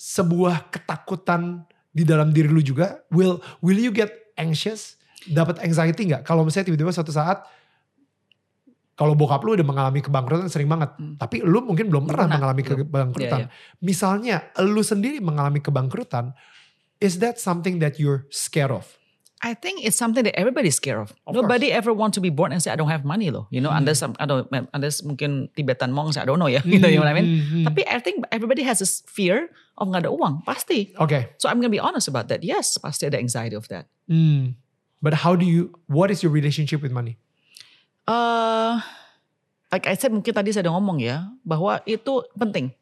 sebuah 0.00 0.72
ketakutan 0.72 1.68
di 1.90 2.06
dalam 2.06 2.30
diri 2.32 2.48
lu 2.48 2.62
juga? 2.64 3.02
Will 3.12 3.42
will 3.60 3.76
you 3.76 3.92
get 3.92 4.32
anxious? 4.38 4.96
Dapat 5.28 5.60
anxiety 5.60 6.08
nggak? 6.08 6.24
Kalau 6.24 6.46
misalnya 6.46 6.72
tiba-tiba 6.72 6.94
suatu 6.94 7.12
saat 7.12 7.44
kalau 8.96 9.16
bokap 9.16 9.40
lu 9.44 9.56
udah 9.56 9.64
mengalami 9.64 10.04
kebangkrutan 10.04 10.52
sering 10.52 10.68
banget. 10.68 10.92
Hmm. 11.00 11.16
tapi 11.16 11.40
lu 11.40 11.64
mungkin 11.64 11.88
belum 11.88 12.04
pernah, 12.04 12.28
Pernah, 12.28 12.36
mengalami 12.36 12.62
belum. 12.64 12.78
kebangkrutan. 12.84 13.38
Iya, 13.40 13.48
misalnya 13.80 14.36
lu 14.60 14.84
sendiri 14.84 15.24
mengalami 15.24 15.64
kebangkrutan 15.64 16.36
is 17.00 17.16
that 17.16 17.40
something 17.40 17.80
that 17.80 17.96
you're 17.96 18.28
scared 18.28 18.68
of 18.68 18.99
I 19.40 19.56
think 19.56 19.80
it's 19.80 19.96
something 19.96 20.20
that 20.28 20.36
everybody's 20.36 20.76
scared 20.76 21.00
of. 21.00 21.16
Of 21.24 21.32
Nobody 21.32 21.72
ever 21.72 21.96
want 21.96 22.12
to 22.14 22.20
be 22.20 22.28
born 22.28 22.52
and 22.52 22.60
say 22.60 22.68
I 22.68 22.76
don't 22.76 22.92
have 22.92 23.08
money 23.08 23.32
loh. 23.32 23.48
You 23.48 23.64
know, 23.64 23.72
Hmm. 23.72 23.80
unless 23.80 24.04
some, 24.04 24.12
I 24.20 24.28
don't, 24.28 24.44
unless 24.76 25.00
mungkin 25.00 25.48
Tibetan 25.56 25.96
monks, 25.96 26.20
I 26.20 26.28
don't 26.28 26.36
know 26.36 26.44
ya. 26.44 26.60
Know, 26.60 26.86
you 26.92 27.00
know 27.00 27.08
what 27.08 27.08
I 27.08 27.16
mean? 27.16 27.28
Hmm, 27.40 27.40
hmm. 27.48 27.64
Tapi 27.64 27.88
I 27.88 28.04
think 28.04 28.20
everybody 28.28 28.60
has 28.68 28.84
this 28.84 29.00
fear 29.08 29.48
of 29.80 29.88
nggak 29.88 30.04
ada 30.04 30.12
uang, 30.12 30.44
pasti. 30.44 30.92
Oke. 31.00 31.40
So 31.40 31.48
I'm 31.48 31.56
gonna 31.56 31.72
be 31.72 31.80
honest 31.80 32.04
about 32.04 32.28
that. 32.28 32.44
Yes, 32.44 32.76
pasti 32.76 33.08
ada 33.08 33.16
anxiety 33.16 33.56
of 33.56 33.64
that. 33.72 33.88
Hmm. 34.12 34.60
But 35.00 35.24
how 35.24 35.32
do 35.32 35.48
you? 35.48 35.72
What 35.88 36.12
is 36.12 36.20
your 36.20 36.28
relationship 36.36 36.84
with 36.84 36.92
money? 36.92 37.16
uh, 38.04 38.80
like 39.72 39.86
I 39.86 39.94
said 39.96 40.12
mungkin 40.12 40.34
tadi 40.34 40.52
saya 40.52 40.66
udah 40.68 40.74
ngomong 40.76 40.98
ya 41.00 41.30
bahwa 41.46 41.80
itu 41.86 42.26
penting, 42.36 42.74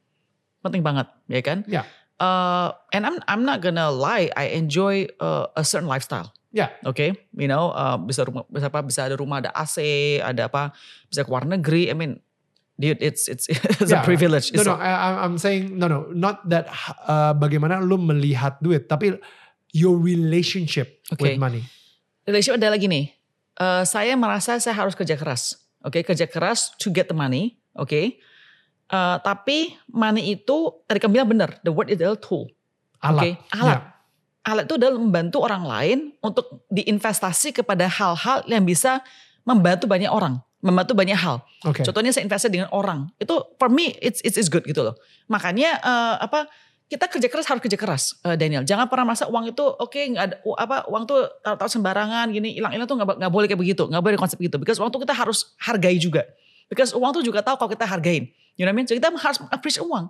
penting 0.59 0.83
banget, 0.83 1.07
ya 1.29 1.41
kan? 1.45 1.63
Ya. 1.69 1.83
Uh, 2.19 2.75
and 2.91 3.07
I'm 3.07 3.23
I'm 3.31 3.47
not 3.47 3.63
gonna 3.63 3.95
lie, 3.95 4.27
I 4.35 4.51
enjoy 4.59 5.07
uh, 5.23 5.47
a 5.55 5.63
certain 5.63 5.87
lifestyle. 5.87 6.35
Ya. 6.49 6.73
Oke, 6.83 7.29
you 7.37 7.45
know, 7.45 7.69
uh, 7.71 8.01
bisa 8.01 8.25
rumah, 8.25 8.49
bisa 8.49 8.73
apa, 8.73 8.81
bisa 8.81 9.05
ada 9.05 9.21
rumah, 9.21 9.45
ada 9.45 9.53
AC, 9.53 9.77
ada 10.19 10.49
apa, 10.49 10.73
bisa 11.07 11.21
ke 11.21 11.29
luar 11.29 11.45
negeri. 11.45 11.93
I 11.93 11.95
mean, 11.95 12.25
dude, 12.75 13.05
it's 13.05 13.29
it's 13.29 13.45
it's 13.53 13.93
Yeah. 13.93 14.01
a 14.01 14.09
privilege. 14.09 14.49
No, 14.57 14.65
It's 14.65 14.69
no. 14.69 14.75
a- 14.75 14.81
I, 14.81 15.29
I'm- 15.29 15.37
saying 15.37 15.77
no, 15.77 15.93
no. 15.93 16.09
Not 16.09 16.49
that. 16.49 16.73
Uh, 17.05 17.37
bagaimana 17.37 17.85
lu 17.85 18.01
melihat 18.01 18.57
duit, 18.65 18.89
tapi 18.89 19.13
your 19.77 20.01
relationship 20.01 21.05
with 21.13 21.21
Okay. 21.21 21.37
money. 21.37 21.69
relationship 22.25 22.57
ada 22.61 22.73
lagi 22.73 22.89
nih. 22.89 23.13
Uh, 23.61 23.85
saya 23.85 24.17
merasa 24.17 24.57
saya 24.57 24.73
harus 24.73 24.97
kerja 24.97 25.17
keras. 25.17 25.57
Oke, 25.85 26.01
kerja 26.01 26.25
keras 26.25 26.73
to 26.81 26.89
get 26.89 27.09
the 27.09 27.17
money. 27.17 27.61
Oke. 27.77 28.17
Uh, 28.89 29.21
tapi 29.21 29.77
money 29.93 30.33
itu 30.33 30.57
tadi 30.89 30.97
kamu 30.97 31.13
bilang 31.21 31.29
benar. 31.29 31.51
The 31.61 31.69
word 31.69 31.93
is 31.93 32.01
a 32.01 32.17
tool. 32.17 32.49
Alat. 33.05 33.21
Oke, 33.21 33.31
alat. 33.53 33.81
Ya. 33.85 33.98
Alat 34.47 34.65
itu 34.71 34.75
adalah 34.79 34.97
membantu 34.97 35.43
orang 35.45 35.63
lain 35.67 35.99
untuk 36.23 36.65
diinvestasi 36.73 37.53
kepada 37.53 37.91
hal-hal 37.91 38.47
yang 38.47 38.63
bisa 38.65 39.03
membantu 39.45 39.89
banyak 39.89 40.09
orang, 40.09 40.41
membantu 40.61 40.93
banyak 40.93 41.17
hal. 41.17 41.43
Oke. 41.65 41.85
Contohnya 41.85 42.15
saya 42.15 42.25
investasi 42.29 42.53
dengan 42.53 42.71
orang. 42.71 43.09
Itu 43.17 43.57
for 43.57 43.69
me 43.69 43.97
it's 43.99 44.21
it's, 44.23 44.37
it's 44.37 44.49
good 44.49 44.65
gitu 44.65 44.85
loh. 44.85 44.95
Makanya 45.29 45.81
eh, 45.81 46.15
apa 46.23 46.49
kita 46.89 47.05
kerja 47.05 47.29
keras 47.29 47.45
harus 47.45 47.61
kerja 47.61 47.77
keras 47.77 48.17
eh, 48.25 48.37
Daniel. 48.41 48.65
Jangan 48.65 48.89
pernah 48.89 49.13
masa 49.13 49.29
uang 49.29 49.53
itu 49.53 49.65
oke 49.65 49.97
nggak 49.97 50.25
ada 50.25 50.37
apa 50.57 50.77
uang 50.89 51.05
tuh 51.05 51.29
taruh 51.45 51.69
sembarangan 51.69 52.33
gini 52.33 52.57
hilang-hilang 52.57 52.89
tuh 52.89 52.97
nggak 52.97 53.21
nggak 53.21 53.33
boleh 53.33 53.47
kayak 53.49 53.61
begitu. 53.61 53.85
nggak 53.85 54.05
boleh 54.05 54.17
konsep 54.17 54.39
gitu. 54.41 54.57
Because 54.57 54.81
uang 54.81 54.89
tuh 54.89 55.05
kita 55.05 55.13
harus 55.13 55.53
hargai 55.61 55.97
juga. 56.01 56.25
Because 56.69 56.93
uang 56.93 57.11
tuh 57.17 57.25
juga 57.25 57.41
tahu 57.41 57.57
kalau 57.61 57.71
kita 57.73 57.85
hargain. 57.89 58.29
You 58.57 58.65
know 58.65 58.73
what 58.73 58.77
I 58.77 58.85
mean? 58.85 58.87
So 58.89 58.97
kita 58.97 59.09
harus 59.13 59.39
appreciate 59.53 59.85
uang. 59.85 60.09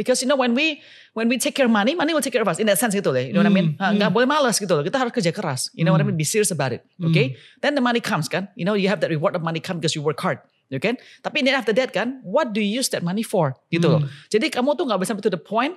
Because 0.00 0.24
you 0.24 0.28
know 0.32 0.40
when 0.40 0.56
we 0.56 0.80
when 1.12 1.28
we 1.28 1.36
take 1.36 1.52
care 1.52 1.68
of 1.68 1.74
money, 1.76 1.92
money 1.92 2.16
will 2.16 2.24
take 2.24 2.32
care 2.32 2.40
of 2.40 2.48
us 2.48 2.56
in 2.56 2.64
that 2.72 2.80
sense 2.80 2.96
gitu 2.96 3.12
loh. 3.12 3.20
You 3.20 3.36
know 3.36 3.44
what 3.44 3.52
I 3.52 3.52
mean? 3.52 3.76
Ha, 3.76 3.92
Nggak 3.92 4.08
hmm. 4.08 4.16
boleh 4.16 4.28
malas 4.32 4.56
gitu 4.56 4.72
loh. 4.72 4.80
Kita 4.80 4.96
harus 4.96 5.12
kerja 5.12 5.28
keras. 5.28 5.68
You 5.76 5.84
know 5.84 5.92
what 5.92 6.00
I 6.00 6.08
mean? 6.08 6.16
Be 6.16 6.24
serious 6.24 6.48
about 6.48 6.72
it. 6.72 6.80
Okay? 6.96 7.36
Then 7.60 7.76
the 7.76 7.84
money 7.84 8.00
comes 8.00 8.32
kan. 8.32 8.48
You 8.56 8.64
know 8.64 8.72
you 8.72 8.88
have 8.88 9.04
that 9.04 9.12
reward 9.12 9.36
of 9.36 9.44
money 9.44 9.60
come 9.60 9.76
because 9.76 9.92
you 9.92 10.00
work 10.00 10.16
hard. 10.24 10.40
You 10.72 10.80
can? 10.80 10.96
Tapi 11.20 11.44
then 11.44 11.52
after 11.52 11.76
that 11.76 11.92
kan, 11.92 12.24
what 12.24 12.56
do 12.56 12.64
you 12.64 12.70
use 12.80 12.88
that 12.96 13.04
money 13.04 13.26
for? 13.26 13.58
Gitu 13.68 13.84
loh. 13.84 14.08
Jadi 14.32 14.48
kamu 14.48 14.80
tuh 14.80 14.88
nggak 14.88 15.04
bisa 15.04 15.12
sampai 15.12 15.26
to 15.28 15.32
the 15.34 15.42
point 15.42 15.76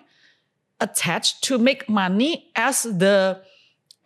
attached 0.79 1.43
to 1.43 1.59
make 1.59 1.89
money 1.91 2.47
as 2.55 2.87
the 2.87 3.43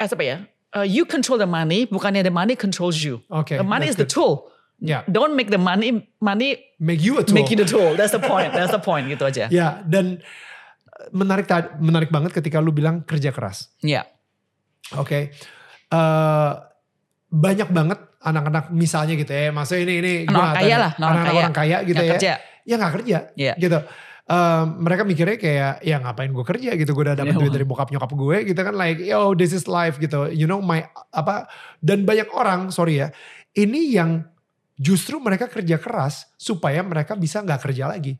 as 0.01 0.09
apa 0.15 0.23
ya? 0.25 0.37
Uh, 0.75 0.87
you 0.87 1.05
control 1.05 1.37
the 1.37 1.47
money, 1.47 1.87
bukannya 1.87 2.23
the 2.23 2.33
money 2.33 2.55
controls 2.55 3.03
you. 3.03 3.21
Oke. 3.29 3.55
the 3.55 3.63
money 3.63 3.87
is 3.87 3.95
that's 3.99 4.09
the 4.09 4.09
tool. 4.09 4.51
Ya, 4.77 5.01
Don't 5.05 5.33
make 5.33 5.49
the 5.49 5.57
money 5.57 6.05
money 6.17 6.61
make 6.77 7.01
you 7.01 7.17
a 7.17 7.25
tool. 7.25 7.33
make 7.33 7.49
you 7.49 7.57
the 7.57 7.65
tool. 7.65 7.97
That's 7.97 8.13
the 8.13 8.21
point. 8.21 8.53
That's 8.53 8.69
the 8.69 8.77
point 8.79 9.09
gitu 9.09 9.25
aja. 9.25 9.49
Ya, 9.49 9.81
dan 9.81 10.21
menarik 11.09 11.45
ta- 11.45 11.73
menarik 11.77 12.07
banget 12.07 12.29
ketika 12.29 12.61
lu 12.61 12.69
bilang 12.69 13.01
kerja 13.01 13.29
keras. 13.29 13.73
Ya. 13.81 14.05
Oke. 14.93 15.33
Eh, 15.87 16.51
banyak 17.27 17.69
banget 17.69 17.99
anak-anak 18.19 18.69
misalnya 18.69 19.15
gitu 19.15 19.29
ya. 19.29 19.49
Maksudnya 19.49 19.83
ini 19.83 19.93
ini 19.97 20.13
Anak 20.25 20.55
kaya 20.55 20.75
lah, 20.77 20.91
anak-anak 20.93 21.25
kaya. 21.25 21.39
orang 21.39 21.53
kaya 21.55 21.77
gitu 21.81 21.95
Nggak 21.95 22.05
ya. 22.05 22.13
kerja. 22.13 22.33
Ya 22.61 22.75
nggak 22.75 22.93
kerja 22.93 23.17
Iya. 23.33 23.53
gitu. 23.57 23.79
Eh, 24.27 24.63
mereka 24.77 25.01
mikirnya 25.01 25.37
kayak 25.37 25.73
ya 25.81 25.97
ngapain 25.97 26.29
gue 26.29 26.45
kerja 26.45 26.69
gitu 26.75 26.91
gue 26.91 27.03
udah 27.03 27.15
dapet 27.15 27.31
Iya. 27.31 27.41
duit 27.41 27.51
dari 27.51 27.63
bokap 27.63 27.87
nyokap 27.87 28.11
gue 28.11 28.37
gitu 28.45 28.59
kan 28.59 28.75
like 28.75 28.99
yo 28.99 29.31
this 29.31 29.49
is 29.49 29.65
life 29.65 29.97
gitu 29.97 30.27
you 30.27 30.43
know 30.43 30.59
my 30.59 30.83
apa 31.09 31.47
dan 31.79 32.03
banyak 32.03 32.27
orang 32.29 32.67
sorry 32.67 32.99
ya 32.99 33.09
ini 33.55 33.87
yang 33.89 34.27
justru 34.77 35.17
mereka 35.17 35.45
kerja 35.45 35.75
keras 35.75 36.29
supaya 36.37 36.79
mereka 36.81 37.13
bisa 37.13 37.41
nggak 37.41 37.61
kerja 37.65 37.89
lagi 37.89 38.15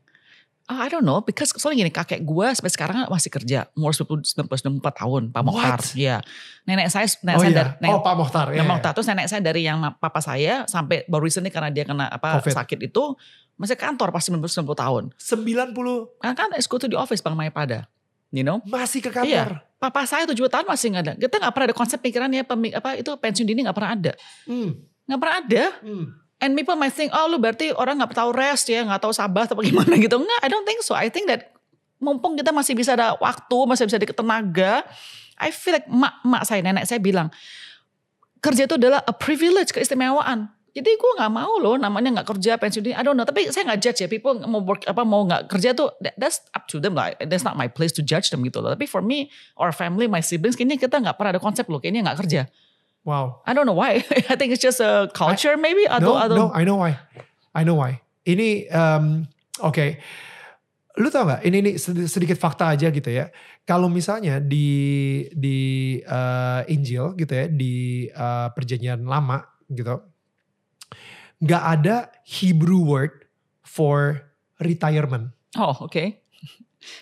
Ah, 0.68 0.84
I 0.84 0.92
don't 0.92 1.00
know, 1.00 1.24
because 1.24 1.48
soalnya 1.56 1.88
gini, 1.88 1.92
kakek 1.96 2.28
gue 2.28 2.46
sampai 2.52 2.68
sekarang 2.68 2.96
masih 3.08 3.32
kerja, 3.32 3.72
umur 3.72 3.96
94 3.96 4.44
tahun, 4.84 5.32
Pak 5.32 5.40
Mokhtar. 5.40 5.80
What? 5.80 5.96
Iya. 5.96 6.20
Nenek 6.68 6.92
saya, 6.92 7.08
nenek 7.24 7.36
oh 7.36 7.40
saya 7.40 7.48
iya 7.48 7.56
dari, 7.56 7.70
nenek, 7.80 7.88
oh 7.96 8.00
Pak 8.04 8.14
Mohtar 8.20 8.46
ya, 8.52 8.60
Nenek 8.60 8.60
ya. 8.60 8.68
Mokhtar. 8.68 8.92
Terus 8.92 9.08
nenek 9.08 9.26
saya 9.32 9.40
dari 9.40 9.64
yang 9.64 9.80
papa 9.96 10.20
saya 10.20 10.68
sampai 10.68 11.08
baru 11.08 11.24
recently 11.24 11.48
karena 11.48 11.72
dia 11.72 11.88
kena 11.88 12.12
apa 12.12 12.44
Covid. 12.44 12.52
sakit 12.52 12.84
itu, 12.84 13.16
masih 13.56 13.80
kantor 13.80 14.12
pas 14.12 14.20
90, 14.20 14.44
90 14.44 14.76
tahun. 14.76 15.02
90 15.16 15.72
Kan 16.20 16.32
kan 16.36 16.48
to 16.52 16.84
the 16.84 17.00
office 17.00 17.24
Bang 17.24 17.32
Mayapada. 17.32 17.88
You 18.28 18.44
know? 18.44 18.60
masih 18.68 19.00
ke 19.00 19.08
Iya. 19.08 19.48
kantor 19.48 19.64
Papa 19.80 20.04
saya 20.04 20.28
7 20.28 20.36
tahun 20.36 20.68
masih 20.68 20.86
nggak 20.92 21.04
ada. 21.08 21.12
Kita 21.16 21.34
nggak 21.48 21.52
pernah 21.56 21.66
ada 21.72 21.76
konsep 21.80 21.96
pikirannya 21.96 22.44
apa 22.76 23.00
itu 23.00 23.08
pensiun 23.08 23.48
dini 23.48 23.64
nggak 23.64 23.72
pernah 23.72 23.96
ada. 23.96 24.12
Hmm, 24.44 24.76
Nggak 25.08 25.16
pernah 25.24 25.36
ada. 25.40 25.64
hmm. 25.80 26.27
And 26.38 26.54
people 26.54 26.78
might 26.78 26.94
think, 26.94 27.10
oh 27.10 27.26
lu 27.26 27.42
berarti 27.42 27.74
orang 27.74 27.98
nggak 27.98 28.14
tahu 28.14 28.30
rest 28.30 28.70
ya, 28.70 28.86
nggak 28.86 29.02
tahu 29.02 29.10
sabar 29.10 29.50
atau 29.50 29.58
bagaimana 29.58 29.98
gitu. 29.98 30.22
Enggak, 30.22 30.40
I 30.42 30.48
don't 30.48 30.62
think 30.62 30.86
so. 30.86 30.94
I 30.94 31.10
think 31.10 31.26
that 31.26 31.50
mumpung 31.98 32.38
kita 32.38 32.54
masih 32.54 32.78
bisa 32.78 32.94
ada 32.94 33.18
waktu, 33.18 33.58
masih 33.66 33.90
bisa 33.90 33.98
ada 33.98 34.06
tenaga, 34.06 34.86
I 35.38 35.50
feel 35.50 35.74
like 35.74 35.90
mak, 35.90 36.22
mak 36.22 36.46
saya, 36.46 36.62
nenek 36.62 36.86
saya 36.86 37.02
bilang, 37.02 37.30
kerja 38.38 38.70
itu 38.70 38.78
adalah 38.78 39.02
a 39.02 39.14
privilege, 39.14 39.74
keistimewaan. 39.74 40.50
Jadi 40.78 40.94
gue 40.94 41.12
nggak 41.18 41.32
mau 41.32 41.58
loh 41.58 41.74
namanya 41.74 42.22
nggak 42.22 42.38
kerja 42.38 42.54
pensiun 42.54 42.82
dini. 42.86 42.94
I 42.94 43.02
don't 43.02 43.18
know. 43.18 43.26
Tapi 43.26 43.50
saya 43.50 43.66
nggak 43.66 43.82
judge 43.82 43.98
ya. 43.98 44.06
People 44.06 44.38
mau 44.46 44.62
work 44.62 44.86
apa 44.86 45.02
mau 45.02 45.26
nggak 45.26 45.50
kerja 45.50 45.74
tuh 45.74 45.90
that- 45.98 46.14
that's 46.14 46.38
up 46.54 46.70
to 46.70 46.78
them 46.78 46.94
lah. 46.94 47.18
That's 47.18 47.42
not 47.42 47.58
my 47.58 47.66
place 47.66 47.90
to 47.98 48.02
judge 48.04 48.30
them 48.30 48.46
gitu 48.46 48.62
loh. 48.62 48.78
Tapi 48.78 48.86
for 48.86 49.02
me, 49.02 49.26
our 49.58 49.74
family, 49.74 50.06
my 50.06 50.22
siblings, 50.22 50.54
kayaknya 50.54 50.78
kita 50.78 51.02
nggak 51.02 51.18
pernah 51.18 51.34
ada 51.34 51.42
konsep 51.42 51.66
loh. 51.66 51.82
Kayaknya 51.82 52.06
nggak 52.06 52.18
kerja. 52.22 52.40
Wow. 53.08 53.40
I 53.48 53.56
don't 53.56 53.64
know 53.64 53.72
why. 53.72 54.04
I 54.30 54.36
think 54.36 54.52
it's 54.52 54.60
just 54.60 54.84
a 54.84 55.08
culture 55.16 55.56
maybe? 55.56 55.88
Atau 55.88 56.12
no 56.12 56.20
atau 56.20 56.36
no 56.36 56.46
I 56.52 56.68
know 56.68 56.76
why. 56.76 57.00
I 57.56 57.64
know 57.64 57.80
why. 57.80 58.04
Ini 58.28 58.68
um, 58.68 59.24
oke 59.64 59.96
lu 60.98 61.14
tau 61.14 61.30
gak 61.30 61.46
ini 61.46 61.62
ini 61.62 61.72
sedi- 61.78 62.10
sedikit 62.10 62.36
fakta 62.36 62.76
aja 62.76 62.92
gitu 62.92 63.08
ya. 63.08 63.32
Kalau 63.64 63.88
misalnya 63.88 64.42
di 64.42 65.24
di 65.32 65.58
uh, 66.04 66.66
Injil 66.68 67.16
gitu 67.16 67.32
ya 67.32 67.46
di 67.48 68.06
uh, 68.12 68.52
perjanjian 68.52 69.06
lama 69.08 69.46
gitu 69.72 70.04
nggak 71.38 71.64
ada 71.78 72.10
Hebrew 72.26 72.82
word 72.82 73.30
for 73.62 74.26
retirement. 74.58 75.30
Oh 75.54 75.86
oke 75.86 76.18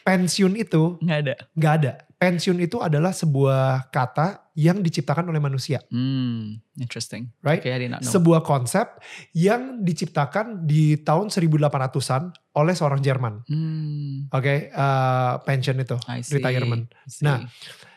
pensiun 0.05 0.57
itu 0.57 0.97
nggak 1.01 1.19
ada. 1.25 1.35
nggak 1.57 1.73
ada 1.83 1.93
pensiun 2.17 2.57
itu 2.59 2.81
adalah 2.81 3.13
sebuah 3.13 3.93
kata 3.93 4.49
yang 4.57 4.81
diciptakan 4.81 5.29
oleh 5.29 5.37
manusia 5.37 5.85
Hmm, 5.89 6.57
interesting. 6.75 7.29
right 7.41 7.61
Okay, 7.61 7.77
I 7.77 7.79
did 7.79 7.93
not 7.93 8.01
know. 8.01 8.09
sebuah 8.09 8.41
konsep 8.41 8.89
yang 9.37 9.85
diciptakan 9.85 10.65
di 10.65 10.97
tahun 10.99 11.29
1800-an 11.29 12.33
oleh 12.57 12.73
seorang 12.73 13.05
Jerman. 13.05 13.45
Hmm, 13.45 14.33
Oke, 14.33 14.73
eh, 14.73 15.33
pension 15.45 15.77
itu, 15.77 16.01
I 16.09 16.25
see. 16.25 16.41
retirement. 16.41 16.89
I 16.89 17.09
see. 17.13 17.25
Nah, 17.25 17.45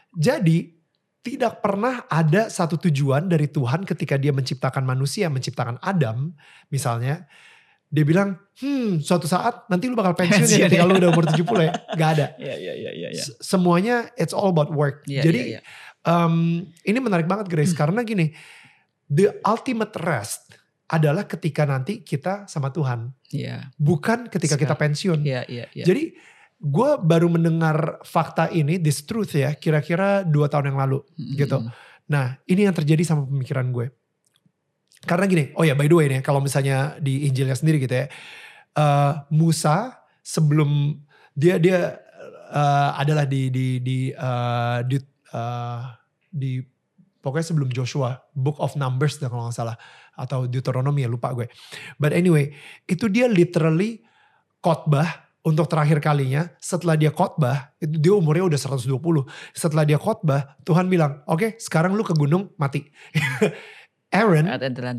Jadi 0.09 0.75
tidak 1.19 1.61
pernah 1.61 2.09
ada 2.09 2.49
satu 2.49 2.81
tujuan 2.81 3.29
dari 3.29 3.45
Tuhan 3.45 3.85
ketika 3.85 4.17
dia 4.17 4.33
menciptakan 4.33 4.83
manusia, 4.83 5.29
menciptakan 5.29 5.77
Adam 5.79 6.33
misalnya. 6.67 7.23
Dia 7.89 8.05
bilang, 8.05 8.37
hmm 8.61 9.01
suatu 9.01 9.25
saat 9.25 9.65
nanti 9.65 9.89
lu 9.89 9.97
bakal 9.97 10.13
pensiun 10.13 10.45
ya 10.45 10.69
ketika 10.69 10.85
ya. 10.85 10.89
lu 10.89 11.01
udah 11.01 11.09
umur 11.09 11.25
70 11.25 11.41
ya. 11.65 11.73
Gak 11.97 12.09
ada. 12.13 12.25
Iya, 12.37 12.55
iya, 12.55 12.73
iya, 12.77 12.91
iya. 12.93 13.09
iya. 13.17 13.23
Semuanya 13.41 14.13
it's 14.13 14.29
all 14.29 14.53
about 14.53 14.69
work. 14.69 15.01
Iya, 15.09 15.25
Jadi 15.25 15.57
iya, 15.57 15.59
iya. 15.59 15.61
em, 16.05 16.33
ini 16.85 16.99
menarik 17.01 17.25
banget 17.25 17.49
Grace 17.49 17.73
karena 17.73 18.05
gini, 18.05 18.29
the 19.05 19.41
ultimate 19.41 19.93
rest 19.97 20.53
adalah 20.85 21.25
ketika 21.25 21.65
nanti 21.65 22.01
kita 22.01 22.45
sama 22.45 22.69
Tuhan, 22.69 23.13
Iya, 23.29 23.69
bukan 23.77 24.25
ketika 24.25 24.57
kita 24.57 24.73
pensiun. 24.73 25.21
iya, 25.21 25.45
iya, 25.45 25.65
iya. 25.69 25.85
Jadi 25.85 26.13
gue 26.57 26.89
baru 26.99 27.29
mendengar 27.29 28.01
fakta 28.01 28.49
ini, 28.49 28.77
this 28.77 29.01
truth 29.01 29.33
ya, 29.33 29.53
kira-kira 29.53 30.21
dua 30.21 30.45
tahun 30.45 30.73
yang 30.73 30.79
lalu 30.81 31.01
Mm, 31.13 31.33
gitu. 31.37 31.57
mm, 31.61 31.69
Nah 32.09 32.41
ini 32.45 32.65
yang 32.65 32.73
terjadi 32.73 33.05
sama 33.05 33.25
pemikiran 33.25 33.69
gue. 33.69 33.93
Karena 35.07 35.25
gini, 35.31 35.55
oh 35.55 35.63
ya 35.63 35.75
by 35.79 35.87
the 35.87 35.95
way 35.95 36.07
nih, 36.11 36.21
kalau 36.23 36.43
misalnya 36.43 36.99
di 36.99 37.27
Injilnya 37.27 37.55
sendiri 37.55 37.79
gitu 37.79 37.95
ya, 37.95 38.05
eh, 38.75 39.13
Musa 39.31 40.03
sebelum 40.19 40.99
dia 41.33 41.55
dia 41.55 41.99
eh, 42.51 42.89
adalah 42.99 43.23
di 43.23 43.47
di 43.47 43.79
di 43.79 44.11
eh, 44.11 44.79
di, 44.83 44.97
eh, 45.33 45.81
di 46.29 46.51
pokoknya 47.23 47.47
sebelum 47.55 47.69
Joshua, 47.71 48.19
Book 48.35 48.59
of 48.59 48.75
Numbers 48.75 49.19
kalau 49.19 49.47
nggak 49.47 49.55
salah 49.55 49.77
atau 50.19 50.47
Deuteronomy 50.51 51.07
ya 51.07 51.09
lupa 51.11 51.31
gue. 51.31 51.47
But 51.95 52.11
anyway, 52.11 52.51
itu 52.83 53.07
dia 53.07 53.31
literally 53.31 54.03
khotbah 54.59 55.29
untuk 55.39 55.71
terakhir 55.71 56.03
kalinya 56.03 56.51
setelah 56.59 56.99
dia 56.99 57.15
khotbah, 57.15 57.71
itu 57.79 57.95
dia 57.95 58.11
umurnya 58.11 58.43
udah 58.51 58.59
120. 58.59 59.23
Setelah 59.55 59.87
dia 59.87 59.95
khotbah, 59.95 60.59
Tuhan 60.67 60.91
bilang, 60.91 61.23
"Oke, 61.31 61.55
sekarang 61.55 61.95
lu 61.95 62.03
ke 62.03 62.11
gunung 62.11 62.51
mati." 62.59 62.83
Aaron, 64.09 64.45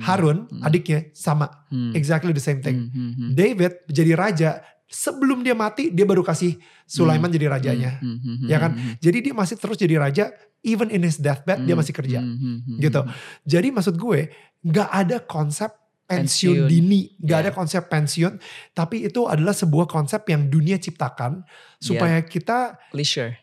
Harun, 0.01 0.39
Hmm. 0.47 0.63
adiknya 0.63 1.11
sama, 1.13 1.67
Hmm. 1.67 1.91
exactly 1.93 2.31
the 2.31 2.39
same 2.39 2.59
thing. 2.59 2.87
Hmm, 2.87 2.91
hmm, 2.91 3.13
hmm. 3.13 3.31
David 3.33 3.73
jadi 3.87 4.15
raja, 4.15 4.51
sebelum 4.87 5.41
dia 5.41 5.53
mati 5.53 5.91
dia 5.91 6.03
baru 6.03 6.21
kasih 6.21 6.55
Sulaiman 6.85 7.27
jadi 7.27 7.47
rajanya. 7.49 7.99
Hmm, 7.99 8.17
hmm, 8.17 8.37
hmm, 8.37 8.49
Ya 8.49 8.59
kan? 8.59 8.73
hmm, 8.73 8.83
hmm. 8.85 8.95
Jadi 8.99 9.19
dia 9.21 9.35
masih 9.35 9.57
terus 9.57 9.75
jadi 9.77 9.99
raja, 9.99 10.31
even 10.61 10.89
in 10.89 11.01
his 11.01 11.17
deathbed 11.17 11.59
dia 11.61 11.75
Hmm, 11.75 11.81
masih 11.81 11.91
kerja. 11.93 12.19
hmm, 12.19 12.37
hmm, 12.37 12.59
hmm, 12.61 12.79
Gitu. 12.79 13.01
hmm. 13.01 13.11
Jadi 13.45 13.69
maksud 13.69 13.95
gue 13.97 14.21
nggak 14.61 14.89
ada 14.89 15.17
konsep 15.21 15.71
pensiun, 16.07 16.67
Pensiun. 16.67 16.67
dini, 16.67 17.01
nggak 17.17 17.35
Yeah. 17.37 17.47
ada 17.47 17.53
konsep 17.53 17.83
pensiun, 17.87 18.35
tapi 18.73 19.05
itu 19.05 19.25
adalah 19.25 19.51
sebuah 19.53 19.87
konsep 19.87 20.27
yang 20.27 20.47
dunia 20.47 20.75
ciptakan 20.77 21.47
supaya 21.77 22.19
kita 22.21 22.75
Leisure. 22.91 23.39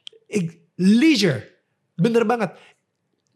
leisure, 0.77 1.41
bener 1.95 2.23
banget. 2.23 2.51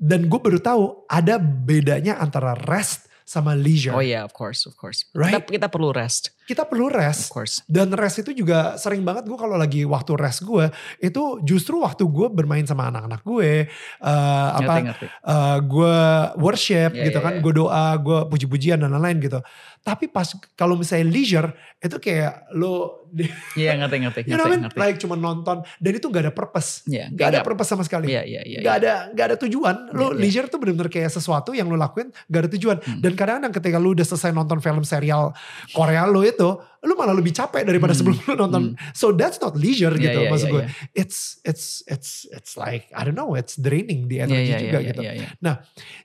Dan 0.02 0.26
gue 0.26 0.40
baru 0.42 0.58
tahu 0.58 1.06
ada 1.06 1.38
bedanya 1.38 2.18
antara 2.18 2.58
rest 2.58 3.06
sama 3.22 3.54
leisure. 3.54 3.96
Oh 3.96 4.04
yeah, 4.04 4.26
of 4.26 4.34
course, 4.34 4.66
of 4.66 4.74
course. 4.74 5.08
Right? 5.14 5.32
Kita, 5.32 5.46
kita 5.48 5.68
perlu 5.70 5.94
rest, 5.94 6.36
Kita 6.44 6.68
perlu 6.68 6.92
of 6.92 6.98
rest. 6.98 7.32
course. 7.32 7.64
Dan 7.64 7.96
rest 7.96 8.20
itu 8.20 8.36
juga 8.36 8.76
sering 8.76 9.08
banget 9.08 9.24
gue 9.24 9.40
kalau 9.40 9.56
lagi 9.56 9.88
waktu 9.88 10.20
rest 10.20 10.44
gue 10.44 10.68
itu 11.00 11.40
justru 11.48 11.80
waktu 11.80 12.04
gue 12.04 12.28
bermain 12.28 12.66
sama 12.66 12.92
anak-anak 12.92 13.24
gue, 13.24 13.72
apa 14.04 14.60
Ngerti, 14.60 14.84
ngerti. 14.84 15.06
eh, 15.08 15.58
gue 15.64 15.98
worship 16.38 16.92
Iya, 16.92 17.04
gitu 17.08 17.20
iya, 17.22 17.24
kan, 17.24 17.34
iya. 17.38 17.42
gue 17.46 17.54
doa, 17.56 17.86
gue 17.96 18.20
puji-pujian 18.28 18.84
dan 18.84 18.92
lain-lain 18.92 19.24
gitu. 19.24 19.40
Tapi 19.82 20.06
pas 20.08 20.30
kalau 20.54 20.78
misalnya 20.78 21.10
leisure 21.10 21.50
itu 21.82 21.98
kayak 21.98 22.54
lo, 22.54 23.02
Iya 23.58 23.74
ngerti, 23.82 23.98
ngerti, 23.98 24.20
you 24.30 24.38
know 24.38 24.46
ngerti, 24.46 24.46
what 24.46 24.46
I 24.46 24.54
mean? 24.54 24.62
ngerti. 24.70 24.78
like 24.78 24.98
cuma 25.02 25.16
nonton 25.18 25.58
dan 25.82 25.92
itu 25.98 26.06
gak 26.08 26.24
ada 26.30 26.34
purpose, 26.34 26.86
Iya, 26.86 27.10
gak 27.12 27.28
ada 27.34 27.40
purpose 27.42 27.70
sama 27.74 27.82
sekali. 27.82 28.14
Iya, 28.14 28.22
iya, 28.24 28.42
iya. 28.46 28.60
Gak 28.62 28.76
ada 28.86 28.94
gak 29.12 29.26
ada 29.34 29.38
tujuan. 29.42 29.90
Lo 29.92 30.14
Iya, 30.14 30.14
iya. 30.14 30.22
leisure 30.22 30.48
tuh 30.48 30.62
bener-bener 30.62 30.88
kayak 30.88 31.10
sesuatu 31.10 31.52
yang 31.58 31.66
lo 31.66 31.76
lakuin 31.76 32.14
gak 32.30 32.42
ada 32.46 32.50
tujuan. 32.54 32.78
Hmm. 32.78 33.02
Dan 33.02 33.18
kadang-kadang 33.18 33.54
ketika 33.58 33.78
lo 33.82 33.90
udah 33.92 34.06
selesai 34.06 34.30
nonton 34.32 34.62
film 34.62 34.86
serial 34.86 35.34
Korea 35.74 36.06
lo 36.06 36.22
itu, 36.22 36.50
lo 36.82 36.98
malah 36.98 37.14
lebih 37.14 37.30
capek 37.30 37.62
daripada 37.62 37.94
Hmm. 37.94 38.00
sebelum 38.02 38.18
lo 38.26 38.34
nonton. 38.36 38.64
So 38.92 39.14
that's 39.14 39.38
not 39.38 39.54
leisure 39.54 39.94
Iya, 39.94 40.02
gitu 40.02 40.20
iya, 40.26 40.30
maksud 40.30 40.48
iya, 40.50 40.54
gue. 40.54 40.64
iya. 40.66 40.70
It's 40.98 41.18
it's 41.46 41.66
it's 41.86 42.26
it's 42.34 42.58
like 42.58 42.90
I 42.92 43.06
don't 43.06 43.14
know, 43.14 43.38
it's 43.38 43.54
draining 43.54 44.10
the 44.10 44.26
energy 44.26 44.50
iya, 44.50 44.58
juga 44.58 44.80
iya, 44.82 44.90
gitu. 44.90 45.02
iya, 45.02 45.12
iya. 45.16 45.54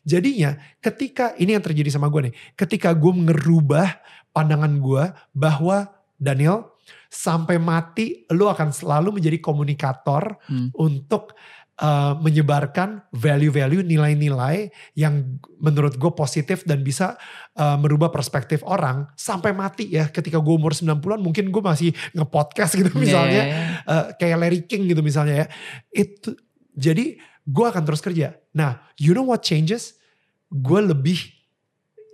Jadinya 0.04 0.50
ketika 0.78 1.32
ini 1.36 1.56
yang 1.56 1.64
terjadi 1.64 1.88
sama 1.90 2.06
gue 2.06 2.28
nih, 2.28 2.34
ketika 2.54 2.92
gue 2.92 3.08
ngerubah 3.08 3.88
pandangan 4.30 4.76
gue 4.76 5.04
bahwa 5.32 5.88
Daniel 6.16 6.76
sampai 7.08 7.56
mati 7.56 8.28
lo 8.28 8.48
akan 8.48 8.68
selalu 8.68 9.16
menjadi 9.16 9.40
komunikator 9.40 10.36
Hmm. 10.44 10.68
untuk 10.76 11.32
uh, 11.80 12.16
menyebarkan 12.20 13.04
value-value, 13.12 13.84
nilai-nilai 13.84 14.72
yang 14.96 15.40
menurut 15.60 15.96
gue 15.96 16.12
positif 16.12 16.64
dan 16.64 16.80
bisa 16.80 17.16
uh, 17.56 17.76
merubah 17.76 18.08
perspektif 18.08 18.64
orang 18.64 19.08
sampai 19.16 19.52
mati 19.52 19.88
ya. 19.92 20.08
Ketika 20.08 20.40
gue 20.40 20.54
umur 20.56 20.72
90-an 20.72 21.20
mungkin 21.20 21.52
gue 21.52 21.62
masih 21.62 21.90
nge-podcast 22.16 22.72
gitu 22.80 22.90
misalnya. 22.96 23.42
Yeah, 23.44 23.46
yeah, 23.48 23.68
yeah. 23.84 23.92
Uh, 23.92 24.04
kayak 24.16 24.36
Larry 24.40 24.60
King 24.64 24.88
gitu 24.88 25.00
misalnya 25.04 25.44
ya. 25.44 25.46
Itu 25.92 26.36
jadi 26.76 27.20
gue 27.46 27.66
akan 27.66 27.82
terus 27.86 28.02
kerja. 28.02 28.36
Nah, 28.56 28.82
you 28.96 29.12
know 29.14 29.24
what 29.24 29.44
changes? 29.44 29.96
Gue 30.50 30.82
lebih 30.82 31.36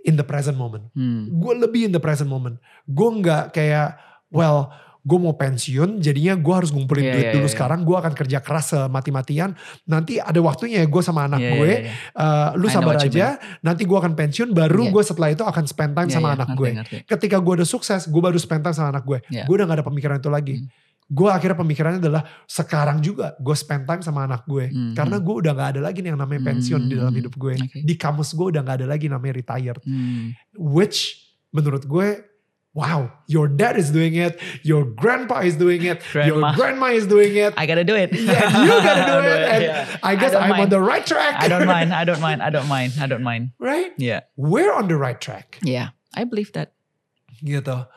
in 0.03 0.19
the 0.19 0.25
present 0.25 0.59
moment. 0.59 0.91
Hmm. 0.93 1.31
Gue 1.31 1.53
lebih 1.57 1.87
in 1.89 1.93
the 1.95 2.03
present 2.03 2.27
moment. 2.27 2.59
Gue 2.85 3.09
nggak 3.23 3.55
kayak, 3.55 3.95
well, 4.29 4.69
gue 5.03 5.19
mau 5.19 5.35
pensiun, 5.35 5.99
jadinya 5.99 6.39
gue 6.39 6.53
harus 6.55 6.71
ngumpulin 6.71 7.03
Yeah, 7.03 7.13
duit 7.13 7.25
yeah, 7.27 7.35
dulu 7.35 7.43
yeah. 7.43 7.53
sekarang. 7.53 7.83
Gue 7.83 7.99
akan 7.99 8.13
kerja 8.15 8.39
keras 8.39 8.71
mati-matian. 8.87 9.51
Nanti 9.83 10.15
ada 10.15 10.39
waktunya 10.39 10.79
ya 10.79 10.87
gue 10.87 11.03
sama 11.03 11.27
anak 11.27 11.43
Yeah, 11.43 11.53
gue. 11.53 11.67
yeah, 11.67 11.81
yeah. 12.15 12.23
eh, 12.23 12.49
lu 12.55 12.67
I 12.67 12.71
sabar 12.71 12.95
aja. 12.95 13.35
Nanti 13.59 13.83
gue 13.83 13.97
akan 13.99 14.15
pensiun. 14.15 14.55
Baru 14.55 14.87
Yeah. 14.87 14.95
gue 14.95 15.03
setelah 15.03 15.29
itu 15.29 15.43
akan 15.43 15.63
spend 15.67 15.91
time 15.91 16.07
Yeah, 16.07 16.15
sama 16.15 16.27
yeah, 16.31 16.37
anak 16.39 16.47
ngerti, 16.47 16.59
gue. 16.63 16.69
ngerti. 16.79 16.95
Ketika 17.03 17.37
gue 17.43 17.53
udah 17.59 17.67
sukses, 17.67 18.07
gue 18.07 18.21
baru 18.23 18.39
spend 18.39 18.63
time 18.63 18.71
sama 18.71 18.95
anak 18.95 19.03
gue. 19.03 19.19
Yeah. 19.27 19.43
Gue 19.43 19.59
udah 19.59 19.67
gak 19.67 19.77
ada 19.83 19.85
pemikiran 19.85 20.15
itu 20.17 20.31
lagi. 20.31 20.55
Hmm. 20.63 20.71
Gue 21.03 21.27
akhirnya 21.27 21.57
pemikirannya 21.59 21.99
adalah 21.99 22.23
sekarang 22.47 23.03
juga 23.03 23.35
gue 23.35 23.53
spend 23.53 23.83
time 23.83 23.99
sama 23.99 24.23
anak 24.23 24.47
gue. 24.47 24.71
Hmm, 24.71 24.95
Karena 24.95 25.19
gue 25.19 25.35
udah 25.35 25.51
gak 25.51 25.69
ada 25.75 25.81
lagi 25.83 25.99
nih 25.99 26.15
yang 26.15 26.21
namanya 26.23 26.47
pensiun 26.47 26.81
di 26.87 26.95
dalam 26.95 27.11
Hmm, 27.11 27.19
hidup 27.19 27.35
gue. 27.35 27.53
oke. 27.59 27.79
Di 27.83 27.95
kamus 27.99 28.31
gue 28.31 28.55
udah 28.55 28.61
gak 28.63 28.77
ada 28.79 28.87
lagi 28.87 29.11
namanya 29.11 29.35
retired. 29.35 29.83
Hmm. 29.83 30.31
Which 30.55 31.19
menurut 31.51 31.83
gue, 31.83 32.23
wow, 32.73 33.11
your 33.27 33.47
dad 33.47 33.77
is 33.77 33.91
doing 33.91 34.15
it, 34.15 34.39
your 34.63 34.83
grandpa 34.83 35.39
is 35.41 35.55
doing 35.55 35.83
it, 35.83 36.01
your 36.13 36.41
Grandma. 36.41 36.55
grandma 36.55 36.87
is 36.87 37.05
doing 37.05 37.35
it. 37.35 37.53
I 37.55 37.65
gotta 37.65 37.83
do 37.83 37.95
it. 37.95 38.11
Yeah, 38.13 38.49
you 38.65 38.67
gotta 38.81 39.05
do 39.11 39.27
it. 39.29 39.41
And 39.45 39.63
yeah. 39.63 39.97
I 40.01 40.15
guess 40.15 40.31
don't 40.33 40.43
I'm 40.43 40.59
on 40.59 40.69
the 40.69 40.81
right 40.81 41.05
track. 41.05 41.35
I 41.37 41.47
don't 41.47 41.67
mind. 41.67 41.93
I 42.01 42.03
don't 42.03 42.19
mind. 42.19 42.41
I 42.41 42.49
don't 42.49 42.67
mind. 42.67 42.93
I 42.99 43.05
don't 43.07 43.23
mind. 43.23 43.51
right? 43.59 43.93
Yeah. 43.97 44.21
We're 44.35 44.73
on 44.73 44.87
the 44.87 44.97
right 44.97 45.19
track. 45.21 45.59
Yeah. 45.61 45.89
I 46.15 46.23
believe 46.25 46.51
that. 46.53 46.73
Gitu. 47.43 47.87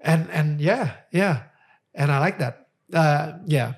And 0.00 0.28
and 0.30 0.60
yeah, 0.60 1.04
yeah. 1.12 1.48
And 1.94 2.10
I 2.10 2.18
like 2.18 2.38
that. 2.38 2.68
Uh, 2.92 3.38
yeah. 3.46 3.74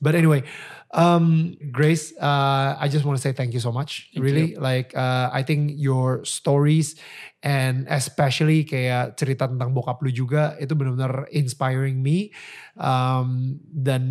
But 0.00 0.14
anyway, 0.14 0.44
um, 0.92 1.56
Grace, 1.72 2.12
uh, 2.16 2.76
I 2.78 2.88
just 2.88 3.04
want 3.04 3.18
to 3.18 3.22
say 3.22 3.32
thank 3.32 3.52
you 3.52 3.60
so 3.60 3.72
much. 3.72 4.08
Thank 4.14 4.24
really, 4.24 4.54
like 4.54 4.96
uh, 4.96 5.28
I 5.32 5.42
think 5.42 5.72
your 5.76 6.24
stories 6.24 6.94
and 7.42 7.86
especially 7.86 8.66
kayak 8.66 9.14
cerita 9.14 9.46
tentang 9.46 9.70
bokap 9.70 10.02
lu 10.02 10.10
juga 10.10 10.58
itu 10.58 10.74
benar-benar 10.74 11.30
inspiring 11.30 12.02
me. 12.02 12.34
Um, 12.74 13.62
dan 13.70 14.02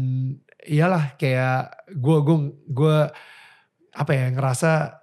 iyalah 0.64 1.16
kayak 1.20 1.92
gue 1.96 2.18
gue 2.24 2.38
gue 2.72 2.98
apa 3.98 4.12
ya 4.14 4.26
ngerasa 4.32 5.00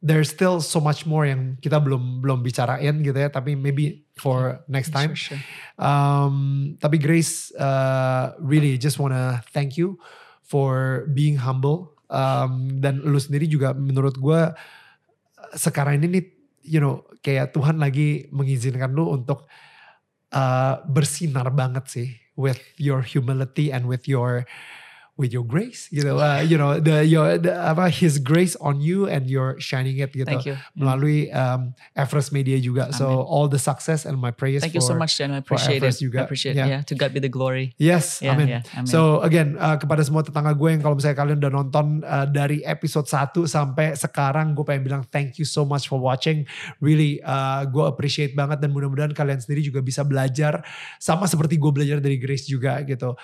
there's 0.00 0.32
still 0.32 0.64
so 0.64 0.80
much 0.80 1.04
more 1.04 1.28
yang 1.28 1.60
kita 1.60 1.76
belum 1.76 2.24
belum 2.24 2.40
bicarain 2.40 3.04
gitu 3.04 3.16
ya 3.16 3.28
tapi 3.28 3.52
maybe 3.52 4.08
for 4.16 4.64
next 4.64 4.92
time 4.96 5.12
Sure, 5.12 5.36
sure. 5.36 5.42
um, 5.76 6.72
tapi 6.80 6.96
Grace 6.96 7.52
uh, 7.60 8.32
really 8.40 8.80
just 8.80 8.96
wanna 8.96 9.44
thank 9.52 9.76
you 9.76 10.00
for 10.44 11.04
being 11.12 11.36
humble 11.36 11.96
um, 12.08 12.80
dan 12.80 13.00
lu 13.04 13.20
sendiri 13.20 13.44
juga 13.44 13.76
menurut 13.76 14.16
gue 14.16 14.40
sekarang 15.56 16.00
ini 16.00 16.06
nih 16.20 16.24
you 16.64 16.78
know 16.78 17.04
kayak 17.20 17.52
Tuhan 17.52 17.80
lagi 17.80 18.28
mengizinkan 18.32 18.92
lu 18.92 19.12
untuk 19.12 19.48
uh, 20.32 20.74
bersinar 20.88 21.50
banget 21.52 21.84
sih 21.88 22.08
with 22.38 22.60
your 22.80 23.04
humility 23.04 23.68
and 23.68 23.84
with 23.84 24.08
your 24.08 24.48
with 25.20 25.30
your 25.30 25.44
grace 25.44 25.86
gitu 25.92 26.16
uh, 26.16 26.40
you 26.40 26.56
know 26.56 26.80
the 26.80 27.04
your 27.04 27.36
the, 27.36 27.52
apa 27.52 27.92
his 27.92 28.16
grace 28.16 28.56
on 28.58 28.80
you 28.80 29.04
and 29.04 29.28
you're 29.28 29.60
shining 29.60 30.00
it 30.00 30.08
gitu 30.10 30.24
Thank 30.24 30.48
you. 30.48 30.56
melalui 30.72 31.28
um, 31.30 31.76
Everest 31.92 32.32
Media 32.32 32.56
juga 32.56 32.88
so 32.90 33.20
Amin. 33.20 33.28
all 33.28 33.46
the 33.46 33.60
success 33.60 34.08
and 34.08 34.16
my 34.16 34.32
prayers 34.32 34.64
Thank 34.64 34.72
you 34.72 34.80
for 34.80 34.96
so 34.96 34.98
much, 34.98 35.20
Jen. 35.20 35.30
I 35.30 35.44
appreciate 35.44 35.78
Everest 35.78 36.00
it. 36.00 36.08
juga. 36.08 36.18
I 36.18 36.24
appreciate 36.24 36.54
Yeah. 36.56 36.66
Yeah. 36.66 36.82
To 36.88 36.94
God 36.96 37.12
be 37.12 37.20
the 37.20 37.28
glory. 37.28 37.76
Yes, 37.76 38.18
Yeah, 38.18 38.32
amin. 38.32 38.48
yeah, 38.48 38.62
amin. 38.74 38.88
So 38.88 39.20
again, 39.20 39.58
uh, 39.60 39.76
kepada 39.76 40.00
semua 40.00 40.24
tetangga 40.24 40.56
gue 40.56 40.68
yang 40.72 40.80
kalau 40.80 40.96
misalnya 40.96 41.18
kalian 41.18 41.38
udah 41.38 41.52
nonton 41.52 41.86
uh, 42.02 42.24
dari 42.24 42.64
episode 42.64 43.04
1 43.04 43.44
sampai 43.44 43.92
sekarang, 43.92 44.56
gue 44.56 44.64
pengen 44.64 44.82
bilang 44.86 45.02
thank 45.12 45.36
you 45.36 45.44
so 45.46 45.62
much 45.62 45.86
for 45.86 46.00
watching. 46.00 46.46
Really, 46.78 47.18
uh, 47.20 47.66
gue 47.66 47.84
appreciate 47.84 48.32
banget 48.32 48.62
dan 48.62 48.70
mudah-mudahan 48.72 49.12
kalian 49.12 49.42
sendiri 49.42 49.60
juga 49.60 49.82
bisa 49.82 50.00
belajar 50.02 50.62
sama 50.96 51.26
seperti 51.26 51.58
gue 51.58 51.70
belajar 51.70 51.98
dari 51.98 52.16
Grace 52.16 52.46
juga 52.46 52.80
gitu. 52.86 53.18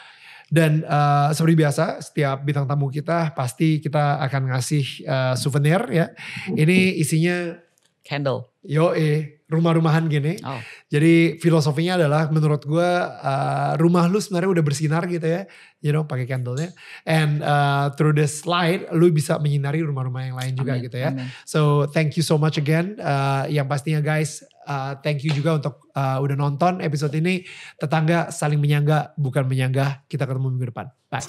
Dan 0.46 0.86
uh, 0.86 1.34
seperti 1.34 1.54
biasa, 1.58 1.84
setiap 1.98 2.46
bintang 2.46 2.70
tamu 2.70 2.86
kita 2.86 3.34
pasti 3.34 3.82
kita 3.82 4.22
akan 4.22 4.54
ngasih 4.54 4.84
uh, 5.06 5.34
souvenir 5.34 5.82
ya. 5.90 6.06
Ini 6.54 6.96
isinya 7.02 7.58
Candle. 8.06 8.46
yo 8.62 8.94
eh 8.94 9.42
rumah-rumahan 9.46 10.10
gini. 10.10 10.38
Oh. 10.42 10.58
Jadi 10.90 11.38
filosofinya 11.38 11.94
adalah 11.98 12.26
menurut 12.30 12.66
gue 12.66 12.90
uh, 13.22 13.78
rumah 13.78 14.10
lu 14.10 14.18
sebenarnya 14.18 14.58
udah 14.58 14.64
bersinar 14.66 15.06
gitu 15.06 15.22
ya, 15.22 15.46
you 15.78 15.94
know 15.94 16.02
pakai 16.02 16.26
candle-nya. 16.26 16.74
And 17.06 17.46
uh, 17.46 17.94
through 17.94 18.18
this 18.18 18.42
light, 18.42 18.90
lu 18.90 19.10
bisa 19.14 19.38
menyinari 19.38 19.86
rumah-rumah 19.86 20.22
yang 20.26 20.36
lain 20.38 20.52
juga 20.58 20.74
Amin, 20.74 20.86
gitu 20.90 20.98
ya. 20.98 21.14
amin. 21.14 21.30
So 21.46 21.86
thank 21.90 22.18
you 22.18 22.26
so 22.26 22.38
much 22.38 22.58
again. 22.58 22.98
Uh, 22.98 23.46
yang 23.46 23.70
pastinya 23.70 24.02
guys, 24.02 24.42
uh, 24.66 24.98
thank 25.00 25.22
you 25.22 25.30
juga 25.32 25.62
untuk 25.62 25.88
uh, 25.94 26.18
udah 26.20 26.36
nonton 26.36 26.82
episode 26.82 27.14
ini. 27.14 27.46
Tetangga 27.78 28.34
saling 28.34 28.58
menyangga, 28.58 29.14
bukan 29.16 29.46
menyanggah. 29.46 30.04
Kita 30.10 30.26
ketemu 30.26 30.52
minggu 30.52 30.74
depan. 30.74 30.86
Bye. 31.08 31.24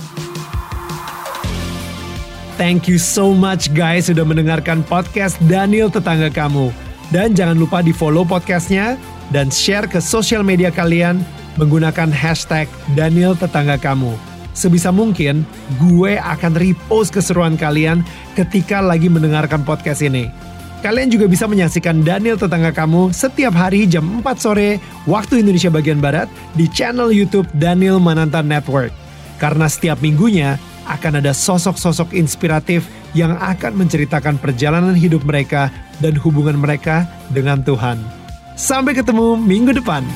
Thank 2.57 2.89
you 2.89 2.97
so 2.97 3.37
much 3.37 3.69
guys 3.77 4.09
sudah 4.09 4.25
mendengarkan 4.25 4.81
podcast 4.81 5.37
Daniel 5.45 5.93
Tetangga 5.93 6.33
Kamu. 6.33 6.73
Dan 7.13 7.37
jangan 7.37 7.55
lupa 7.55 7.85
di 7.85 7.93
follow 7.93 8.25
podcastnya 8.25 8.97
dan 9.29 9.53
share 9.53 9.85
ke 9.85 10.01
sosial 10.01 10.41
media 10.41 10.73
kalian 10.73 11.21
menggunakan 11.61 12.09
hashtag 12.09 12.65
Daniel 12.97 13.37
Tetangga 13.37 13.77
Kamu. 13.77 14.17
Sebisa 14.57 14.89
mungkin 14.89 15.45
gue 15.77 16.17
akan 16.17 16.57
repost 16.57 17.13
keseruan 17.13 17.61
kalian 17.61 18.01
ketika 18.33 18.81
lagi 18.81 19.05
mendengarkan 19.05 19.61
podcast 19.61 20.01
ini. 20.01 20.46
Kalian 20.87 21.11
juga 21.11 21.27
bisa 21.27 21.51
menyaksikan 21.51 21.99
Daniel 21.99 22.39
Tetangga 22.39 22.71
Kamu 22.71 23.11
setiap 23.11 23.51
hari 23.51 23.83
jam 23.91 24.23
4 24.23 24.23
sore 24.39 24.79
waktu 25.03 25.43
Indonesia 25.43 25.67
bagian 25.67 25.99
Barat 25.99 26.31
di 26.55 26.63
channel 26.71 27.11
YouTube 27.11 27.43
Daniel 27.51 27.99
Mananta 27.99 28.39
Network. 28.39 28.95
Karena 29.35 29.67
setiap 29.67 29.99
minggunya 29.99 30.55
akan 30.87 31.19
ada 31.19 31.35
sosok-sosok 31.35 32.15
inspiratif 32.15 32.87
yang 33.11 33.35
akan 33.35 33.75
menceritakan 33.75 34.39
perjalanan 34.39 34.95
hidup 34.95 35.27
mereka 35.27 35.75
dan 35.99 36.15
hubungan 36.23 36.55
mereka 36.55 37.03
dengan 37.35 37.59
Tuhan. 37.67 37.99
Sampai 38.55 38.95
ketemu 38.95 39.35
minggu 39.35 39.75
depan. 39.75 40.07